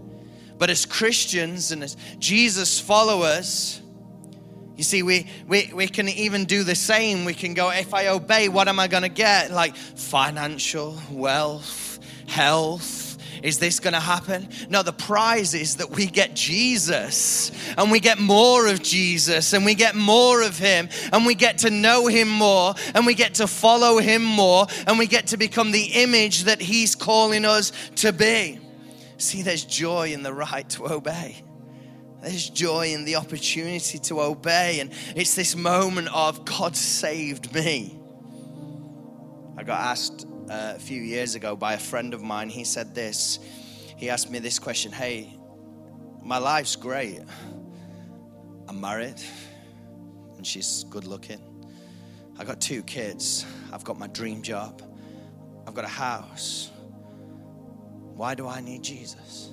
But 0.58 0.70
as 0.70 0.86
Christians 0.86 1.72
and 1.72 1.84
as 1.84 1.96
Jesus 2.20 2.80
followers, 2.80 3.82
you 4.78 4.84
see, 4.84 5.02
we, 5.02 5.26
we, 5.48 5.72
we 5.74 5.88
can 5.88 6.08
even 6.08 6.46
do 6.46 6.64
the 6.64 6.76
same. 6.76 7.26
We 7.26 7.34
can 7.34 7.56
go, 7.56 7.72
if 7.72 7.96
I 7.96 8.10
obey, 8.10 8.48
what 8.48 8.68
am 8.68 8.80
I 8.80 8.88
going 8.88 9.02
to 9.02 9.10
get? 9.10 9.50
Like 9.50 9.76
financial, 9.76 10.96
wealth, 11.12 12.00
health. 12.28 13.18
Is 13.42 13.58
this 13.58 13.80
going 13.80 13.94
to 13.94 14.00
happen? 14.00 14.50
No, 14.70 14.84
the 14.84 14.94
prize 14.94 15.56
is 15.56 15.78
that 15.78 15.90
we 15.90 16.06
get 16.06 16.36
Jesus 16.36 17.52
and 17.76 17.92
we 17.92 18.00
get 18.00 18.20
more 18.20 18.68
of 18.68 18.82
Jesus 18.82 19.54
and 19.54 19.66
we 19.66 19.74
get 19.74 19.96
more 19.96 20.44
of 20.44 20.58
Him 20.60 20.90
and 21.12 21.26
we 21.26 21.34
get 21.34 21.60
to 21.60 21.72
know 21.72 22.06
Him 22.08 22.30
more 22.30 22.76
and 22.94 23.06
we 23.06 23.16
get 23.16 23.36
to 23.36 23.48
follow 23.48 23.98
Him 23.98 24.24
more 24.24 24.68
and 24.86 25.00
we 25.00 25.08
get 25.08 25.28
to 25.28 25.38
become 25.38 25.72
the 25.72 25.86
image 25.86 26.44
that 26.44 26.62
He's 26.62 26.96
calling 26.96 27.46
us 27.46 27.72
to 27.98 28.12
be. 28.12 28.60
See, 29.18 29.42
there's 29.42 29.66
joy 29.66 30.14
in 30.14 30.22
the 30.22 30.34
right 30.34 30.68
to 30.72 30.92
obey. 30.92 31.44
There's 32.22 32.50
joy 32.50 32.94
in 32.94 33.06
the 33.06 33.16
opportunity 33.16 34.00
to 34.00 34.22
obey. 34.22 34.80
And 34.80 34.92
it's 35.16 35.36
this 35.36 35.56
moment 35.56 36.10
of 36.14 36.46
God 36.46 36.76
saved 36.76 37.54
me. 37.54 38.00
I 39.58 39.64
got 39.64 39.80
asked 39.80 40.26
uh, 40.50 40.74
a 40.76 40.80
few 40.80 41.02
years 41.02 41.36
ago 41.36 41.56
by 41.56 41.74
a 41.74 41.80
friend 41.80 42.14
of 42.14 42.22
mine. 42.22 42.50
He 42.50 42.64
said 42.64 42.96
this. 42.96 43.40
He 43.98 44.10
asked 44.10 44.30
me 44.30 44.40
this 44.40 44.60
question 44.60 44.92
Hey, 44.92 45.34
my 46.22 46.38
life's 46.38 46.76
great. 46.76 47.20
I'm 48.68 48.82
married, 48.82 49.22
and 50.36 50.46
she's 50.46 50.84
good 50.90 51.06
looking. 51.06 51.40
I 52.38 52.44
got 52.44 52.60
two 52.60 52.84
kids. 52.84 53.46
I've 53.72 53.84
got 53.84 53.98
my 53.98 54.08
dream 54.08 54.42
job. 54.42 54.82
I've 55.66 55.74
got 55.74 55.86
a 55.86 55.90
house. 55.90 56.70
Why 58.14 58.36
do 58.36 58.48
I 58.48 58.62
need 58.62 58.84
Jesus? 58.84 59.52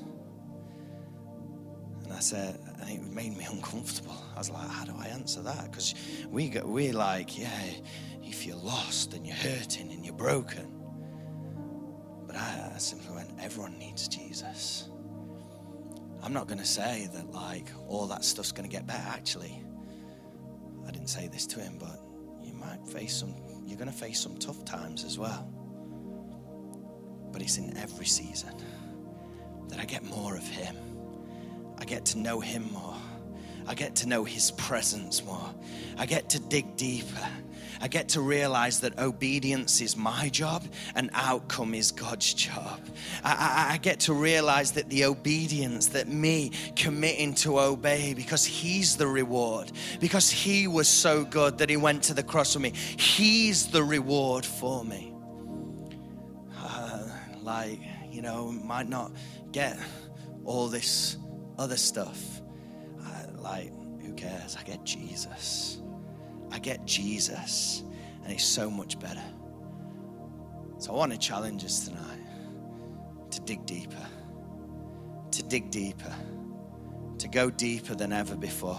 And 2.04 2.12
I 2.12 2.20
said, 2.20 2.60
and 2.80 2.90
it 2.90 3.02
made 3.02 3.36
me 3.36 3.46
uncomfortable. 3.50 4.16
I 4.34 4.38
was 4.38 4.50
like, 4.50 4.68
how 4.68 4.84
do 4.84 4.94
I 4.98 5.06
answer 5.06 5.42
that? 5.42 5.70
Because 5.70 5.94
we 6.30 6.48
get, 6.48 6.66
we're 6.66 6.92
like, 6.92 7.38
yeah, 7.38 7.62
if 8.22 8.46
you're 8.46 8.56
lost 8.56 9.14
and 9.14 9.26
you're 9.26 9.36
hurting 9.36 9.90
and 9.90 10.04
you're 10.04 10.14
broken. 10.14 10.70
But 12.26 12.36
I, 12.36 12.72
I 12.74 12.78
simply 12.78 13.14
went, 13.14 13.30
everyone 13.40 13.78
needs 13.78 14.06
Jesus. 14.06 14.88
I'm 16.22 16.32
not 16.32 16.46
going 16.46 16.58
to 16.58 16.66
say 16.66 17.08
that 17.14 17.30
like 17.32 17.68
all 17.86 18.06
that 18.06 18.24
stuff's 18.24 18.52
going 18.52 18.68
to 18.68 18.74
get 18.74 18.86
better. 18.86 19.04
Actually, 19.08 19.62
I 20.86 20.90
didn't 20.90 21.08
say 21.08 21.28
this 21.28 21.46
to 21.48 21.60
him, 21.60 21.78
but 21.78 22.00
you 22.42 22.54
might 22.54 22.86
face 22.86 23.16
some, 23.16 23.34
you're 23.66 23.78
going 23.78 23.90
to 23.90 23.96
face 23.96 24.20
some 24.20 24.36
tough 24.36 24.64
times 24.64 25.04
as 25.04 25.18
well. 25.18 25.48
But 27.32 27.42
it's 27.42 27.58
in 27.58 27.76
every 27.76 28.06
season 28.06 28.54
that 29.68 29.78
I 29.80 29.84
get 29.84 30.04
more 30.04 30.36
of 30.36 30.46
him. 30.46 30.76
I 31.78 31.84
get 31.84 32.04
to 32.06 32.18
know 32.18 32.40
him 32.40 32.70
more. 32.72 32.96
I 33.66 33.74
get 33.74 33.96
to 33.96 34.08
know 34.08 34.24
his 34.24 34.50
presence 34.52 35.24
more. 35.24 35.54
I 35.96 36.06
get 36.06 36.28
to 36.30 36.38
dig 36.38 36.76
deeper. 36.76 37.28
I 37.80 37.88
get 37.88 38.08
to 38.10 38.20
realize 38.20 38.80
that 38.80 38.98
obedience 38.98 39.80
is 39.80 39.96
my 39.96 40.28
job 40.30 40.64
and 40.94 41.10
outcome 41.12 41.74
is 41.74 41.92
God's 41.92 42.32
job. 42.32 42.80
I, 43.22 43.32
I, 43.68 43.74
I, 43.74 43.76
get 43.76 44.00
to 44.00 44.14
realize 44.14 44.72
that 44.72 44.88
the 44.88 45.04
obedience, 45.04 45.88
that 45.88 46.08
me 46.08 46.52
committing 46.76 47.34
to 47.36 47.60
obey 47.60 48.14
because 48.14 48.44
He's 48.44 48.96
the 48.96 49.06
reward, 49.06 49.72
because 50.00 50.30
He 50.30 50.66
was 50.66 50.88
so 50.88 51.24
good 51.24 51.58
that 51.58 51.68
He 51.68 51.76
went 51.76 52.04
to 52.04 52.14
the 52.14 52.22
cross 52.22 52.54
for 52.54 52.60
me, 52.60 52.70
He's 52.70 53.68
the 53.68 53.82
reward 53.82 54.46
for 54.46 54.84
me. 54.84 55.12
Uh, 56.56 57.08
like, 57.42 57.80
you 58.10 58.22
know, 58.22 58.50
might 58.50 58.88
not 58.88 59.12
get 59.52 59.78
all 60.44 60.68
this 60.68 61.18
other 61.58 61.76
stuff. 61.76 62.40
Uh, 63.04 63.40
like, 63.40 63.72
who 64.00 64.12
cares? 64.14 64.56
I 64.58 64.62
get 64.62 64.84
Jesus. 64.84 65.78
I 66.50 66.58
get 66.58 66.84
Jesus, 66.86 67.82
and 68.22 68.32
it's 68.32 68.44
so 68.44 68.70
much 68.70 68.98
better. 69.00 69.24
So 70.78 70.92
I 70.92 70.96
want 70.96 71.12
to 71.12 71.18
challenge 71.18 71.64
us 71.64 71.86
tonight 71.86 72.20
to 73.30 73.40
dig 73.40 73.66
deeper, 73.66 74.06
to 75.32 75.42
dig 75.42 75.70
deeper, 75.70 76.14
to 77.18 77.28
go 77.28 77.50
deeper 77.50 77.94
than 77.94 78.12
ever 78.12 78.36
before. 78.36 78.78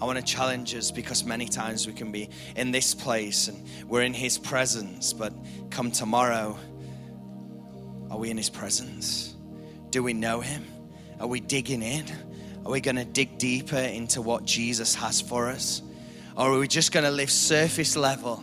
I 0.00 0.04
want 0.04 0.18
to 0.18 0.24
challenge 0.24 0.74
us 0.74 0.90
because 0.90 1.24
many 1.24 1.46
times 1.46 1.86
we 1.86 1.92
can 1.92 2.12
be 2.12 2.28
in 2.54 2.70
this 2.70 2.94
place 2.94 3.48
and 3.48 3.66
we're 3.88 4.02
in 4.02 4.12
His 4.12 4.36
presence, 4.36 5.12
but 5.12 5.32
come 5.70 5.90
tomorrow, 5.90 6.58
are 8.10 8.18
we 8.18 8.30
in 8.30 8.36
His 8.36 8.50
presence? 8.50 9.34
Do 9.90 10.02
we 10.02 10.12
know 10.12 10.40
Him? 10.40 10.64
Are 11.20 11.26
we 11.26 11.40
digging 11.40 11.82
in? 11.82 12.04
Are 12.64 12.70
we 12.72 12.80
going 12.80 12.96
to 12.96 13.04
dig 13.04 13.38
deeper 13.38 13.76
into 13.76 14.20
what 14.20 14.44
Jesus 14.44 14.94
has 14.96 15.20
for 15.20 15.48
us? 15.48 15.82
Or 16.36 16.52
are 16.52 16.58
we 16.58 16.68
just 16.68 16.92
going 16.92 17.04
to 17.04 17.10
live 17.10 17.30
surface 17.30 17.96
level? 17.96 18.42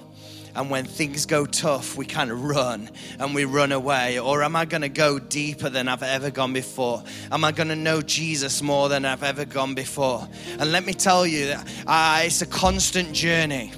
And 0.55 0.69
when 0.69 0.85
things 0.85 1.25
go 1.25 1.45
tough, 1.45 1.97
we 1.97 2.05
kind 2.05 2.31
of 2.31 2.43
run 2.43 2.89
and 3.19 3.33
we 3.33 3.45
run 3.45 3.71
away? 3.71 4.19
Or 4.19 4.43
am 4.43 4.55
I 4.55 4.65
going 4.65 4.81
to 4.81 4.89
go 4.89 5.17
deeper 5.17 5.69
than 5.69 5.87
I've 5.87 6.03
ever 6.03 6.29
gone 6.29 6.53
before? 6.53 7.03
Am 7.31 7.43
I 7.43 7.51
going 7.51 7.69
to 7.69 7.75
know 7.75 8.01
Jesus 8.01 8.61
more 8.61 8.87
than 8.87 9.03
I've 9.03 9.23
ever 9.23 9.45
gone 9.45 9.73
before? 9.73 10.27
And 10.59 10.71
let 10.71 10.85
me 10.85 10.93
tell 10.93 11.25
you, 11.25 11.55
uh, 11.87 12.21
it's 12.23 12.41
a 12.41 12.45
constant 12.45 13.13
journey 13.13 13.71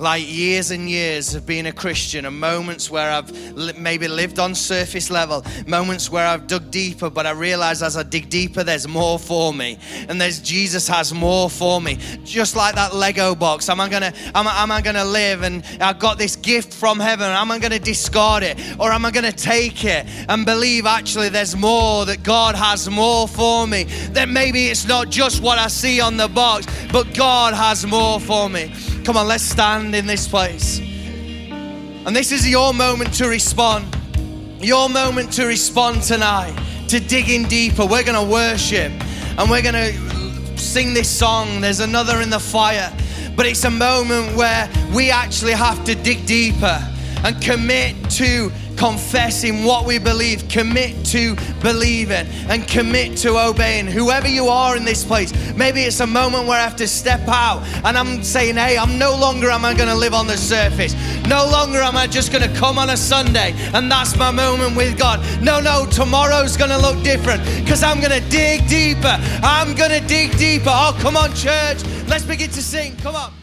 like 0.00 0.26
years 0.26 0.70
and 0.70 0.88
years 0.88 1.34
of 1.34 1.44
being 1.44 1.66
a 1.66 1.72
Christian, 1.72 2.24
and 2.24 2.40
moments 2.40 2.90
where 2.90 3.10
I've 3.10 3.30
li- 3.54 3.74
maybe 3.76 4.08
lived 4.08 4.38
on 4.38 4.54
surface 4.54 5.10
level, 5.10 5.44
moments 5.66 6.10
where 6.10 6.26
I've 6.26 6.46
dug 6.46 6.70
deeper, 6.70 7.10
but 7.10 7.26
I 7.26 7.32
realize 7.32 7.82
as 7.82 7.96
I 7.96 8.02
dig 8.02 8.30
deeper, 8.30 8.64
there's 8.64 8.88
more 8.88 9.18
for 9.18 9.52
me, 9.52 9.78
and 10.08 10.20
there's 10.20 10.40
Jesus 10.40 10.88
has 10.88 11.12
more 11.12 11.50
for 11.50 11.80
me. 11.80 11.98
Just 12.24 12.56
like 12.56 12.74
that 12.76 12.94
Lego 12.94 13.34
box, 13.34 13.68
am 13.68 13.80
I 13.80 13.88
gonna 13.88 14.12
am 14.34 14.48
I, 14.48 14.62
am 14.62 14.72
I 14.72 14.80
gonna 14.80 15.04
live 15.04 15.42
and 15.42 15.62
I've 15.80 15.98
got 15.98 16.16
this 16.16 16.34
gift 16.34 16.72
from 16.72 16.98
heaven? 16.98 17.26
Am 17.26 17.50
I 17.50 17.58
gonna 17.58 17.78
discard 17.78 18.42
it, 18.42 18.58
or 18.78 18.92
am 18.92 19.04
I 19.04 19.10
gonna 19.10 19.32
take 19.32 19.84
it 19.84 20.06
and 20.28 20.46
believe 20.46 20.86
actually 20.86 21.28
there's 21.28 21.54
more 21.54 22.06
that 22.06 22.22
God 22.22 22.54
has 22.54 22.88
more 22.88 23.28
for 23.28 23.66
me? 23.66 23.84
That 24.12 24.30
maybe 24.30 24.68
it's 24.68 24.88
not 24.88 25.10
just 25.10 25.42
what 25.42 25.58
I 25.58 25.68
see 25.68 26.00
on 26.00 26.16
the 26.16 26.28
box, 26.28 26.66
but 26.90 27.14
God 27.14 27.52
has 27.52 27.86
more 27.86 28.18
for 28.18 28.48
me. 28.48 28.72
Come 29.04 29.16
on, 29.16 29.28
let's 29.28 29.44
stand 29.44 29.89
in 29.94 30.06
this 30.06 30.26
place. 30.28 30.78
And 30.78 32.16
this 32.16 32.32
is 32.32 32.48
your 32.48 32.72
moment 32.72 33.14
to 33.14 33.28
respond. 33.28 33.96
Your 34.60 34.88
moment 34.88 35.32
to 35.34 35.46
respond 35.46 36.02
tonight, 36.02 36.54
to 36.88 37.00
dig 37.00 37.28
in 37.28 37.44
deeper. 37.48 37.84
We're 37.86 38.04
going 38.04 38.26
to 38.26 38.30
worship 38.30 38.92
and 39.38 39.50
we're 39.50 39.62
going 39.62 39.74
to 39.74 40.58
sing 40.58 40.92
this 40.94 41.08
song. 41.08 41.60
There's 41.60 41.80
another 41.80 42.20
in 42.20 42.30
the 42.30 42.40
fire. 42.40 42.92
But 43.36 43.46
it's 43.46 43.64
a 43.64 43.70
moment 43.70 44.36
where 44.36 44.70
we 44.94 45.10
actually 45.10 45.52
have 45.52 45.82
to 45.84 45.94
dig 45.94 46.26
deeper 46.26 46.78
and 47.24 47.40
commit 47.40 47.96
to 48.10 48.50
confessing 48.80 49.62
what 49.62 49.84
we 49.84 49.98
believe, 49.98 50.48
commit 50.48 51.04
to 51.04 51.36
believing 51.60 52.26
and 52.48 52.66
commit 52.66 53.14
to 53.14 53.36
obeying. 53.36 53.86
Whoever 53.86 54.26
you 54.26 54.46
are 54.46 54.74
in 54.74 54.86
this 54.86 55.04
place, 55.04 55.34
maybe 55.54 55.82
it's 55.82 56.00
a 56.00 56.06
moment 56.06 56.46
where 56.46 56.58
I 56.58 56.62
have 56.62 56.76
to 56.76 56.88
step 56.88 57.20
out 57.28 57.62
and 57.84 57.98
I'm 57.98 58.24
saying, 58.24 58.56
hey, 58.56 58.78
I'm 58.78 58.98
no 58.98 59.14
longer 59.14 59.50
am 59.50 59.66
I 59.66 59.74
going 59.74 59.90
to 59.90 59.94
live 59.94 60.14
on 60.14 60.26
the 60.26 60.38
surface. 60.38 60.94
No 61.28 61.46
longer 61.52 61.80
am 61.80 61.94
I 61.94 62.06
just 62.06 62.32
going 62.32 62.50
to 62.50 62.58
come 62.58 62.78
on 62.78 62.88
a 62.88 62.96
Sunday 62.96 63.52
and 63.74 63.92
that's 63.92 64.16
my 64.16 64.30
moment 64.30 64.74
with 64.74 64.98
God. 64.98 65.20
No, 65.42 65.60
no, 65.60 65.84
tomorrow's 65.84 66.56
going 66.56 66.70
to 66.70 66.78
look 66.78 67.04
different 67.04 67.44
because 67.60 67.82
I'm 67.82 68.00
going 68.00 68.18
to 68.18 68.30
dig 68.30 68.66
deeper. 68.66 69.18
I'm 69.42 69.74
going 69.74 69.90
to 69.90 70.00
dig 70.08 70.38
deeper. 70.38 70.70
Oh, 70.72 70.96
come 71.02 71.18
on, 71.18 71.34
church. 71.34 71.84
Let's 72.08 72.24
begin 72.24 72.48
to 72.48 72.62
sing. 72.62 72.96
Come 72.96 73.14
on. 73.14 73.39